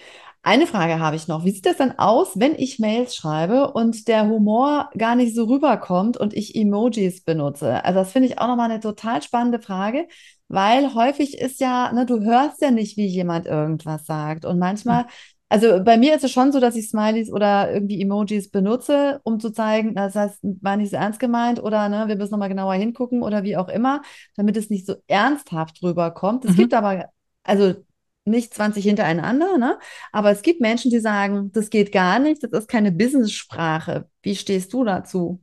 Eine 0.45 0.67
Frage 0.67 0.99
habe 0.99 1.15
ich 1.15 1.29
noch. 1.29 1.45
Wie 1.45 1.51
sieht 1.51 1.65
das 1.65 1.77
denn 1.77 1.97
aus, 1.97 2.37
wenn 2.37 2.53
ich 2.55 2.77
Mails 2.77 3.15
schreibe 3.15 3.71
und 3.71 4.09
der 4.09 4.27
Humor 4.27 4.89
gar 4.97 5.15
nicht 5.15 5.33
so 5.33 5.45
rüberkommt 5.45 6.17
und 6.17 6.33
ich 6.33 6.53
Emojis 6.53 7.23
benutze? 7.23 7.83
Also 7.85 8.01
das 8.01 8.11
finde 8.11 8.27
ich 8.27 8.39
auch 8.39 8.47
nochmal 8.47 8.69
eine 8.69 8.81
total 8.81 9.21
spannende 9.23 9.61
Frage, 9.61 10.05
weil 10.49 10.93
häufig 10.95 11.37
ist 11.39 11.61
ja, 11.61 11.93
ne, 11.93 12.05
du 12.05 12.21
hörst 12.21 12.61
ja 12.61 12.71
nicht, 12.71 12.97
wie 12.97 13.05
jemand 13.05 13.45
irgendwas 13.45 14.05
sagt. 14.05 14.43
Und 14.43 14.59
manchmal, 14.59 15.05
also 15.47 15.81
bei 15.81 15.97
mir 15.97 16.13
ist 16.13 16.25
es 16.25 16.31
schon 16.31 16.51
so, 16.51 16.59
dass 16.59 16.75
ich 16.75 16.89
Smileys 16.89 17.31
oder 17.31 17.71
irgendwie 17.73 18.01
Emojis 18.01 18.51
benutze, 18.51 19.21
um 19.23 19.39
zu 19.39 19.49
zeigen, 19.49 19.95
das 19.95 20.13
heißt, 20.13 20.39
war 20.61 20.75
nicht 20.75 20.91
so 20.91 20.97
ernst 20.97 21.21
gemeint 21.21 21.63
oder 21.63 21.87
ne, 21.87 22.09
wir 22.09 22.17
müssen 22.17 22.31
nochmal 22.31 22.49
genauer 22.49 22.73
hingucken 22.73 23.23
oder 23.23 23.43
wie 23.43 23.55
auch 23.55 23.69
immer, 23.69 24.01
damit 24.35 24.57
es 24.57 24.69
nicht 24.69 24.85
so 24.85 24.95
ernsthaft 25.07 25.81
rüberkommt. 25.81 26.43
Es 26.43 26.51
mhm. 26.51 26.57
gibt 26.57 26.73
aber, 26.73 27.05
also 27.43 27.75
nicht 28.25 28.53
20 28.53 28.83
hintereinander, 28.85 29.57
ne? 29.57 29.77
Aber 30.11 30.31
es 30.31 30.41
gibt 30.41 30.61
Menschen, 30.61 30.91
die 30.91 30.99
sagen, 30.99 31.51
das 31.51 31.69
geht 31.69 31.91
gar 31.91 32.19
nicht, 32.19 32.43
das 32.43 32.51
ist 32.51 32.67
keine 32.69 32.91
Business-Sprache. 32.91 34.09
Wie 34.21 34.35
stehst 34.35 34.73
du 34.73 34.83
dazu? 34.85 35.42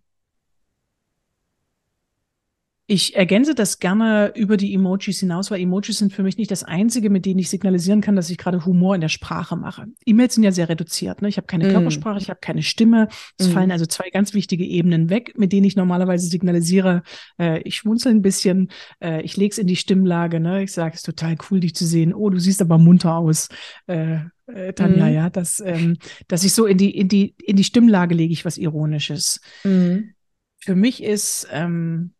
Ich 2.92 3.14
ergänze 3.14 3.54
das 3.54 3.78
gerne 3.78 4.32
über 4.34 4.56
die 4.56 4.74
Emojis 4.74 5.20
hinaus, 5.20 5.52
weil 5.52 5.60
Emojis 5.60 5.98
sind 5.98 6.12
für 6.12 6.24
mich 6.24 6.38
nicht 6.38 6.50
das 6.50 6.64
Einzige, 6.64 7.08
mit 7.08 7.24
denen 7.24 7.38
ich 7.38 7.48
signalisieren 7.48 8.00
kann, 8.00 8.16
dass 8.16 8.30
ich 8.30 8.36
gerade 8.36 8.66
Humor 8.66 8.96
in 8.96 9.00
der 9.00 9.08
Sprache 9.08 9.54
mache. 9.54 9.86
E-Mails 10.06 10.34
sind 10.34 10.42
ja 10.42 10.50
sehr 10.50 10.68
reduziert. 10.68 11.22
Ne? 11.22 11.28
Ich 11.28 11.36
habe 11.36 11.46
keine 11.46 11.68
mm. 11.68 11.70
Körpersprache, 11.70 12.18
ich 12.18 12.28
habe 12.28 12.40
keine 12.40 12.64
Stimme. 12.64 13.06
Es 13.38 13.46
mm. 13.46 13.52
fallen 13.52 13.70
also 13.70 13.86
zwei 13.86 14.10
ganz 14.10 14.34
wichtige 14.34 14.64
Ebenen 14.64 15.08
weg, 15.08 15.34
mit 15.38 15.52
denen 15.52 15.66
ich 15.66 15.76
normalerweise 15.76 16.26
signalisiere, 16.26 17.04
äh, 17.38 17.60
ich 17.60 17.76
schmunzel 17.76 18.10
ein 18.10 18.22
bisschen, 18.22 18.72
äh, 19.00 19.22
ich 19.22 19.36
lege 19.36 19.52
es 19.52 19.58
in 19.58 19.68
die 19.68 19.76
Stimmlage. 19.76 20.40
Ne? 20.40 20.64
Ich 20.64 20.72
sage, 20.72 20.94
es 20.94 21.02
ist 21.02 21.06
total 21.06 21.36
cool, 21.48 21.60
dich 21.60 21.76
zu 21.76 21.86
sehen. 21.86 22.12
Oh, 22.12 22.28
du 22.28 22.40
siehst 22.40 22.60
aber 22.60 22.76
munter 22.76 23.14
aus. 23.14 23.50
Äh, 23.86 24.16
äh, 24.48 24.72
Tanja, 24.72 25.06
mm. 25.06 25.14
ja, 25.14 25.30
dass, 25.30 25.62
ähm, 25.64 25.96
dass 26.26 26.42
ich 26.42 26.52
so 26.54 26.66
in 26.66 26.76
die, 26.76 26.90
in 26.90 27.06
die, 27.06 27.36
in 27.38 27.54
die 27.54 27.62
Stimmlage 27.62 28.16
lege 28.16 28.32
ich 28.32 28.44
was 28.44 28.58
Ironisches. 28.58 29.40
Mhm. 29.62 30.14
Für 30.58 30.74
mich 30.74 31.04
ist 31.04 31.46
ähm, 31.52 32.14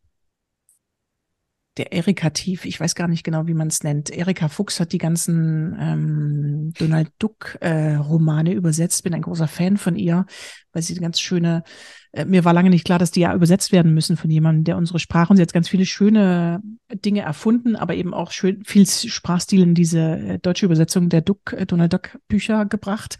der 1.81 1.93
Erika 1.93 2.29
Tief, 2.29 2.65
ich 2.65 2.79
weiß 2.79 2.93
gar 2.93 3.07
nicht 3.07 3.23
genau, 3.23 3.47
wie 3.47 3.55
man 3.55 3.67
es 3.67 3.83
nennt. 3.83 4.11
Erika 4.11 4.49
Fuchs 4.49 4.79
hat 4.79 4.91
die 4.91 4.99
ganzen 4.99 5.75
ähm, 5.79 6.73
Donald 6.77 7.09
Duck 7.17 7.57
äh, 7.59 7.95
übersetzt. 7.95 9.03
Bin 9.03 9.15
ein 9.15 9.23
großer 9.23 9.47
Fan 9.47 9.77
von 9.77 9.95
ihr, 9.95 10.27
weil 10.73 10.83
sie 10.83 10.93
ganz 10.93 11.19
schöne. 11.19 11.63
Äh, 12.11 12.25
mir 12.25 12.45
war 12.45 12.53
lange 12.53 12.69
nicht 12.69 12.85
klar, 12.85 12.99
dass 12.99 13.09
die 13.09 13.21
ja 13.21 13.33
übersetzt 13.33 13.71
werden 13.71 13.95
müssen 13.95 14.15
von 14.15 14.29
jemandem, 14.29 14.63
der 14.63 14.77
unsere 14.77 14.99
Sprache. 14.99 15.31
Und 15.31 15.37
sie 15.37 15.41
hat 15.41 15.53
ganz 15.53 15.69
viele 15.69 15.87
schöne 15.87 16.61
Dinge 16.93 17.21
erfunden, 17.21 17.75
aber 17.75 17.95
eben 17.95 18.13
auch 18.13 18.29
schön 18.29 18.63
viel 18.63 18.85
Sprachstil 18.85 19.63
in 19.63 19.73
diese 19.73 20.01
äh, 20.01 20.39
deutsche 20.39 20.67
Übersetzung 20.67 21.09
der 21.09 21.21
Duck 21.21 21.53
äh, 21.53 21.65
Donald 21.65 21.93
Duck 21.93 22.19
Bücher 22.27 22.67
gebracht. 22.67 23.17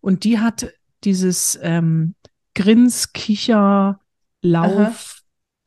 Und 0.00 0.24
die 0.24 0.40
hat 0.40 0.72
dieses 1.04 1.60
ähm, 1.62 2.16
Grins, 2.56 3.12
Kicher, 3.12 4.00
Lauf, 4.42 5.13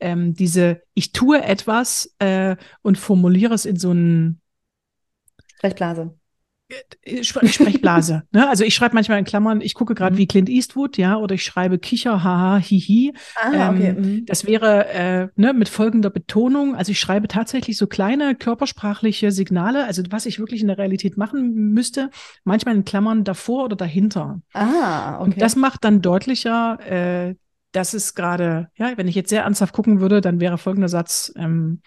ähm, 0.00 0.34
diese, 0.34 0.82
ich 0.94 1.12
tue 1.12 1.42
etwas 1.42 2.14
äh, 2.18 2.56
und 2.82 2.98
formuliere 2.98 3.54
es 3.54 3.64
in 3.64 3.76
so 3.76 3.90
einen 3.90 4.40
Sprechblase. 5.56 6.14
Sprechblase. 7.22 8.24
ne? 8.30 8.48
Also 8.48 8.62
ich 8.62 8.74
schreibe 8.74 8.94
manchmal 8.94 9.18
in 9.18 9.24
Klammern, 9.24 9.62
ich 9.62 9.72
gucke 9.72 9.94
gerade 9.94 10.14
mhm. 10.14 10.18
wie 10.18 10.26
Clint 10.26 10.48
Eastwood, 10.50 10.98
ja, 10.98 11.16
oder 11.16 11.34
ich 11.34 11.42
schreibe 11.42 11.78
Kicher, 11.78 12.22
haha, 12.22 12.58
hihi. 12.58 13.14
Ah, 13.36 13.70
okay. 13.70 13.88
Ähm, 13.88 14.00
mhm. 14.00 14.26
Das 14.26 14.46
wäre 14.46 14.86
äh, 14.88 15.28
ne, 15.36 15.54
mit 15.54 15.70
folgender 15.70 16.10
Betonung. 16.10 16.76
Also 16.76 16.92
ich 16.92 17.00
schreibe 17.00 17.26
tatsächlich 17.26 17.78
so 17.78 17.86
kleine 17.86 18.34
körpersprachliche 18.34 19.32
Signale, 19.32 19.86
also 19.86 20.02
was 20.10 20.26
ich 20.26 20.38
wirklich 20.38 20.60
in 20.60 20.68
der 20.68 20.78
Realität 20.78 21.16
machen 21.16 21.72
müsste, 21.72 22.10
manchmal 22.44 22.76
in 22.76 22.84
Klammern 22.84 23.24
davor 23.24 23.64
oder 23.64 23.76
dahinter. 23.76 24.42
Ah, 24.52 25.16
okay. 25.16 25.24
Und 25.24 25.42
das 25.42 25.56
macht 25.56 25.84
dann 25.84 26.02
deutlicher, 26.02 26.78
äh, 26.86 27.34
dass 27.72 27.94
es 27.94 28.14
gerade, 28.14 28.68
ja, 28.76 28.96
wenn 28.96 29.08
ich 29.08 29.14
jetzt 29.14 29.30
sehr 29.30 29.42
ernsthaft 29.42 29.74
gucken 29.74 30.00
würde, 30.00 30.20
dann 30.20 30.40
wäre 30.40 30.58
folgender 30.58 30.88
Satz, 30.88 31.32
ähm, 31.36 31.82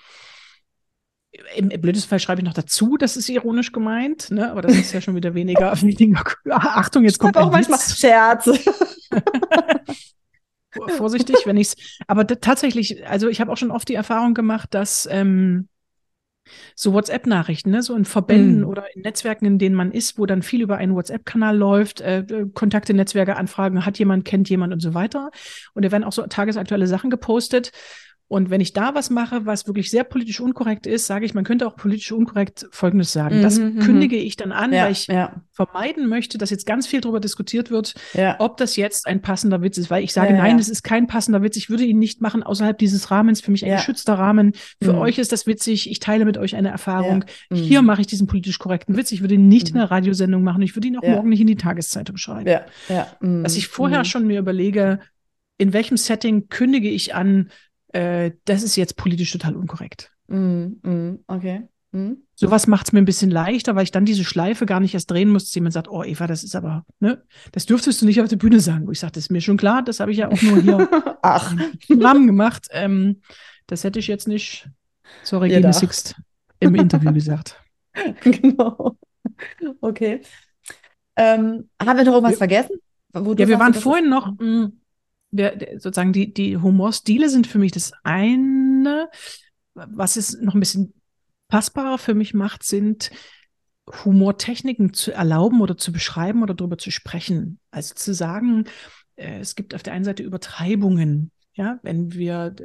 im, 1.56 1.70
im 1.70 1.82
blödesten 1.82 2.10
Fall 2.10 2.20
schreibe 2.20 2.42
ich 2.42 2.46
noch 2.46 2.54
dazu, 2.54 2.98
das 2.98 3.16
ist 3.16 3.30
ironisch 3.30 3.72
gemeint, 3.72 4.32
ne? 4.32 4.52
aber 4.52 4.62
das 4.62 4.74
ist 4.74 4.92
ja 4.92 5.00
schon 5.02 5.16
wieder 5.16 5.34
weniger. 5.34 5.72
weniger 5.82 6.24
Achtung, 6.50 7.06
jetzt 7.06 7.20
kommt 7.20 7.38
auch 7.38 7.52
manchmal 7.52 7.80
Scherze. 7.80 8.60
Vorsichtig, 10.98 11.38
wenn 11.46 11.58
ich 11.58 11.68
es. 11.68 11.76
Aber 12.08 12.26
tatsächlich, 12.26 13.06
also 13.08 13.28
ich 13.28 13.42
habe 13.42 13.52
auch 13.52 13.58
schon 13.58 13.72
oft 13.72 13.90
die 13.90 13.96
Erfahrung 13.96 14.34
gemacht, 14.34 14.74
dass 14.74 15.08
ähm, 15.12 15.68
so 16.76 16.94
WhatsApp-Nachrichten, 16.94 17.72
ne, 17.72 17.82
so 17.82 17.96
in 17.96 18.06
Verbänden 18.06 18.62
mm. 18.62 18.68
oder 18.68 18.96
in 18.96 19.02
Netzwerken, 19.02 19.46
in 19.46 19.60
denen 19.60 19.76
man 19.76 19.92
ist, 19.92 20.18
wo 20.18 20.26
dann 20.26 20.42
viel 20.42 20.62
über 20.62 20.78
einen 20.78 20.96
WhatsApp-Kanal 20.96 21.56
läuft, 21.56 22.02
äh, 22.02 22.20
äh, 22.20 22.50
Kontakte, 22.54 22.94
Netzwerke, 22.94 23.36
Anfragen, 23.36 23.86
hat 23.86 24.00
jemand, 24.00 24.26
kennt 24.26 24.50
jemand 24.50 24.74
und 24.74 24.80
so 24.80 24.94
weiter. 24.94 25.32
Und 25.74 25.86
da 25.86 25.92
werden 25.92 26.04
auch 26.04 26.12
so 26.12 26.26
tagesaktuelle 26.26 26.88
Sachen 26.88 27.10
gepostet. 27.10 27.72
Und 28.32 28.50
wenn 28.50 28.62
ich 28.62 28.72
da 28.72 28.96
was 28.96 29.10
mache, 29.10 29.46
was 29.46 29.68
wirklich 29.68 29.92
sehr 29.92 30.06
politisch 30.06 30.40
unkorrekt 30.40 30.88
ist, 30.88 31.06
sage 31.06 31.26
ich, 31.26 31.34
man 31.34 31.44
könnte 31.44 31.68
auch 31.68 31.76
politisch 31.76 32.14
unkorrekt 32.14 32.66
Folgendes 32.72 33.12
sagen. 33.12 33.40
Mhm, 33.40 33.42
das 33.42 33.60
mhm. 33.60 33.80
kündige 33.80 34.16
ich 34.16 34.38
dann 34.38 34.54
an, 34.54 34.72
ja, 34.72 34.86
weil 34.86 34.94
ich 34.94 35.08
ja. 35.08 35.42
vermeiden 35.52 36.08
möchte, 36.08 36.38
dass 36.38 36.50
jetzt 36.50 36.66
ganz 36.66 36.88
viel 36.88 37.02
darüber 37.02 37.20
diskutiert 37.20 37.72
wird, 37.72 37.94
ja. 38.14 38.38
ob 38.40 38.56
das 38.56 38.78
jetzt 38.78 39.06
ein 39.06 39.22
passender 39.22 39.62
Witz 39.62 39.78
ist. 39.78 39.92
Weil 39.92 40.06
ich 40.06 40.14
sage, 40.14 40.32
nein, 40.34 40.58
es 40.60 40.70
ist 40.70 40.82
kein 40.82 41.08
passender 41.08 41.44
Witz. 41.44 41.58
Ich 41.58 41.70
würde 41.70 41.84
ihn 41.84 42.00
nicht 42.00 42.22
machen 42.22 42.42
außerhalb 42.42 42.78
dieses 42.78 43.12
Rahmens. 43.12 43.42
Für 43.42 43.52
mich 43.52 43.66
ein 43.66 43.76
geschützter 43.76 44.14
Rahmen. 44.14 44.54
Für 44.82 44.94
mhm. 44.94 45.00
euch 45.00 45.18
ist 45.18 45.34
das 45.34 45.46
witzig. 45.46 45.92
Ich 45.92 46.00
teile 46.00 46.24
mit 46.24 46.38
euch 46.38 46.56
eine 46.56 46.70
Erfahrung. 46.70 47.26
Mhm. 47.50 47.56
Hier 47.58 47.82
mache 47.82 48.00
ich 48.00 48.08
diesen 48.08 48.28
politisch 48.28 48.60
korrekten 48.60 48.96
Witz. 48.96 49.12
Ich 49.12 49.20
würde 49.20 49.34
ihn 49.34 49.50
nicht 49.50 49.72
in 49.72 49.76
mhm. 49.76 49.82
Radiosendung 49.82 50.42
machen. 50.42 50.62
Ich 50.62 50.74
würde 50.78 50.88
ihn 50.88 50.98
auch 50.98 51.04
morgen 51.04 51.28
nicht 51.28 51.42
in 51.42 51.48
die 51.48 51.58
Tageszeitung 51.58 52.16
schreiben. 52.16 52.46
Dass 53.44 53.58
ich 53.58 53.68
vorher 53.68 54.06
schon 54.06 54.26
mir 54.26 54.40
überlege, 54.40 55.02
in 55.58 55.74
welchem 55.74 55.98
Setting 55.98 56.48
kündige 56.48 56.90
ich 56.90 57.14
an, 57.14 57.50
äh, 57.94 58.32
das 58.46 58.64
ist 58.64 58.76
jetzt 58.76 58.96
politisch 58.96 59.32
total 59.32 59.56
unkorrekt. 59.56 60.12
Mm, 60.28 60.68
mm, 60.82 61.20
okay. 61.28 61.68
Mm. 61.92 62.14
Sowas 62.36 62.68
macht 62.68 62.88
es 62.88 62.94
mir 62.94 63.00
ein 63.00 63.06
bisschen 63.06 63.32
leichter, 63.32 63.76
weil 63.76 63.84
ich 63.84 63.92
dann 63.92 64.06
diese 64.06 64.24
Schleife 64.24 64.66
gar 64.66 64.80
nicht 64.80 64.94
erst 64.94 65.12
drehen 65.12 65.30
muss, 65.30 65.46
dass 65.46 65.56
jemand 65.56 65.74
sagt, 65.74 65.90
oh 65.90 66.04
Eva, 66.04 66.26
das 66.26 66.44
ist 66.44 66.56
aber, 66.56 66.86
ne, 67.00 67.24
das 67.52 67.66
dürftest 67.66 68.02
du 68.02 68.06
nicht 68.06 68.22
auf 68.22 68.30
der 68.30 68.38
Bühne 68.38 68.60
sagen. 68.60 68.88
Wo 68.88 68.92
ich 68.92 69.00
sage, 69.00 69.14
das 69.14 69.26
ist 69.26 69.30
mir 69.30 69.42
schon 69.42 69.58
klar, 69.58 69.84
das 69.84 70.00
habe 70.00 70.12
ich 70.12 70.18
ja 70.18 70.30
auch 70.30 70.42
nur 70.42 70.62
hier 70.62 70.90
Ach. 71.22 71.54
Programm 71.88 72.28
gemacht. 72.28 72.68
Ähm, 72.72 73.22
das 73.68 73.84
hätte 73.84 74.00
ich 74.00 74.08
jetzt 74.08 74.28
nicht 74.28 74.70
zur 75.24 75.42
Regine 75.42 75.62
ja, 75.62 75.74
Sixt 75.74 76.16
im 76.60 76.76
Interview 76.76 77.12
gesagt. 77.14 77.62
genau. 78.22 78.98
Okay. 79.82 80.22
Ähm, 81.16 81.70
haben 81.82 81.98
wir 81.98 82.06
noch 82.06 82.14
irgendwas 82.14 82.34
wir, 82.34 82.38
vergessen? 82.38 82.78
ja, 83.14 83.48
wir 83.48 83.60
waren 83.60 83.74
vorhin 83.74 84.10
noch, 84.10 84.32
mh, 84.40 84.72
mm, 85.32 85.38
der, 85.38 85.80
sozusagen 85.80 86.14
die, 86.14 86.34
die 86.34 86.58
Humorstile 86.58 87.30
sind 87.30 87.48
für 87.48 87.60
mich 87.60 87.72
das 87.72 87.94
eine. 88.04 89.10
Was 89.74 90.16
es 90.16 90.40
noch 90.40 90.54
ein 90.54 90.60
bisschen 90.60 90.94
passbarer 91.48 91.98
für 91.98 92.14
mich 92.14 92.34
macht, 92.34 92.64
sind 92.64 93.12
Humortechniken 94.06 94.94
zu 94.94 95.12
erlauben 95.12 95.62
oder 95.62 95.78
zu 95.78 95.92
beschreiben 95.92 96.44
oder 96.44 96.54
darüber 96.54 96.78
zu 96.78 96.92
sprechen. 96.92 97.60
Also 97.72 97.96
zu 97.96 98.14
sagen, 98.14 98.66
äh, 99.16 99.40
es 99.40 99.56
gibt 99.56 99.76
auf 99.76 99.84
der 99.84 99.94
einen 99.94 100.06
Seite 100.06 100.24
Übertreibungen. 100.24 101.32
Ja, 101.54 101.80
wenn 101.84 102.14
wir, 102.14 102.56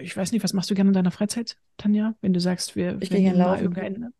ich 0.00 0.16
weiß 0.16 0.30
nicht, 0.30 0.44
was 0.44 0.52
machst 0.52 0.70
du 0.70 0.74
gerne 0.74 0.90
in 0.90 0.94
deiner 0.94 1.10
Freizeit, 1.10 1.56
Tanja? 1.76 2.14
Wenn 2.20 2.32
du 2.32 2.40
sagst, 2.40 2.76
wir, 2.76 2.96
ich 3.00 3.10
gehe 3.10 3.20
gerne 3.20 3.38
laufen. 3.38 4.12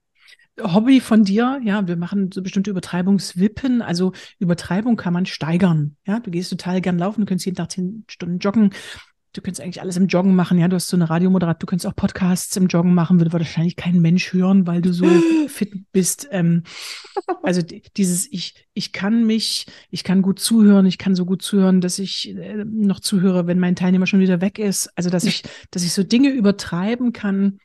Hobby 0.62 1.00
von 1.00 1.24
dir, 1.24 1.60
ja, 1.64 1.86
wir 1.86 1.96
machen 1.96 2.30
so 2.32 2.42
bestimmte 2.42 2.70
Übertreibungswippen. 2.70 3.82
Also 3.82 4.12
Übertreibung 4.38 4.96
kann 4.96 5.12
man 5.12 5.26
steigern. 5.26 5.96
Ja, 6.06 6.20
du 6.20 6.30
gehst 6.30 6.50
total 6.50 6.80
gern 6.80 6.98
laufen, 6.98 7.20
du 7.20 7.26
kannst 7.26 7.44
jeden 7.44 7.56
Tag 7.56 7.72
zehn 7.72 8.04
Stunden 8.08 8.38
joggen. 8.38 8.70
Du 9.34 9.42
könntest 9.42 9.60
eigentlich 9.60 9.82
alles 9.82 9.96
im 9.98 10.06
Joggen 10.06 10.34
machen, 10.34 10.58
ja. 10.58 10.68
Du 10.68 10.76
hast 10.76 10.88
so 10.88 10.96
eine 10.96 11.10
Radiomoderat, 11.10 11.62
du 11.62 11.66
könntest 11.66 11.86
auch 11.86 11.94
Podcasts 11.94 12.56
im 12.56 12.66
Joggen 12.66 12.94
machen, 12.94 13.20
würde 13.20 13.32
wahrscheinlich 13.32 13.76
kein 13.76 14.00
Mensch 14.00 14.32
hören, 14.32 14.66
weil 14.66 14.80
du 14.80 14.92
so 14.92 15.04
fit 15.48 15.72
bist. 15.92 16.26
Ähm, 16.30 16.62
also 17.42 17.62
dieses, 17.96 18.26
ich, 18.32 18.66
ich 18.72 18.92
kann 18.92 19.26
mich, 19.26 19.66
ich 19.90 20.02
kann 20.02 20.22
gut 20.22 20.40
zuhören, 20.40 20.86
ich 20.86 20.96
kann 20.96 21.14
so 21.14 21.26
gut 21.26 21.42
zuhören, 21.42 21.82
dass 21.82 21.98
ich 21.98 22.34
äh, 22.36 22.64
noch 22.64 23.00
zuhöre, 23.00 23.46
wenn 23.46 23.58
mein 23.58 23.76
Teilnehmer 23.76 24.06
schon 24.06 24.20
wieder 24.20 24.40
weg 24.40 24.58
ist. 24.58 24.90
Also 24.96 25.10
dass 25.10 25.24
ich, 25.24 25.42
dass 25.70 25.84
ich 25.84 25.92
so 25.92 26.02
Dinge 26.02 26.30
übertreiben 26.30 27.12
kann, 27.12 27.58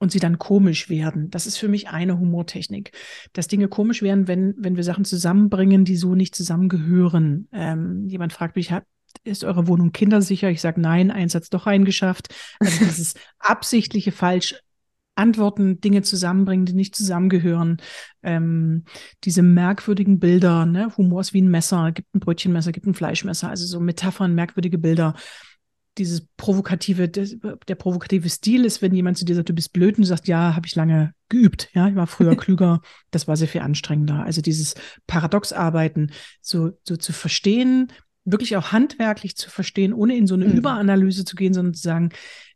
und 0.00 0.10
sie 0.10 0.18
dann 0.18 0.38
komisch 0.38 0.88
werden. 0.88 1.30
Das 1.30 1.46
ist 1.46 1.58
für 1.58 1.68
mich 1.68 1.88
eine 1.88 2.18
Humortechnik. 2.18 2.92
Dass 3.34 3.48
Dinge 3.48 3.68
komisch 3.68 4.02
werden, 4.02 4.26
wenn, 4.26 4.54
wenn 4.58 4.76
wir 4.76 4.82
Sachen 4.82 5.04
zusammenbringen, 5.04 5.84
die 5.84 5.96
so 5.96 6.14
nicht 6.14 6.34
zusammengehören. 6.34 7.48
Ähm, 7.52 8.06
jemand 8.08 8.32
fragt 8.32 8.56
mich, 8.56 8.72
hat, 8.72 8.84
ist 9.24 9.44
eure 9.44 9.68
Wohnung 9.68 9.92
kindersicher? 9.92 10.50
Ich 10.50 10.62
sage 10.62 10.80
nein, 10.80 11.10
eins 11.10 11.34
hat's 11.34 11.50
doch 11.50 11.66
eingeschafft. 11.66 12.34
Also 12.58 12.78
dieses 12.78 13.14
absichtliche 13.38 14.10
falsch 14.10 14.56
Antworten, 15.16 15.80
Dinge 15.82 16.00
zusammenbringen, 16.00 16.64
die 16.64 16.72
nicht 16.72 16.96
zusammengehören. 16.96 17.76
Ähm, 18.22 18.84
diese 19.24 19.42
merkwürdigen 19.42 20.18
Bilder, 20.18 20.64
ne? 20.64 20.96
Humor 20.96 21.20
ist 21.20 21.34
wie 21.34 21.42
ein 21.42 21.50
Messer, 21.50 21.92
gibt 21.92 22.14
ein 22.14 22.20
Brötchenmesser, 22.20 22.72
gibt 22.72 22.86
ein 22.86 22.94
Fleischmesser, 22.94 23.50
also 23.50 23.66
so 23.66 23.80
Metaphern, 23.80 24.34
merkwürdige 24.34 24.78
Bilder 24.78 25.14
dieses 25.98 26.26
provokative, 26.36 27.08
der 27.08 27.74
provokative 27.74 28.28
Stil 28.28 28.64
ist, 28.64 28.80
wenn 28.80 28.94
jemand 28.94 29.18
zu 29.18 29.24
dir 29.24 29.34
sagt, 29.34 29.48
du 29.48 29.54
bist 29.54 29.72
blöd 29.72 29.96
und 29.96 30.02
du 30.02 30.08
sagst, 30.08 30.28
ja, 30.28 30.54
habe 30.54 30.66
ich 30.66 30.74
lange 30.74 31.12
geübt, 31.28 31.68
ja, 31.74 31.88
ich 31.88 31.96
war 31.96 32.06
früher 32.06 32.36
klüger, 32.36 32.80
das 33.10 33.28
war 33.28 33.36
sehr 33.36 33.48
viel 33.48 33.60
anstrengender. 33.60 34.24
Also 34.24 34.40
dieses 34.40 34.74
Paradoxarbeiten, 35.06 36.12
so, 36.40 36.70
so 36.84 36.96
zu 36.96 37.12
verstehen, 37.12 37.92
wirklich 38.32 38.56
auch 38.56 38.72
handwerklich 38.72 39.36
zu 39.36 39.50
verstehen, 39.50 39.92
ohne 39.92 40.16
in 40.16 40.26
so 40.26 40.34
eine 40.34 40.46
mhm. 40.46 40.58
Überanalyse 40.58 41.24
zu 41.24 41.36
gehen, 41.36 41.54
sondern 41.54 41.74
zu 41.74 41.82
sagen, 41.82 42.10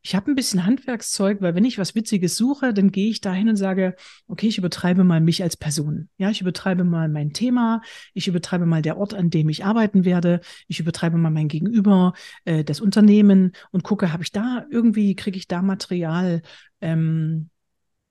ich 0.07 0.15
habe 0.15 0.31
ein 0.31 0.35
bisschen 0.35 0.67
Handwerkszeug, 0.67 1.41
weil 1.41 1.55
wenn 1.55 1.65
ich 1.65 1.79
was 1.79 1.95
Witziges 1.95 2.37
suche, 2.37 2.75
dann 2.75 2.91
gehe 2.91 3.09
ich 3.09 3.23
dahin 3.23 3.49
und 3.49 3.57
sage, 3.57 3.97
okay, 4.27 4.47
ich 4.49 4.59
übertreibe 4.59 5.03
mal 5.03 5.21
mich 5.23 5.43
als 5.43 5.57
Person. 5.57 6.11
Ja, 6.19 6.29
ich 6.29 6.43
übertreibe 6.43 6.85
mal 6.85 7.09
mein 7.09 7.33
Thema, 7.33 7.81
ich 8.13 8.29
übertreibe 8.29 8.67
mal 8.67 8.83
der 8.83 8.99
Ort, 8.99 9.15
an 9.15 9.31
dem 9.31 9.49
ich 9.49 9.65
arbeiten 9.65 10.05
werde, 10.05 10.41
ich 10.69 10.79
übertreibe 10.79 11.17
mal 11.17 11.31
mein 11.31 11.49
Gegenüber, 11.49 12.13
äh, 12.45 12.65
das 12.65 12.83
Unternehmen 12.83 13.53
und 13.71 13.83
gucke, 13.83 14.13
habe 14.13 14.23
ich 14.23 14.31
da 14.31 14.67
irgendwie, 14.71 15.17
kriege 15.17 15.39
ich 15.39 15.49
da 15.49 15.63
Material, 15.63 16.43
ähm, 16.83 17.49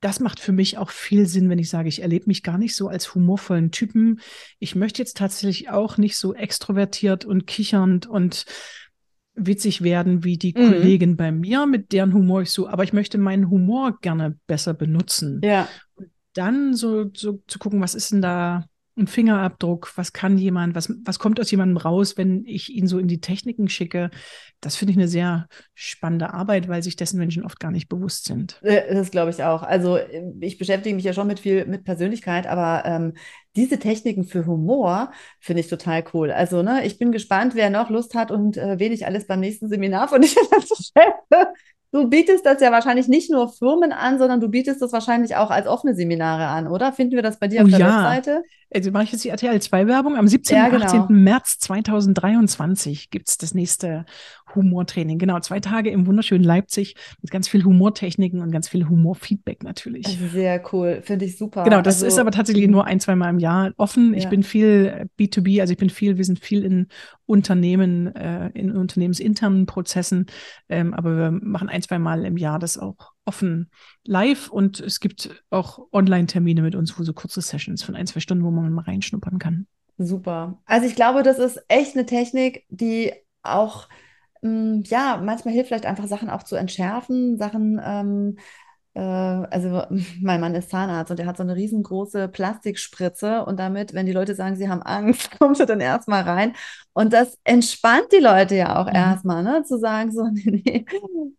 das 0.03 0.19
macht 0.19 0.39
für 0.39 0.51
mich 0.51 0.77
auch 0.77 0.89
viel 0.89 1.27
Sinn, 1.27 1.49
wenn 1.49 1.59
ich 1.59 1.69
sage, 1.69 1.87
ich 1.87 2.01
erlebe 2.01 2.25
mich 2.27 2.43
gar 2.43 2.57
nicht 2.57 2.75
so 2.75 2.89
als 2.89 3.15
humorvollen 3.15 3.71
Typen. 3.71 4.19
Ich 4.59 4.75
möchte 4.75 5.01
jetzt 5.01 5.15
tatsächlich 5.15 5.69
auch 5.69 5.97
nicht 5.97 6.17
so 6.17 6.33
extrovertiert 6.33 7.23
und 7.23 7.47
kichernd 7.47 8.05
und 8.05 8.45
witzig 9.33 9.81
werden 9.81 10.23
wie 10.23 10.37
die 10.37 10.53
mhm. 10.55 10.71
Kollegin 10.71 11.15
bei 11.15 11.31
mir, 11.31 11.65
mit 11.65 11.93
deren 11.93 12.13
Humor 12.13 12.41
ich 12.41 12.51
so, 12.51 12.67
aber 12.67 12.83
ich 12.83 12.91
möchte 12.91 13.17
meinen 13.17 13.49
Humor 13.49 13.97
gerne 14.01 14.37
besser 14.45 14.73
benutzen. 14.73 15.39
Ja. 15.41 15.69
Und 15.95 16.09
dann 16.33 16.73
so, 16.73 17.09
so 17.13 17.41
zu 17.47 17.57
gucken, 17.57 17.79
was 17.79 17.95
ist 17.95 18.11
denn 18.11 18.21
da 18.21 18.65
ein 18.95 19.07
Fingerabdruck, 19.07 19.91
was 19.95 20.13
kann 20.13 20.37
jemand, 20.37 20.75
was, 20.75 20.93
was 21.03 21.17
kommt 21.17 21.39
aus 21.39 21.49
jemandem 21.49 21.77
raus, 21.77 22.17
wenn 22.17 22.45
ich 22.45 22.69
ihn 22.69 22.87
so 22.87 22.99
in 22.99 23.07
die 23.07 23.21
Techniken 23.21 23.67
schicke. 23.67 24.11
Das 24.61 24.75
finde 24.75 24.91
ich 24.91 24.97
eine 24.97 25.07
sehr 25.07 25.47
spannende 25.73 26.33
Arbeit, 26.33 26.67
weil 26.67 26.83
sich 26.83 26.95
dessen 26.95 27.17
Menschen 27.17 27.43
oft 27.43 27.59
gar 27.59 27.71
nicht 27.71 27.89
bewusst 27.89 28.25
sind. 28.25 28.59
Äh, 28.61 28.93
das 28.93 29.11
glaube 29.11 29.31
ich 29.31 29.43
auch. 29.43 29.63
Also 29.63 29.97
ich 30.39 30.57
beschäftige 30.57 30.95
mich 30.95 31.05
ja 31.05 31.13
schon 31.13 31.27
mit 31.27 31.39
viel 31.39 31.65
mit 31.65 31.83
Persönlichkeit, 31.83 32.45
aber 32.45 32.83
ähm, 32.85 33.13
diese 33.55 33.79
Techniken 33.79 34.25
für 34.25 34.45
Humor 34.45 35.11
finde 35.39 35.61
ich 35.61 35.67
total 35.67 36.03
cool. 36.13 36.31
Also 36.31 36.61
ne, 36.61 36.85
ich 36.85 36.97
bin 36.97 37.11
gespannt, 37.11 37.55
wer 37.55 37.69
noch 37.69 37.89
Lust 37.89 38.15
hat 38.15 38.31
und 38.31 38.57
äh, 38.57 38.79
wen 38.79 38.91
ich 38.91 39.05
alles 39.05 39.27
beim 39.27 39.39
nächsten 39.39 39.69
Seminar 39.69 40.07
von 40.07 40.21
dir 40.21 40.29
dazu 40.51 40.75
stelle. 40.81 41.53
Du 41.93 42.09
bietest 42.09 42.43
das 42.43 42.59
ja 42.59 42.71
wahrscheinlich 42.71 43.07
nicht 43.07 43.29
nur 43.29 43.49
Firmen 43.49 43.91
an, 43.91 44.17
sondern 44.17 44.39
du 44.39 44.49
bietest 44.49 44.81
das 44.81 44.91
wahrscheinlich 44.91 45.35
auch 45.35 45.51
als 45.51 45.67
offene 45.67 45.93
Seminare 45.93 46.47
an, 46.47 46.67
oder? 46.67 46.91
Finden 46.91 47.13
wir 47.13 47.21
das 47.21 47.37
bei 47.37 47.47
dir 47.47 47.61
auf 47.61 47.67
oh, 47.67 47.69
der 47.69 47.79
ja. 47.79 47.87
Webseite? 47.87 48.43
Also 48.73 48.89
mache 48.89 49.03
ich 49.03 49.11
jetzt 49.11 49.23
die 49.23 49.29
RTL 49.29 49.61
2 49.61 49.85
Werbung. 49.85 50.17
Am 50.17 50.27
17. 50.27 50.59
und 50.59 50.71
genau. 50.71 50.85
18. 50.85 51.05
März 51.09 51.59
2023 51.59 53.11
gibt 53.11 53.29
es 53.29 53.37
das 53.37 53.53
nächste 53.53 54.05
Humortraining. 54.55 55.17
Genau, 55.17 55.39
zwei 55.39 55.59
Tage 55.59 55.89
im 55.89 56.07
wunderschönen 56.07 56.43
Leipzig 56.43 56.95
mit 57.21 57.31
ganz 57.31 57.47
viel 57.47 57.63
Humortechniken 57.63 58.41
und 58.41 58.51
ganz 58.51 58.69
viel 58.69 58.87
Humorfeedback 58.87 59.63
natürlich. 59.63 60.07
Sehr 60.31 60.63
cool, 60.71 61.01
finde 61.03 61.25
ich 61.25 61.37
super. 61.37 61.63
Genau, 61.63 61.81
das 61.81 61.95
also, 61.95 62.07
ist 62.07 62.19
aber 62.19 62.31
tatsächlich 62.31 62.67
nur 62.67 62.85
ein, 62.85 62.99
zwei 62.99 63.15
Mal 63.15 63.29
im 63.29 63.39
Jahr 63.39 63.71
offen. 63.77 64.13
Ja. 64.13 64.19
Ich 64.19 64.29
bin 64.29 64.43
viel 64.43 65.07
B2B, 65.19 65.61
also 65.61 65.73
ich 65.73 65.79
bin 65.79 65.89
viel, 65.89 66.17
wir 66.17 66.25
sind 66.25 66.39
viel 66.39 66.63
in 66.63 66.87
Unternehmen, 67.25 68.15
äh, 68.15 68.49
in 68.49 68.71
unternehmensinternen 68.71 69.65
Prozessen, 69.65 70.27
ähm, 70.69 70.93
aber 70.93 71.17
wir 71.17 71.31
machen 71.31 71.69
ein, 71.69 71.81
zwei 71.81 71.99
Mal 71.99 72.25
im 72.25 72.37
Jahr 72.37 72.59
das 72.59 72.77
auch 72.77 73.13
offen 73.25 73.69
live 74.03 74.49
und 74.49 74.79
es 74.79 74.99
gibt 74.99 75.43
auch 75.49 75.87
Online-Termine 75.91 76.61
mit 76.61 76.75
uns, 76.75 76.97
wo 76.99 77.03
so 77.03 77.13
kurze 77.13 77.41
Sessions 77.41 77.83
von 77.83 77.95
ein, 77.95 78.07
zwei 78.07 78.19
Stunden, 78.19 78.43
wo 78.43 78.51
man 78.51 78.71
mal 78.73 78.83
reinschnuppern 78.83 79.39
kann. 79.39 79.67
Super. 79.97 80.61
Also 80.65 80.87
ich 80.87 80.95
glaube, 80.95 81.23
das 81.23 81.39
ist 81.39 81.63
echt 81.67 81.95
eine 81.95 82.05
Technik, 82.05 82.65
die 82.69 83.13
auch 83.43 83.87
hm, 84.43 84.83
ja, 84.85 85.21
manchmal 85.23 85.53
hilft 85.53 85.69
vielleicht 85.69 85.85
einfach 85.85 86.07
Sachen 86.07 86.29
auch 86.29 86.43
zu 86.43 86.55
entschärfen, 86.57 87.37
Sachen, 87.37 87.81
ähm, 87.83 88.37
äh, 88.93 88.99
also 88.99 89.83
mein 90.21 90.41
Mann 90.41 90.53
ist 90.55 90.69
Zahnarzt 90.69 91.11
und 91.11 91.17
der 91.17 91.25
hat 91.27 91.37
so 91.37 91.43
eine 91.43 91.55
riesengroße 91.55 92.27
Plastikspritze 92.27 93.45
und 93.45 93.57
damit, 93.57 93.93
wenn 93.93 94.05
die 94.05 94.11
Leute 94.11 94.35
sagen, 94.35 94.57
sie 94.57 94.69
haben 94.69 94.81
Angst, 94.83 95.31
kommt 95.39 95.59
er 95.61 95.65
dann 95.65 95.79
erstmal 95.79 96.23
rein 96.23 96.53
und 96.93 97.13
das 97.13 97.39
entspannt 97.45 98.07
die 98.11 98.17
Leute 98.21 98.55
ja 98.55 98.81
auch 98.81 98.87
mhm. 98.87 98.95
erstmal, 98.95 99.43
ne, 99.43 99.63
zu 99.63 99.79
sagen 99.79 100.11
so, 100.11 100.27
nee, 100.33 100.61
nee, 100.65 100.85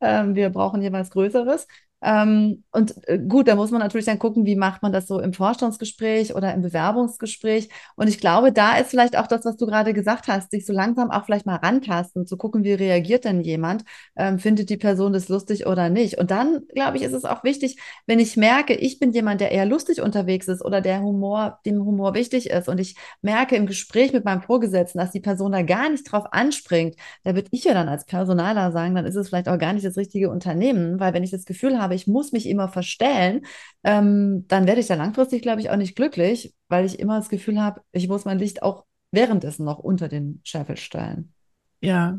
äh, 0.00 0.24
wir 0.34 0.50
brauchen 0.50 0.82
jeweils 0.82 1.10
Größeres. 1.10 1.66
Ähm, 2.04 2.64
und 2.70 2.94
äh, 3.08 3.18
gut, 3.18 3.48
da 3.48 3.54
muss 3.54 3.70
man 3.70 3.80
natürlich 3.80 4.04
dann 4.04 4.18
gucken, 4.18 4.44
wie 4.44 4.56
macht 4.56 4.82
man 4.82 4.92
das 4.92 5.06
so 5.06 5.20
im 5.20 5.32
Vorstandsgespräch 5.32 6.34
oder 6.34 6.52
im 6.52 6.60
Bewerbungsgespräch. 6.60 7.70
Und 7.96 8.08
ich 8.08 8.18
glaube, 8.18 8.52
da 8.52 8.76
ist 8.76 8.90
vielleicht 8.90 9.16
auch 9.16 9.26
das, 9.26 9.46
was 9.46 9.56
du 9.56 9.64
gerade 9.64 9.94
gesagt 9.94 10.28
hast, 10.28 10.50
sich 10.50 10.66
so 10.66 10.74
langsam 10.74 11.10
auch 11.10 11.24
vielleicht 11.24 11.46
mal 11.46 11.56
rantasten, 11.56 12.26
zu 12.26 12.36
gucken, 12.36 12.62
wie 12.62 12.74
reagiert 12.74 13.24
denn 13.24 13.40
jemand, 13.40 13.84
ähm, 14.16 14.38
findet 14.38 14.68
die 14.68 14.76
Person 14.76 15.14
das 15.14 15.30
lustig 15.30 15.66
oder 15.66 15.88
nicht. 15.88 16.18
Und 16.18 16.30
dann, 16.30 16.66
glaube 16.74 16.98
ich, 16.98 17.02
ist 17.02 17.14
es 17.14 17.24
auch 17.24 17.42
wichtig, 17.42 17.78
wenn 18.06 18.18
ich 18.18 18.36
merke, 18.36 18.74
ich 18.74 18.98
bin 18.98 19.12
jemand, 19.12 19.40
der 19.40 19.52
eher 19.52 19.64
lustig 19.64 20.02
unterwegs 20.02 20.46
ist 20.48 20.62
oder 20.62 20.82
der 20.82 21.00
Humor, 21.00 21.60
dem 21.64 21.84
Humor 21.84 22.12
wichtig 22.14 22.50
ist 22.50 22.68
und 22.68 22.78
ich 22.78 22.96
merke 23.22 23.56
im 23.56 23.66
Gespräch 23.66 24.12
mit 24.12 24.26
meinem 24.26 24.42
Vorgesetzten, 24.42 24.98
dass 24.98 25.12
die 25.12 25.20
Person 25.20 25.52
da 25.52 25.62
gar 25.62 25.88
nicht 25.88 26.10
drauf 26.10 26.26
anspringt, 26.32 26.96
da 27.22 27.34
würde 27.34 27.48
ich 27.50 27.64
ja 27.64 27.72
dann 27.72 27.88
als 27.88 28.04
Personaler 28.04 28.72
sagen, 28.72 28.94
dann 28.94 29.06
ist 29.06 29.16
es 29.16 29.28
vielleicht 29.28 29.48
auch 29.48 29.58
gar 29.58 29.72
nicht 29.72 29.86
das 29.86 29.96
richtige 29.96 30.28
Unternehmen, 30.30 31.00
weil 31.00 31.14
wenn 31.14 31.22
ich 31.24 31.30
das 31.30 31.46
Gefühl 31.46 31.80
habe, 31.80 31.93
ich 31.94 32.06
muss 32.06 32.32
mich 32.32 32.48
immer 32.48 32.68
verstellen, 32.68 33.46
ähm, 33.82 34.44
dann 34.48 34.66
werde 34.66 34.80
ich 34.80 34.86
da 34.86 34.94
langfristig, 34.94 35.42
glaube 35.42 35.60
ich, 35.60 35.70
auch 35.70 35.76
nicht 35.76 35.96
glücklich, 35.96 36.54
weil 36.68 36.84
ich 36.84 36.98
immer 36.98 37.18
das 37.18 37.28
Gefühl 37.28 37.60
habe, 37.60 37.80
ich 37.92 38.08
muss 38.08 38.24
mein 38.24 38.38
Licht 38.38 38.62
auch 38.62 38.84
währenddessen 39.10 39.64
noch 39.64 39.78
unter 39.78 40.08
den 40.08 40.40
Scheffel 40.44 40.76
stellen. 40.76 41.32
Ja. 41.80 42.18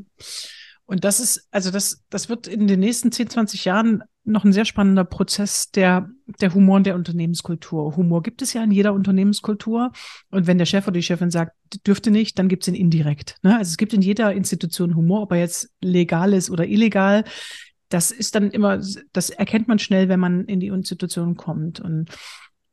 Und 0.85 1.03
das 1.03 1.19
ist, 1.19 1.47
also 1.51 1.71
das, 1.71 2.03
das 2.09 2.29
wird 2.29 2.47
in 2.47 2.67
den 2.67 2.79
nächsten 2.79 3.11
10, 3.11 3.29
20 3.29 3.65
Jahren 3.65 4.03
noch 4.23 4.43
ein 4.43 4.53
sehr 4.53 4.65
spannender 4.65 5.03
Prozess 5.03 5.71
der, 5.71 6.09
der 6.41 6.53
Humor 6.53 6.77
und 6.77 6.85
der 6.85 6.95
Unternehmenskultur. 6.95 7.95
Humor 7.95 8.23
gibt 8.23 8.41
es 8.41 8.53
ja 8.53 8.63
in 8.63 8.71
jeder 8.71 8.93
Unternehmenskultur. 8.93 9.91
Und 10.29 10.47
wenn 10.47 10.57
der 10.57 10.65
Chef 10.65 10.87
oder 10.87 10.95
die 10.95 11.03
Chefin 11.03 11.31
sagt, 11.31 11.53
dürfte 11.85 12.11
nicht, 12.11 12.37
dann 12.37 12.47
gibt 12.47 12.63
es 12.63 12.67
ihn 12.67 12.75
indirekt. 12.75 13.37
Ne? 13.43 13.57
Also 13.57 13.69
es 13.69 13.77
gibt 13.77 13.93
in 13.93 14.01
jeder 14.01 14.33
Institution 14.33 14.95
Humor, 14.95 15.23
ob 15.23 15.31
er 15.31 15.39
jetzt 15.39 15.69
legal 15.81 16.33
ist 16.33 16.49
oder 16.49 16.65
illegal 16.67 17.23
das 17.95 18.11
ist 18.11 18.35
dann 18.35 18.51
immer, 18.51 18.81
das 19.13 19.29
erkennt 19.29 19.69
man 19.69 19.79
schnell, 19.79 20.09
wenn 20.09 20.19
man 20.19 20.43
in 20.45 20.59
die 20.59 20.67
Institution 20.67 21.37
kommt. 21.37 21.79
Und 21.79 22.09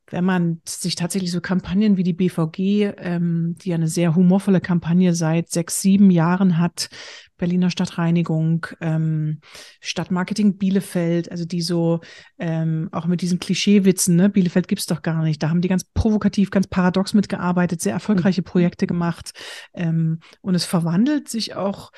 wenn 0.08 0.24
man 0.24 0.60
sich 0.66 0.96
tatsächlich 0.96 1.30
so 1.30 1.40
Kampagnen 1.40 1.96
wie 1.96 2.02
die 2.02 2.12
BVG, 2.12 2.92
ähm, 2.98 3.54
die 3.62 3.72
eine 3.72 3.86
sehr 3.86 4.16
humorvolle 4.16 4.60
Kampagne 4.60 5.14
seit 5.14 5.48
sechs, 5.48 5.80
sieben 5.80 6.10
Jahren 6.10 6.58
hat, 6.58 6.90
Berliner 7.36 7.70
Stadtreinigung, 7.70 8.66
ähm, 8.80 9.38
Stadtmarketing 9.80 10.58
Bielefeld, 10.58 11.30
also 11.30 11.44
die 11.44 11.62
so 11.62 12.00
ähm, 12.40 12.88
auch 12.90 13.06
mit 13.06 13.22
diesen 13.22 13.38
Klischeewitzen, 13.38 14.16
ne, 14.16 14.28
Bielefeld 14.28 14.66
gibt's 14.66 14.86
doch 14.86 15.02
gar 15.02 15.22
nicht. 15.22 15.40
Da 15.40 15.50
haben 15.50 15.60
die 15.60 15.68
ganz 15.68 15.84
provokativ, 15.84 16.50
ganz 16.50 16.66
paradox 16.66 17.14
mitgearbeitet, 17.14 17.80
sehr 17.80 17.92
erfolgreiche 17.92 18.40
mhm. 18.40 18.46
Projekte 18.46 18.88
gemacht. 18.88 19.30
Ähm, 19.72 20.18
und 20.40 20.56
es 20.56 20.64
verwandelt 20.64 21.28
sich 21.28 21.54
auch 21.54 21.92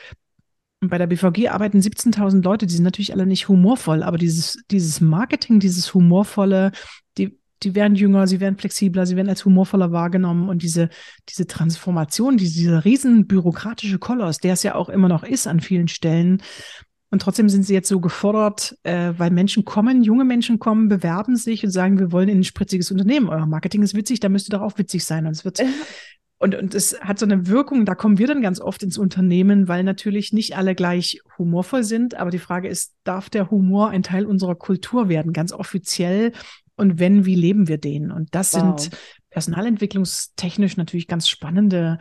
und 0.84 0.90
bei 0.90 0.98
der 0.98 1.06
BVG 1.06 1.48
arbeiten 1.48 1.78
17.000 1.80 2.42
Leute, 2.42 2.66
die 2.66 2.74
sind 2.74 2.84
natürlich 2.84 3.14
alle 3.14 3.24
nicht 3.24 3.48
humorvoll, 3.48 4.02
aber 4.02 4.18
dieses, 4.18 4.62
dieses 4.70 5.00
Marketing, 5.00 5.58
dieses 5.58 5.94
humorvolle, 5.94 6.72
die, 7.16 7.38
die 7.62 7.74
werden 7.74 7.94
jünger, 7.94 8.26
sie 8.26 8.38
werden 8.38 8.58
flexibler, 8.58 9.06
sie 9.06 9.16
werden 9.16 9.30
als 9.30 9.46
humorvoller 9.46 9.92
wahrgenommen 9.92 10.50
und 10.50 10.62
diese, 10.62 10.90
diese 11.30 11.46
Transformation, 11.46 12.36
diese, 12.36 12.58
dieser 12.58 12.84
riesen 12.84 13.26
bürokratische 13.26 13.98
Koloss, 13.98 14.38
der 14.38 14.52
es 14.52 14.62
ja 14.62 14.74
auch 14.74 14.90
immer 14.90 15.08
noch 15.08 15.22
ist 15.22 15.46
an 15.46 15.60
vielen 15.60 15.88
Stellen. 15.88 16.42
Und 17.10 17.22
trotzdem 17.22 17.48
sind 17.48 17.62
sie 17.62 17.72
jetzt 17.72 17.88
so 17.88 18.00
gefordert, 18.00 18.76
äh, 18.82 19.14
weil 19.16 19.30
Menschen 19.30 19.64
kommen, 19.64 20.02
junge 20.02 20.24
Menschen 20.24 20.58
kommen, 20.58 20.88
bewerben 20.88 21.36
sich 21.36 21.64
und 21.64 21.70
sagen, 21.70 21.98
wir 21.98 22.12
wollen 22.12 22.28
in 22.28 22.40
ein 22.40 22.44
spritziges 22.44 22.90
Unternehmen. 22.90 23.30
Euer 23.30 23.46
Marketing 23.46 23.82
ist 23.82 23.94
witzig, 23.94 24.20
da 24.20 24.28
müsste 24.28 24.50
doch 24.50 24.60
auch 24.60 24.76
witzig 24.76 25.04
sein. 25.04 25.24
Und 25.24 25.32
es 25.32 25.46
wird 25.46 25.62
und, 26.38 26.54
und 26.54 26.74
es 26.74 27.00
hat 27.00 27.18
so 27.18 27.26
eine 27.26 27.46
Wirkung, 27.46 27.86
da 27.86 27.94
kommen 27.94 28.18
wir 28.18 28.26
dann 28.26 28.42
ganz 28.42 28.60
oft 28.60 28.82
ins 28.82 28.98
Unternehmen, 28.98 29.68
weil 29.68 29.84
natürlich 29.84 30.32
nicht 30.32 30.56
alle 30.56 30.74
gleich 30.74 31.20
humorvoll 31.38 31.84
sind. 31.84 32.16
Aber 32.16 32.30
die 32.30 32.38
Frage 32.38 32.68
ist, 32.68 32.92
darf 33.04 33.30
der 33.30 33.50
Humor 33.50 33.90
ein 33.90 34.02
Teil 34.02 34.26
unserer 34.26 34.54
Kultur 34.54 35.08
werden, 35.08 35.32
ganz 35.32 35.52
offiziell? 35.52 36.32
Und 36.76 36.98
wenn, 36.98 37.24
wie 37.24 37.36
leben 37.36 37.68
wir 37.68 37.78
den? 37.78 38.10
Und 38.10 38.34
das 38.34 38.52
wow. 38.52 38.78
sind 38.78 38.96
personalentwicklungstechnisch 39.30 40.76
natürlich 40.76 41.06
ganz 41.06 41.28
spannende 41.28 41.98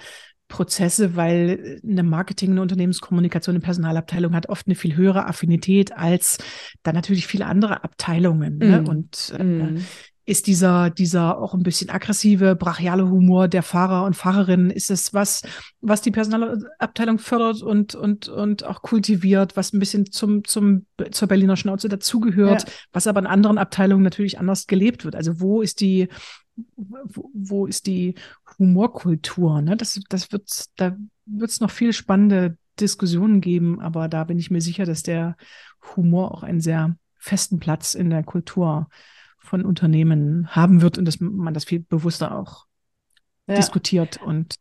Prozesse, 0.48 1.16
weil 1.16 1.80
eine 1.88 2.04
Marketing, 2.04 2.52
eine 2.52 2.62
Unternehmenskommunikation, 2.62 3.56
eine 3.56 3.64
Personalabteilung 3.64 4.36
hat 4.36 4.50
oft 4.50 4.68
eine 4.68 4.76
viel 4.76 4.96
höhere 4.96 5.26
Affinität 5.28 5.96
als 5.96 6.38
dann 6.84 6.96
natürlich 6.96 7.28
viele 7.28 7.46
andere 7.46 7.84
Abteilungen. 7.84 8.58
Ne? 8.58 8.82
Mm. 8.82 8.88
Und 8.88 9.34
äh, 9.38 9.44
mm 9.44 9.86
ist 10.26 10.47
dieser, 10.47 10.89
dieser 10.89 11.38
auch 11.38 11.53
ein 11.53 11.63
bisschen 11.63 11.89
aggressive, 11.89 12.55
brachiale 12.55 13.09
Humor 13.09 13.47
der 13.49 13.63
Fahrer 13.63 14.05
und 14.05 14.15
Fahrerinnen, 14.15 14.69
ist 14.69 14.89
es 14.89 15.13
was, 15.13 15.41
was 15.82 16.01
die 16.01 16.11
Personalabteilung 16.11 17.19
fördert 17.19 17.61
und, 17.61 17.93
und, 17.95 18.30
und 18.30 18.63
auch 18.63 18.82
kultiviert, 18.82 19.57
was 19.57 19.74
ein 19.74 19.80
bisschen 19.80 20.11
zum, 20.11 20.45
zum, 20.45 20.86
zur 21.11 21.28
Berliner 21.28 21.57
Schnauze 21.57 21.89
dazugehört, 21.89 22.63
ja. 22.63 22.74
was 22.93 23.07
aber 23.07 23.19
in 23.19 23.28
anderen 23.28 23.57
Abteilungen 23.57 24.03
natürlich 24.03 24.39
anders 24.39 24.65
gelebt 24.67 25.03
wird. 25.03 25.15
Also 25.15 25.41
wo 25.41 25.61
ist 25.61 25.82
die, 25.82 26.07
wo, 26.76 27.30
wo 27.34 27.65
ist 27.65 27.86
die 27.88 28.15
Humorkultur? 28.57 29.61
Ne? 29.61 29.76
Das, 29.76 29.99
das 30.07 30.32
wird, 30.32 30.65
da 30.78 30.95
wird 31.26 31.51
es 31.51 31.59
noch 31.59 31.71
viel 31.71 31.91
spannende 31.91 32.57
Diskussionen 32.80 33.41
geben, 33.41 33.82
aber 33.82 34.07
da 34.07 34.24
bin 34.24 34.39
ich 34.39 34.51
mir 34.51 34.61
sicher, 34.61 34.86
dass 34.86 35.03
der 35.03 35.36
Humor 35.95 36.32
auch 36.32 36.43
einen 36.43 36.61
sehr 36.61 36.95
festen 37.17 37.59
Platz 37.59 37.93
in 37.93 38.09
der 38.09 38.24
Kultur 38.24 38.88
von 39.44 39.66
Unternehmen 39.66 40.48
haben 40.56 40.82
wird 40.82 40.98
und 40.98 41.06
dass 41.06 41.20
man 41.20 41.54
das 41.54 41.66
viel 41.66 41.82
bewusster 41.82 42.38
auch 42.38 42.66
ja. 43.48 43.56
diskutiert 43.56 44.22
und 44.22 44.56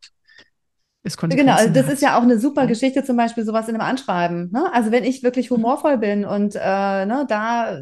es 1.05 1.17
Genau, 1.17 1.55
also 1.55 1.73
das 1.73 1.87
hat. 1.87 1.95
ist 1.95 2.03
ja 2.03 2.17
auch 2.17 2.23
eine 2.23 2.39
super 2.39 2.67
Geschichte, 2.69 3.03
zum 3.03 3.17
Beispiel 3.17 3.45
sowas 3.45 3.69
in 3.69 3.75
einem 3.75 3.85
Anschreiben. 3.85 4.51
Ne? 4.53 4.73
Also 4.73 4.93
wenn 4.93 5.03
ich 5.03 5.25
wirklich 5.25 5.51
mhm. 5.51 5.57
humorvoll 5.57 5.99
bin 5.99 6.25
und 6.25 6.55
äh, 6.55 7.07
ne, 7.07 7.27
da, 7.29 7.81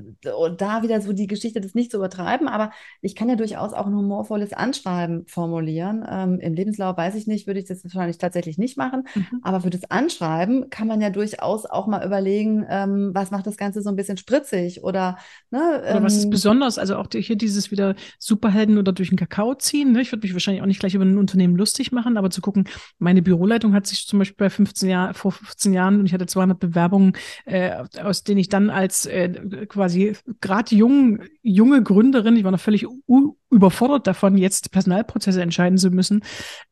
da 0.57 0.83
wieder 0.83 1.03
so 1.03 1.13
die 1.13 1.27
Geschichte 1.27 1.61
das 1.61 1.75
nicht 1.75 1.91
zu 1.91 1.99
übertreiben, 1.99 2.49
aber 2.49 2.71
ich 3.03 3.15
kann 3.15 3.29
ja 3.29 3.37
durchaus 3.37 3.75
auch 3.75 3.87
ein 3.87 3.95
humorvolles 3.95 4.55
Anschreiben 4.55 5.27
formulieren. 5.27 6.03
Ähm, 6.11 6.41
Im 6.41 6.55
Lebenslauf 6.55 6.97
weiß 6.97 7.15
ich 7.15 7.27
nicht, 7.27 7.47
würde 7.47 7.61
ich 7.61 7.67
das 7.67 7.85
wahrscheinlich 7.85 8.17
tatsächlich 8.17 8.57
nicht 8.57 8.79
machen, 8.79 9.07
mhm. 9.15 9.41
aber 9.43 9.61
für 9.61 9.71
das 9.71 9.91
Anschreiben 9.91 10.71
kann 10.71 10.89
man 10.89 11.03
ja 11.03 11.11
durchaus 11.11 11.67
auch 11.67 11.87
mal 11.87 12.05
überlegen, 12.05 12.65
ähm, 12.71 13.11
was 13.13 13.31
macht 13.31 13.47
das 13.47 13.59
Ganze 13.59 13.83
so 13.83 13.91
ein 13.91 13.97
bisschen 13.97 14.17
spritzig 14.17 14.83
oder 14.83 15.19
ne, 15.51 15.83
ähm, 15.85 15.97
Oder 15.97 16.05
was 16.05 16.17
ist 16.17 16.25
ähm, 16.25 16.31
besonders, 16.31 16.79
also 16.79 16.97
auch 16.97 17.09
hier 17.13 17.37
dieses 17.37 17.71
wieder 17.71 17.97
Superhelden 18.19 18.79
oder 18.79 18.93
durch 18.93 19.11
den 19.11 19.19
Kakao 19.19 19.55
ziehen. 19.55 19.93
Ne? 19.93 20.01
Ich 20.01 20.11
würde 20.11 20.27
mich 20.27 20.33
wahrscheinlich 20.33 20.63
auch 20.63 20.67
nicht 20.67 20.81
gleich 20.81 20.95
über 20.95 21.05
ein 21.05 21.19
Unternehmen 21.19 21.57
lustig 21.57 21.93
machen, 21.93 22.17
aber 22.17 22.31
zu 22.31 22.41
gucken, 22.41 22.65
meine 23.11 23.23
Büroleitung 23.23 23.75
hat 23.75 23.89
sich 23.89 24.07
zum 24.07 24.21
Beispiel 24.21 24.37
bei 24.47 24.51
15 24.51 24.89
Jahr, 24.89 25.15
vor 25.15 25.33
15 25.33 25.73
Jahren 25.73 25.99
und 25.99 26.07
ich 26.07 26.15
hatte 26.15 26.27
200 26.27 26.61
Bewerbungen, 26.61 27.15
äh, 27.45 27.73
aus 28.01 28.23
denen 28.23 28.39
ich 28.39 28.49
dann 28.49 28.71
als 28.71 29.05
äh, 29.05 29.67
quasi 29.69 30.17
gerade 30.41 30.77
jung, 30.77 31.21
junge 31.43 31.83
Gründerin, 31.83 32.37
ich 32.37 32.45
war 32.45 32.53
noch 32.53 32.61
völlig 32.61 32.87
überfordert 33.51 34.07
davon, 34.07 34.37
jetzt 34.37 34.71
Personalprozesse 34.71 35.43
entscheiden 35.43 35.79
zu 35.79 35.91
müssen. 35.91 36.23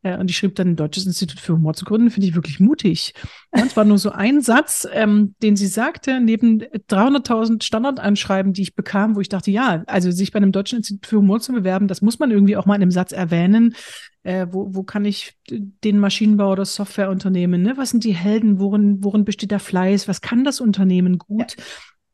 Äh, 0.01 0.17
und 0.17 0.29
ich 0.29 0.37
schrieb 0.37 0.55
dann 0.55 0.69
ein 0.69 0.75
Deutsches 0.75 1.05
Institut 1.05 1.39
für 1.39 1.53
Humor 1.53 1.73
zu 1.73 1.85
gründen, 1.85 2.09
finde 2.09 2.27
ich 2.27 2.35
wirklich 2.35 2.59
mutig. 2.59 3.13
Und 3.51 3.65
es 3.65 3.77
war 3.77 3.85
nur 3.85 3.97
so 3.97 4.11
ein 4.11 4.41
Satz, 4.41 4.87
ähm, 4.91 5.35
den 5.41 5.55
sie 5.55 5.67
sagte, 5.67 6.19
neben 6.19 6.61
300.000 6.61 7.63
Standardanschreiben, 7.63 8.53
die 8.53 8.61
ich 8.61 8.75
bekam, 8.75 9.15
wo 9.15 9.21
ich 9.21 9.29
dachte, 9.29 9.51
ja, 9.51 9.83
also 9.87 10.11
sich 10.11 10.31
bei 10.31 10.37
einem 10.37 10.51
Deutschen 10.51 10.77
Institut 10.77 11.05
für 11.05 11.17
Humor 11.17 11.39
zu 11.39 11.51
bewerben, 11.51 11.87
das 11.87 12.01
muss 12.01 12.19
man 12.19 12.31
irgendwie 12.31 12.57
auch 12.57 12.65
mal 12.65 12.75
in 12.75 12.81
einem 12.81 12.91
Satz 12.91 13.11
erwähnen 13.11 13.75
äh, 14.23 14.47
wo, 14.51 14.73
wo 14.75 14.83
kann 14.83 15.05
ich 15.05 15.33
den 15.49 15.99
Maschinenbau 15.99 16.51
oder 16.51 16.65
Softwareunternehmen, 16.65 17.61
ne? 17.61 17.77
was 17.77 17.91
sind 17.91 18.03
die 18.03 18.13
Helden, 18.13 18.59
worin, 18.59 19.03
worin 19.03 19.25
besteht 19.25 19.51
der 19.51 19.59
Fleiß, 19.59 20.07
was 20.07 20.21
kann 20.21 20.43
das 20.43 20.59
Unternehmen 20.59 21.17
gut? 21.17 21.55
Ja. 21.57 21.63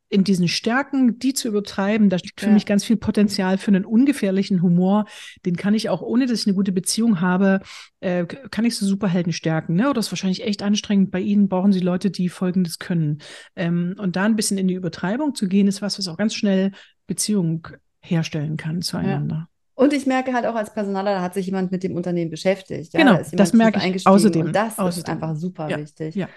In 0.10 0.24
diesen 0.24 0.48
Stärken, 0.48 1.18
die 1.20 1.34
zu 1.34 1.48
übertreiben, 1.48 2.10
da 2.10 2.18
liegt 2.18 2.40
für 2.40 2.48
ja. 2.48 2.54
mich 2.54 2.66
ganz 2.66 2.86
viel 2.86 2.98
Potenzial 2.98 3.58
für 3.58 3.70
einen 3.70 3.86
ungefährlichen 3.86 4.62
Humor. 4.62 5.06
Den 5.46 5.56
kann 5.56 5.74
ich 5.74 5.90
auch, 5.90 6.02
ohne 6.02 6.28
dass 6.28 6.42
ich 6.42 6.48
eine 6.48 6.56
gute 6.56 6.72
Beziehung 6.72 7.22
habe, 7.22 7.62
äh, 8.02 8.26
kann 8.26 8.66
ich 8.66 8.76
so 8.76 8.86
Superhelden 8.86 9.34
stärken. 9.34 9.76
Ne? 9.76 9.90
Oder 9.90 10.00
ist 10.00 10.12
wahrscheinlich 10.12 10.44
echt 10.44 10.62
anstrengend. 10.62 11.12
Bei 11.12 11.20
Ihnen 11.20 11.50
brauchen 11.50 11.74
Sie 11.74 11.80
Leute, 11.80 12.12
die 12.12 12.30
Folgendes 12.30 12.78
können. 12.78 13.20
Ähm, 13.56 13.96
und 13.98 14.16
da 14.16 14.24
ein 14.24 14.36
bisschen 14.36 14.58
in 14.58 14.68
die 14.68 14.76
Übertreibung 14.76 15.34
zu 15.34 15.48
gehen, 15.48 15.68
ist 15.68 15.82
was, 15.82 15.98
was 15.98 16.08
auch 16.08 16.18
ganz 16.18 16.36
schnell 16.36 16.72
Beziehung 17.08 17.68
herstellen 18.02 18.58
kann 18.58 18.82
zueinander. 18.82 19.36
Ja. 19.36 19.50
Und 19.74 19.92
ich 19.92 20.06
merke 20.06 20.34
halt 20.34 20.46
auch 20.46 20.56
als 20.56 20.74
Personaler, 20.74 21.16
da 21.16 21.22
hat 21.22 21.34
sich 21.34 21.48
jemand 21.48 21.72
mit 21.72 21.84
dem 21.84 21.96
Unternehmen 21.96 22.32
beschäftigt. 22.32 22.94
Ja? 22.94 23.00
Genau, 23.00 23.18
da 23.18 23.24
das 23.34 23.52
merke 23.52 23.86
ich 23.86 24.08
außerdem. 24.08 24.48
Und 24.48 24.56
das 24.56 24.80
außerdem. 24.80 25.04
ist 25.04 25.10
einfach 25.10 25.36
super 25.36 25.68
wichtig. 25.68 26.16
Ja. 26.16 26.30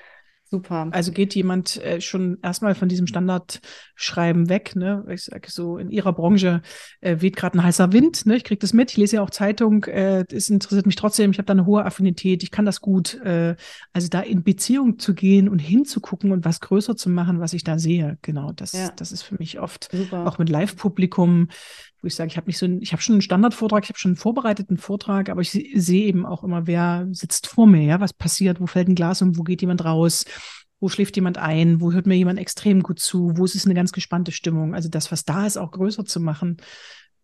Super. 0.51 0.88
Also 0.92 1.12
geht 1.12 1.34
jemand 1.34 1.82
äh, 1.84 2.01
schon 2.01 2.38
erstmal 2.42 2.74
von 2.74 2.88
diesem 2.88 3.07
Standardschreiben 3.07 4.49
weg, 4.49 4.76
ne? 4.76 5.05
Ich 5.11 5.24
sage 5.24 5.51
so, 5.51 5.76
in 5.76 5.90
ihrer 5.90 6.14
Branche 6.14 6.62
äh, 7.01 7.16
weht 7.20 7.36
gerade 7.36 7.59
ein 7.59 7.62
heißer 7.62 7.92
Wind, 7.92 8.24
ne? 8.24 8.36
Ich 8.36 8.44
kriege 8.44 8.59
das 8.59 8.72
mit, 8.72 8.90
ich 8.90 8.96
lese 8.96 9.16
ja 9.16 9.22
auch 9.22 9.30
Zeitung, 9.30 9.84
äh, 9.84 10.24
es 10.32 10.49
interessiert 10.49 10.86
mich 10.86 10.96
trotzdem, 10.96 11.32
ich 11.32 11.38
habe 11.38 11.44
da 11.44 11.53
eine 11.53 11.66
hohe 11.66 11.84
Affinität, 11.84 12.42
ich 12.42 12.51
kann 12.51 12.64
das 12.64 12.80
gut. 12.80 13.14
Äh, 13.24 13.57
also 13.92 14.09
da 14.09 14.20
in 14.20 14.42
Beziehung 14.42 14.99
zu 14.99 15.14
gehen 15.14 15.51
und 15.51 15.59
hinzugucken 15.59 16.32
und 16.32 16.46
was 16.46 16.61
größer 16.61 16.96
zu 16.96 17.11
machen, 17.11 17.40
was 17.40 17.53
ich 17.53 17.62
da 17.62 17.78
sehe, 17.78 18.16
genau, 18.22 18.53
das, 18.53 18.72
ja. 18.72 18.90
das 18.96 19.12
ist 19.12 19.22
für 19.22 19.36
mich 19.38 19.61
oft 19.61 19.90
Super. 19.92 20.26
auch 20.26 20.38
mit 20.38 20.49
Live-Publikum 20.49 21.49
wo 22.01 22.07
ich 22.07 22.14
sage, 22.14 22.28
ich 22.28 22.36
habe 22.36 22.46
nicht 22.46 22.59
so 22.59 22.66
ein, 22.66 22.80
ich 22.80 22.92
habe 22.92 23.03
schon 23.03 23.14
einen 23.14 23.22
Standardvortrag, 23.22 23.84
ich 23.84 23.90
habe 23.90 23.99
schon 23.99 24.11
einen 24.11 24.16
vorbereiteten 24.16 24.78
Vortrag, 24.78 25.28
aber 25.28 25.40
ich 25.40 25.51
sehe 25.51 26.07
eben 26.07 26.24
auch 26.26 26.44
immer, 26.44 26.66
wer 26.66 27.09
sitzt 27.11 27.46
vor 27.46 27.66
mir, 27.66 27.82
ja, 27.82 28.01
was 28.01 28.12
passiert, 28.12 28.61
wo 28.61 28.66
fällt 28.66 28.88
ein 28.88 28.94
Glas 28.94 29.22
um, 29.22 29.36
wo 29.36 29.42
geht 29.42 29.61
jemand 29.62 29.84
raus, 29.84 30.24
wo 30.80 30.88
schläft 30.88 31.16
jemand 31.16 31.38
ein, 31.38 31.80
wo 31.80 31.92
hört 31.92 32.07
mir 32.07 32.14
jemand 32.14 32.38
extrem 32.38 32.82
gut 32.82 33.01
zu, 33.01 33.32
wo 33.36 33.44
ist 33.44 33.57
es 33.57 33.64
eine 33.64 33.74
ganz 33.74 33.92
gespannte 33.92 34.30
Stimmung. 34.30 34.74
Also 34.74 34.88
das, 34.88 35.11
was 35.11 35.24
da 35.24 35.46
ist, 35.46 35.57
auch 35.57 35.72
größer 35.72 36.05
zu 36.05 36.20
machen, 36.20 36.59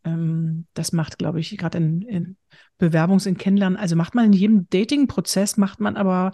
ähm, 0.05 0.67
das 0.75 0.93
macht, 0.93 1.19
glaube 1.19 1.39
ich, 1.39 1.57
gerade 1.57 1.79
in, 1.79 2.03
in 2.03 2.37
Bewerbungs-, 2.81 3.29
in 3.29 3.39
Kennenlernen, 3.39 3.79
also 3.79 3.95
macht 3.95 4.17
man 4.17 4.27
in 4.27 4.33
jedem 4.33 4.69
Dating-Prozess, 4.71 5.57
macht 5.57 5.81
man 5.81 5.97
aber 5.97 6.33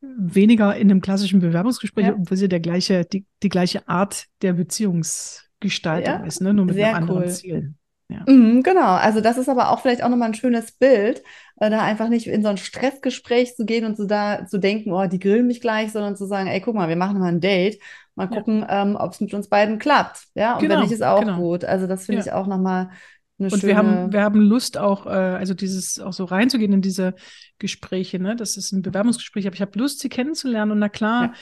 weniger 0.00 0.74
in 0.76 0.90
einem 0.90 1.02
klassischen 1.02 1.40
Bewerbungsgespräch, 1.40 2.06
ja. 2.06 2.14
obwohl 2.14 2.36
sie 2.36 2.48
der 2.48 2.60
gleiche, 2.60 3.04
die, 3.04 3.26
die 3.42 3.48
gleiche 3.48 3.88
Art 3.88 4.26
der 4.42 4.56
Beziehungs- 4.56 5.49
Gestaltung 5.60 6.20
ja, 6.20 6.24
ist, 6.24 6.40
ne? 6.40 6.52
nur 6.52 6.64
mit 6.64 6.78
einem 6.78 6.94
anderen 6.94 7.22
cool. 7.22 7.28
Ziel. 7.28 7.74
Ja. 8.10 8.24
Mhm, 8.26 8.62
genau, 8.62 8.94
also 8.94 9.20
das 9.20 9.38
ist 9.38 9.48
aber 9.48 9.70
auch 9.70 9.80
vielleicht 9.80 10.02
auch 10.02 10.08
nochmal 10.08 10.28
ein 10.28 10.34
schönes 10.34 10.72
Bild, 10.72 11.22
äh, 11.60 11.70
da 11.70 11.82
einfach 11.82 12.08
nicht 12.08 12.26
in 12.26 12.42
so 12.42 12.48
ein 12.48 12.56
Stressgespräch 12.56 13.54
zu 13.54 13.64
gehen 13.64 13.84
und 13.84 13.96
so 13.96 14.04
da 14.04 14.46
zu 14.46 14.58
denken, 14.58 14.92
oh, 14.92 15.06
die 15.06 15.20
grillen 15.20 15.46
mich 15.46 15.60
gleich, 15.60 15.92
sondern 15.92 16.16
zu 16.16 16.26
sagen, 16.26 16.48
ey, 16.48 16.60
guck 16.60 16.74
mal, 16.74 16.88
wir 16.88 16.96
machen 16.96 17.20
mal 17.20 17.28
ein 17.28 17.40
Date, 17.40 17.78
mal 18.16 18.26
gucken, 18.26 18.60
ja. 18.60 18.82
ähm, 18.82 18.96
ob 18.96 19.12
es 19.12 19.20
mit 19.20 19.32
uns 19.32 19.48
beiden 19.48 19.78
klappt. 19.78 20.24
Ja, 20.34 20.54
und 20.54 20.60
genau, 20.60 20.74
wenn 20.74 20.82
nicht, 20.82 20.92
ist 20.92 21.04
auch 21.04 21.20
genau. 21.20 21.36
gut. 21.36 21.64
Also 21.64 21.86
das 21.86 22.06
finde 22.06 22.22
ich 22.22 22.32
auch 22.32 22.48
nochmal 22.48 22.90
eine 23.38 23.48
und 23.48 23.62
wir 23.62 23.76
haben, 23.76 24.12
wir 24.12 24.22
haben 24.22 24.40
Lust 24.40 24.76
auch, 24.76 25.06
äh, 25.06 25.10
also 25.10 25.54
dieses 25.54 26.00
auch 26.00 26.12
so 26.12 26.24
reinzugehen 26.24 26.72
in 26.72 26.82
diese 26.82 27.14
Gespräche, 27.58 28.18
ne? 28.18 28.34
Das 28.36 28.56
ist 28.56 28.72
ein 28.72 28.82
Bewerbungsgespräch, 28.82 29.46
aber 29.46 29.54
ich 29.54 29.62
habe 29.62 29.78
Lust, 29.78 30.00
sie 30.00 30.10
kennenzulernen. 30.10 30.72
Und 30.72 30.80
na 30.80 30.88
klar, 30.88 31.26
ja 31.26 31.32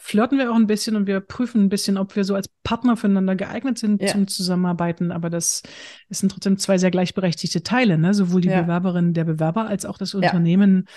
flirten 0.00 0.38
wir 0.38 0.50
auch 0.50 0.56
ein 0.56 0.68
bisschen 0.68 0.96
und 0.96 1.06
wir 1.06 1.20
prüfen 1.20 1.64
ein 1.64 1.68
bisschen, 1.68 1.98
ob 1.98 2.14
wir 2.16 2.24
so 2.24 2.34
als 2.34 2.48
Partner 2.62 2.96
füreinander 2.96 3.34
geeignet 3.34 3.78
sind 3.78 4.00
ja. 4.00 4.08
zum 4.08 4.28
Zusammenarbeiten. 4.28 5.10
Aber 5.10 5.28
das, 5.28 5.62
das 6.08 6.20
sind 6.20 6.30
trotzdem 6.30 6.56
zwei 6.56 6.78
sehr 6.78 6.90
gleichberechtigte 6.90 7.62
Teile, 7.62 7.98
ne? 7.98 8.14
sowohl 8.14 8.40
die 8.40 8.48
ja. 8.48 8.62
Bewerberin, 8.62 9.12
der 9.12 9.24
Bewerber 9.24 9.66
als 9.66 9.84
auch 9.84 9.98
das 9.98 10.14
Unternehmen. 10.14 10.84
Ja. 10.86 10.92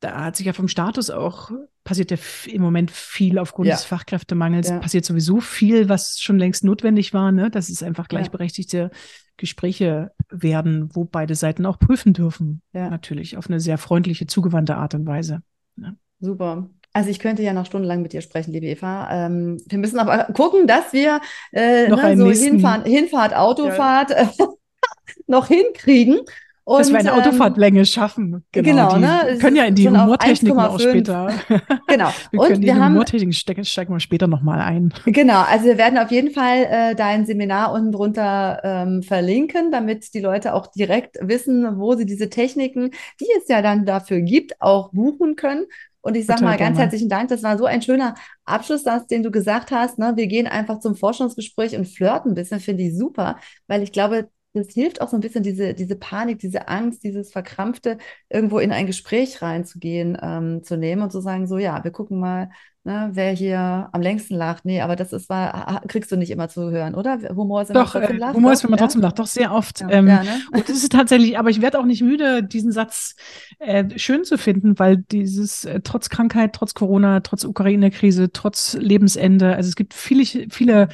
Da 0.00 0.24
hat 0.24 0.36
sich 0.36 0.46
ja 0.46 0.52
vom 0.52 0.68
Status 0.68 1.10
auch, 1.10 1.50
passiert 1.84 2.10
ja 2.10 2.16
im 2.46 2.62
Moment 2.62 2.90
viel 2.90 3.38
aufgrund 3.38 3.68
des 3.68 3.84
Fachkräftemangels, 3.84 4.70
passiert 4.80 5.04
sowieso 5.04 5.40
viel, 5.40 5.90
was 5.90 6.20
schon 6.20 6.38
längst 6.38 6.64
notwendig 6.64 7.12
war, 7.12 7.32
ne? 7.32 7.50
dass 7.50 7.68
es 7.68 7.82
einfach 7.82 8.08
gleichberechtigte 8.08 8.90
Gespräche 9.36 10.12
werden, 10.30 10.88
wo 10.94 11.04
beide 11.04 11.34
Seiten 11.34 11.66
auch 11.66 11.78
prüfen 11.78 12.14
dürfen. 12.14 12.62
Natürlich 12.72 13.36
auf 13.36 13.48
eine 13.48 13.60
sehr 13.60 13.76
freundliche, 13.76 14.26
zugewandte 14.26 14.76
Art 14.76 14.94
und 14.94 15.06
Weise. 15.06 15.42
Ne? 15.76 15.98
Super. 16.20 16.70
Also 16.92 17.10
ich 17.10 17.20
könnte 17.20 17.42
ja 17.42 17.52
noch 17.52 17.66
stundenlang 17.66 18.02
mit 18.02 18.12
dir 18.12 18.20
sprechen, 18.20 18.52
liebe 18.52 18.66
Eva. 18.66 19.08
Ähm, 19.26 19.62
wir 19.68 19.78
müssen 19.78 19.98
aber 19.98 20.32
gucken, 20.32 20.66
dass 20.66 20.92
wir 20.92 21.20
äh, 21.52 21.88
noch 21.88 22.02
ne, 22.02 22.16
so 22.16 22.30
Hinfahren, 22.30 22.84
Hinfahrt, 22.84 23.34
Autofahrt 23.34 24.10
ja. 24.10 24.30
noch 25.26 25.46
hinkriegen. 25.46 26.20
Und, 26.64 26.78
dass 26.78 26.92
wir 26.92 26.98
eine 26.98 27.10
ähm, 27.10 27.14
Autofahrtlänge 27.16 27.84
schaffen. 27.84 28.44
Genau, 28.52 28.94
genau 28.94 28.98
ne? 28.98 29.38
können 29.40 29.56
ja 29.56 29.64
in 29.64 29.74
die 29.74 29.88
Humortechniken 29.88 30.58
auch 30.58 30.78
später. 30.78 31.32
Genau. 31.88 32.10
wir 32.30 32.40
und 32.40 32.60
wir 32.60 32.76
haben 32.76 32.92
Humortechniken 32.92 33.32
stecken, 33.32 33.64
steigen 33.64 33.92
wir 33.92 33.98
später 33.98 34.28
nochmal 34.28 34.60
ein. 34.60 34.94
Genau, 35.04 35.42
also 35.42 35.64
wir 35.64 35.78
werden 35.78 35.98
auf 35.98 36.12
jeden 36.12 36.30
Fall 36.30 36.66
äh, 36.70 36.94
dein 36.94 37.26
Seminar 37.26 37.72
unten 37.72 37.90
drunter 37.90 38.60
ähm, 38.62 39.02
verlinken, 39.02 39.72
damit 39.72 40.14
die 40.14 40.20
Leute 40.20 40.54
auch 40.54 40.68
direkt 40.68 41.16
wissen, 41.20 41.78
wo 41.78 41.94
sie 41.96 42.06
diese 42.06 42.30
Techniken, 42.30 42.90
die 43.20 43.26
es 43.36 43.48
ja 43.48 43.62
dann 43.62 43.84
dafür 43.84 44.20
gibt, 44.20 44.60
auch 44.60 44.92
buchen 44.92 45.34
können. 45.34 45.66
Und 46.02 46.16
ich 46.16 46.26
sage 46.26 46.42
mal 46.42 46.56
ganz 46.56 46.76
gerne. 46.76 46.78
herzlichen 46.78 47.08
Dank. 47.08 47.28
Das 47.28 47.42
war 47.42 47.58
so 47.58 47.66
ein 47.66 47.82
schöner 47.82 48.14
Abschlusssatz, 48.44 49.06
den 49.06 49.22
du 49.22 49.30
gesagt 49.30 49.70
hast. 49.70 49.98
Ne? 49.98 50.12
Wir 50.16 50.26
gehen 50.26 50.46
einfach 50.46 50.80
zum 50.80 50.96
Forschungsgespräch 50.96 51.76
und 51.76 51.86
flirten 51.86 52.32
ein 52.32 52.34
bisschen, 52.34 52.60
finde 52.60 52.84
ich 52.84 52.96
super, 52.96 53.38
weil 53.66 53.82
ich 53.82 53.92
glaube, 53.92 54.30
das 54.52 54.68
hilft 54.72 55.00
auch 55.00 55.08
so 55.08 55.16
ein 55.16 55.20
bisschen, 55.20 55.42
diese, 55.42 55.74
diese 55.74 55.96
Panik, 55.96 56.38
diese 56.38 56.68
Angst, 56.68 57.04
dieses 57.04 57.30
Verkrampfte, 57.30 57.98
irgendwo 58.28 58.58
in 58.58 58.72
ein 58.72 58.86
Gespräch 58.86 59.42
reinzugehen, 59.42 60.18
ähm, 60.20 60.64
zu 60.64 60.76
nehmen 60.76 61.02
und 61.02 61.12
zu 61.12 61.20
sagen, 61.20 61.46
so 61.46 61.58
ja, 61.58 61.84
wir 61.84 61.92
gucken 61.92 62.18
mal, 62.18 62.50
ne, 62.84 63.10
wer 63.12 63.32
hier 63.32 63.88
am 63.92 64.00
längsten 64.00 64.34
lacht. 64.34 64.64
Nee, 64.64 64.80
aber 64.80 64.96
das 64.96 65.12
ist 65.12 65.28
war, 65.28 65.82
kriegst 65.88 66.10
du 66.10 66.16
nicht 66.16 66.30
immer 66.30 66.48
zu 66.48 66.70
hören, 66.70 66.94
oder? 66.94 67.18
Humor 67.34 67.62
ist, 67.62 67.68
wenn 67.68 67.74
Doch, 67.74 67.94
man 67.94 68.02
trotzdem 68.02 68.16
äh, 68.16 68.20
lacht. 68.20 68.34
Humor 68.34 68.52
ist, 68.52 68.62
wenn 68.62 68.70
man 68.70 68.78
ja? 68.78 68.84
trotzdem 68.84 69.02
lacht, 69.02 69.18
doch 69.18 69.26
sehr 69.26 69.52
oft. 69.52 69.80
Ja, 69.80 69.90
ähm, 69.90 70.08
ja, 70.08 70.22
ne? 70.22 70.40
Und 70.52 70.68
das 70.68 70.76
ist 70.76 70.92
tatsächlich, 70.92 71.38
aber 71.38 71.50
ich 71.50 71.60
werde 71.60 71.78
auch 71.78 71.84
nicht 71.84 72.02
müde, 72.02 72.42
diesen 72.42 72.72
Satz 72.72 73.16
äh, 73.58 73.84
schön 73.98 74.24
zu 74.24 74.38
finden, 74.38 74.78
weil 74.78 74.98
dieses 74.98 75.64
äh, 75.64 75.80
trotz 75.82 76.08
Krankheit, 76.08 76.54
trotz 76.54 76.74
Corona, 76.74 77.20
trotz 77.20 77.44
Ukraine-Krise, 77.44 78.32
trotz 78.32 78.74
Lebensende, 78.74 79.56
also 79.56 79.68
es 79.68 79.76
gibt 79.76 79.94
viele, 79.94 80.24
viele 80.50 80.88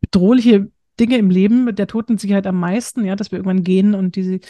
bedrohliche 0.00 0.70
Dinge 0.98 1.18
im 1.18 1.30
Leben, 1.30 1.74
der 1.74 1.86
Toten 1.86 2.18
Sicherheit 2.18 2.46
am 2.46 2.58
meisten, 2.58 3.04
ja, 3.04 3.16
dass 3.16 3.30
wir 3.30 3.38
irgendwann 3.38 3.62
gehen 3.62 3.94
und 3.94 4.16
diese, 4.16 4.40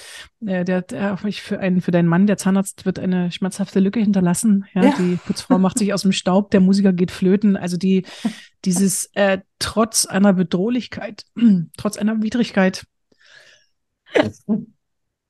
äh, 0.44 0.64
der, 0.64 0.82
der 0.82 1.16
für 1.16 1.58
einen, 1.58 1.80
für 1.80 1.90
deinen 1.90 2.08
Mann, 2.08 2.26
der 2.26 2.36
Zahnarzt 2.36 2.86
wird 2.86 2.98
eine 2.98 3.32
schmerzhafte 3.32 3.80
Lücke 3.80 4.00
hinterlassen, 4.00 4.64
ja, 4.74 4.84
ja. 4.84 4.94
die 4.98 5.16
Putzfrau 5.16 5.58
macht 5.58 5.78
sich 5.78 5.92
aus 5.92 6.02
dem 6.02 6.12
Staub, 6.12 6.50
der 6.50 6.60
Musiker 6.60 6.92
geht 6.92 7.10
flöten, 7.10 7.56
also 7.56 7.76
die, 7.76 8.04
dieses 8.64 9.10
äh, 9.14 9.38
trotz 9.58 10.06
einer 10.06 10.32
Bedrohlichkeit, 10.32 11.24
trotz 11.76 11.96
einer 11.96 12.22
Widrigkeit, 12.22 12.86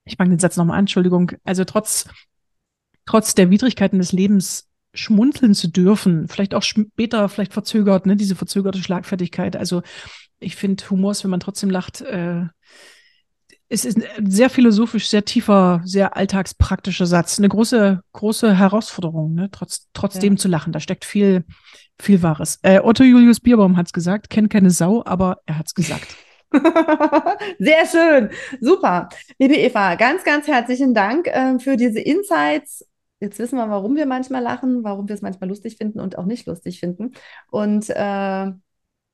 ich 0.05 0.17
fange 0.17 0.31
den 0.31 0.39
Satz 0.39 0.57
nochmal 0.57 0.77
an, 0.77 0.83
Entschuldigung, 0.85 1.33
also 1.45 1.65
trotz, 1.65 2.09
trotz 3.07 3.35
der 3.35 3.51
Widrigkeiten 3.51 3.99
des 3.99 4.13
Lebens 4.13 4.69
schmunzeln 4.95 5.55
zu 5.55 5.69
dürfen, 5.69 6.29
vielleicht 6.29 6.55
auch 6.55 6.63
später, 6.63 7.29
vielleicht 7.29 7.53
verzögert, 7.53 8.07
ne, 8.07 8.17
diese 8.17 8.35
verzögerte 8.35 8.83
Schlagfertigkeit. 8.83 9.57
Also 9.57 9.83
ich 10.39 10.57
finde, 10.57 10.89
Humor 10.91 11.13
ist, 11.13 11.25
wenn 11.25 11.31
man 11.31 11.41
trotzdem 11.41 11.71
lacht, 11.71 12.01
äh, 12.03 12.45
es 13.69 13.85
ist 13.85 13.99
ein 13.99 14.31
sehr 14.31 14.49
philosophisch, 14.49 15.09
sehr 15.09 15.25
tiefer, 15.25 15.81
sehr 15.85 16.17
alltagspraktischer 16.17 17.07
Satz. 17.07 17.39
Eine 17.39 17.49
große, 17.49 18.01
große 18.13 18.57
Herausforderung, 18.57 19.35
ne? 19.35 19.49
Trotz, 19.51 19.89
trotzdem 19.93 20.35
ja. 20.35 20.39
zu 20.39 20.49
lachen. 20.49 20.73
Da 20.73 20.79
steckt 20.79 21.05
viel, 21.05 21.45
viel 22.01 22.23
Wahres. 22.23 22.61
Äh, 22.63 22.81
Otto 22.81 23.03
Julius 23.03 23.41
Bierbaum 23.41 23.77
hat 23.77 23.87
es 23.87 23.93
gesagt, 23.93 24.31
kennt 24.31 24.51
keine 24.51 24.71
Sau, 24.71 25.03
aber 25.05 25.39
er 25.47 25.59
hat 25.59 25.67
es 25.67 25.75
gesagt. 25.75 26.17
Sehr 27.59 27.87
schön, 27.87 28.31
super. 28.61 29.09
Liebe 29.39 29.57
Eva, 29.57 29.97
ganz, 29.97 30.23
ganz 30.23 30.47
herzlichen 30.47 30.95
Dank 30.95 31.27
äh, 31.27 31.59
für 31.59 31.77
diese 31.77 32.01
Insights. 32.01 32.87
Jetzt 33.19 33.39
wissen 33.39 33.57
wir, 33.57 33.69
warum 33.69 33.97
wir 33.97 34.07
manchmal 34.07 34.43
lachen, 34.43 34.85
warum 34.85 35.09
wir 35.09 35.15
es 35.15 35.23
manchmal 35.23 35.49
lustig 35.49 35.77
finden 35.77 35.99
und 35.99 36.19
auch 36.19 36.27
nicht 36.27 36.47
lustig 36.47 36.79
finden. 36.79 37.13
Und 37.51 37.91
äh, 37.91 38.53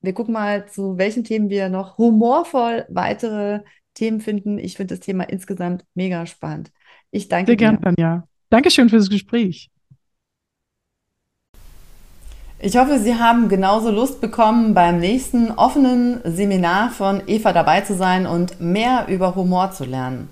wir 0.02 0.12
gucken 0.12 0.34
mal, 0.34 0.66
zu 0.66 0.98
welchen 0.98 1.24
Themen 1.24 1.48
wir 1.48 1.68
noch 1.68 1.96
humorvoll 1.98 2.84
weitere 2.88 3.60
Themen 3.94 4.20
finden. 4.20 4.58
Ich 4.58 4.76
finde 4.76 4.94
das 4.94 5.00
Thema 5.00 5.24
insgesamt 5.24 5.84
mega 5.94 6.26
spannend. 6.26 6.72
Ich 7.10 7.28
danke 7.28 7.52
Sehr 7.52 7.56
dir. 7.56 7.66
Sehr 7.66 7.78
gerne, 7.78 7.96
Tanja. 7.96 8.28
Dankeschön 8.50 8.88
für 8.88 8.96
das 8.96 9.08
Gespräch. 9.08 9.70
Ich 12.64 12.76
hoffe, 12.76 13.00
Sie 13.00 13.16
haben 13.16 13.48
genauso 13.48 13.90
Lust 13.90 14.20
bekommen, 14.20 14.72
beim 14.72 15.00
nächsten 15.00 15.50
offenen 15.50 16.20
Seminar 16.24 16.90
von 16.90 17.20
Eva 17.26 17.52
dabei 17.52 17.80
zu 17.80 17.94
sein 17.94 18.24
und 18.24 18.60
mehr 18.60 19.06
über 19.08 19.34
Humor 19.34 19.72
zu 19.72 19.84
lernen. 19.84 20.28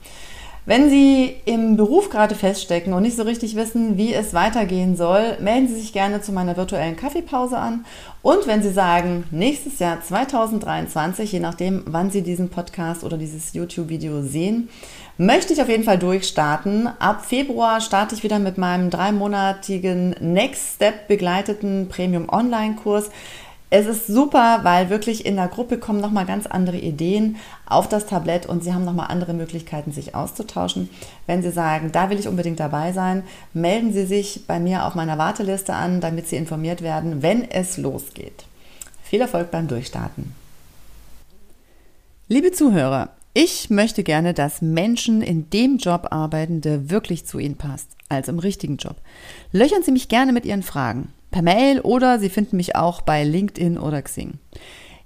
Wenn 0.66 0.90
Sie 0.90 1.36
im 1.46 1.76
Beruf 1.76 2.10
gerade 2.10 2.34
feststecken 2.34 2.92
und 2.92 3.02
nicht 3.02 3.16
so 3.16 3.22
richtig 3.22 3.56
wissen, 3.56 3.96
wie 3.96 4.12
es 4.12 4.34
weitergehen 4.34 4.94
soll, 4.94 5.38
melden 5.40 5.68
Sie 5.68 5.80
sich 5.80 5.92
gerne 5.92 6.20
zu 6.20 6.32
meiner 6.32 6.56
virtuellen 6.56 6.96
Kaffeepause 6.96 7.56
an. 7.56 7.86
Und 8.20 8.46
wenn 8.46 8.62
Sie 8.62 8.70
sagen, 8.70 9.24
nächstes 9.30 9.78
Jahr 9.78 10.02
2023, 10.02 11.32
je 11.32 11.40
nachdem, 11.40 11.84
wann 11.86 12.10
Sie 12.10 12.20
diesen 12.20 12.50
Podcast 12.50 13.04
oder 13.04 13.16
dieses 13.16 13.54
YouTube-Video 13.54 14.20
sehen, 14.22 14.68
möchte 15.16 15.54
ich 15.54 15.62
auf 15.62 15.68
jeden 15.68 15.84
Fall 15.84 15.98
durchstarten. 15.98 16.88
Ab 16.98 17.24
Februar 17.24 17.80
starte 17.80 18.14
ich 18.14 18.22
wieder 18.22 18.38
mit 18.38 18.58
meinem 18.58 18.90
dreimonatigen 18.90 20.14
Next 20.20 20.74
Step 20.74 21.08
begleiteten 21.08 21.88
Premium 21.88 22.28
Online-Kurs 22.28 23.10
Es 23.72 23.86
ist 23.86 24.08
super, 24.08 24.60
weil 24.64 24.90
wirklich 24.90 25.24
in 25.24 25.36
der 25.36 25.46
Gruppe 25.46 25.78
kommen 25.78 26.00
nochmal 26.00 26.26
ganz 26.26 26.46
andere 26.46 26.76
Ideen 26.76 27.36
auf 27.66 27.88
das 27.88 28.06
Tablett 28.06 28.46
und 28.46 28.64
Sie 28.64 28.74
haben 28.74 28.84
nochmal 28.84 29.06
andere 29.10 29.32
Möglichkeiten, 29.32 29.92
sich 29.92 30.16
auszutauschen. 30.16 30.90
Wenn 31.28 31.40
Sie 31.42 31.52
sagen, 31.52 31.92
da 31.92 32.10
will 32.10 32.18
ich 32.18 32.26
unbedingt 32.26 32.58
dabei 32.58 32.92
sein, 32.92 33.22
melden 33.54 33.92
Sie 33.92 34.06
sich 34.06 34.44
bei 34.48 34.58
mir 34.58 34.86
auf 34.86 34.96
meiner 34.96 35.18
Warteliste 35.18 35.72
an, 35.72 36.00
damit 36.00 36.26
Sie 36.26 36.34
informiert 36.34 36.82
werden, 36.82 37.22
wenn 37.22 37.48
es 37.48 37.76
losgeht. 37.76 38.44
Viel 39.04 39.20
Erfolg 39.20 39.52
beim 39.52 39.68
Durchstarten. 39.68 40.34
Liebe 42.26 42.50
Zuhörer, 42.50 43.10
ich 43.34 43.70
möchte 43.70 44.02
gerne, 44.02 44.34
dass 44.34 44.62
Menschen 44.62 45.22
in 45.22 45.48
dem 45.50 45.76
Job 45.76 46.08
arbeiten, 46.10 46.60
der 46.60 46.90
wirklich 46.90 47.24
zu 47.24 47.38
ihnen 47.38 47.56
passt, 47.56 47.86
also 48.08 48.32
im 48.32 48.40
richtigen 48.40 48.78
Job. 48.78 48.96
Löchern 49.52 49.84
Sie 49.84 49.92
mich 49.92 50.08
gerne 50.08 50.32
mit 50.32 50.44
Ihren 50.44 50.64
Fragen 50.64 51.12
per 51.30 51.42
Mail 51.42 51.80
oder 51.80 52.18
Sie 52.18 52.28
finden 52.28 52.56
mich 52.56 52.76
auch 52.76 53.02
bei 53.02 53.24
LinkedIn 53.24 53.78
oder 53.78 54.02
Xing. 54.02 54.38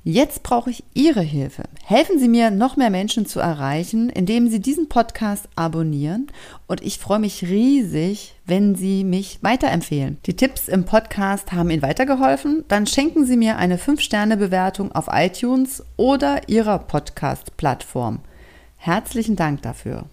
Jetzt 0.07 0.43
brauche 0.43 0.69
ich 0.69 0.85
Ihre 0.93 1.23
Hilfe. 1.23 1.63
Helfen 1.83 2.19
Sie 2.19 2.29
mir, 2.29 2.51
noch 2.51 2.77
mehr 2.77 2.91
Menschen 2.91 3.25
zu 3.25 3.41
erreichen, 3.41 4.11
indem 4.11 4.51
Sie 4.51 4.61
diesen 4.61 4.91
Podcast 4.91 5.49
abonnieren. 5.57 6.27
Und 6.67 6.83
ich 6.83 6.99
freue 6.99 7.21
mich 7.21 7.43
riesig, 7.45 8.35
wenn 8.45 8.75
Sie 8.75 9.03
mich 9.03 9.39
weiterempfehlen. 9.41 10.19
Die 10.27 10.37
Tipps 10.37 10.69
im 10.69 10.85
Podcast 10.85 11.53
haben 11.53 11.71
Ihnen 11.71 11.81
weitergeholfen? 11.81 12.65
Dann 12.69 12.87
schenken 12.87 13.25
Sie 13.25 13.39
mir 13.39 13.57
eine 13.57 13.79
5-Sterne-Bewertung 13.79 14.93
auf 14.93 15.09
iTunes 15.11 15.83
oder 15.97 16.51
Ihrer 16.51 16.81
Podcast-Plattform. 16.81 18.21
Herzlichen 18.77 19.37
Dank 19.37 19.63
dafür. 19.63 20.05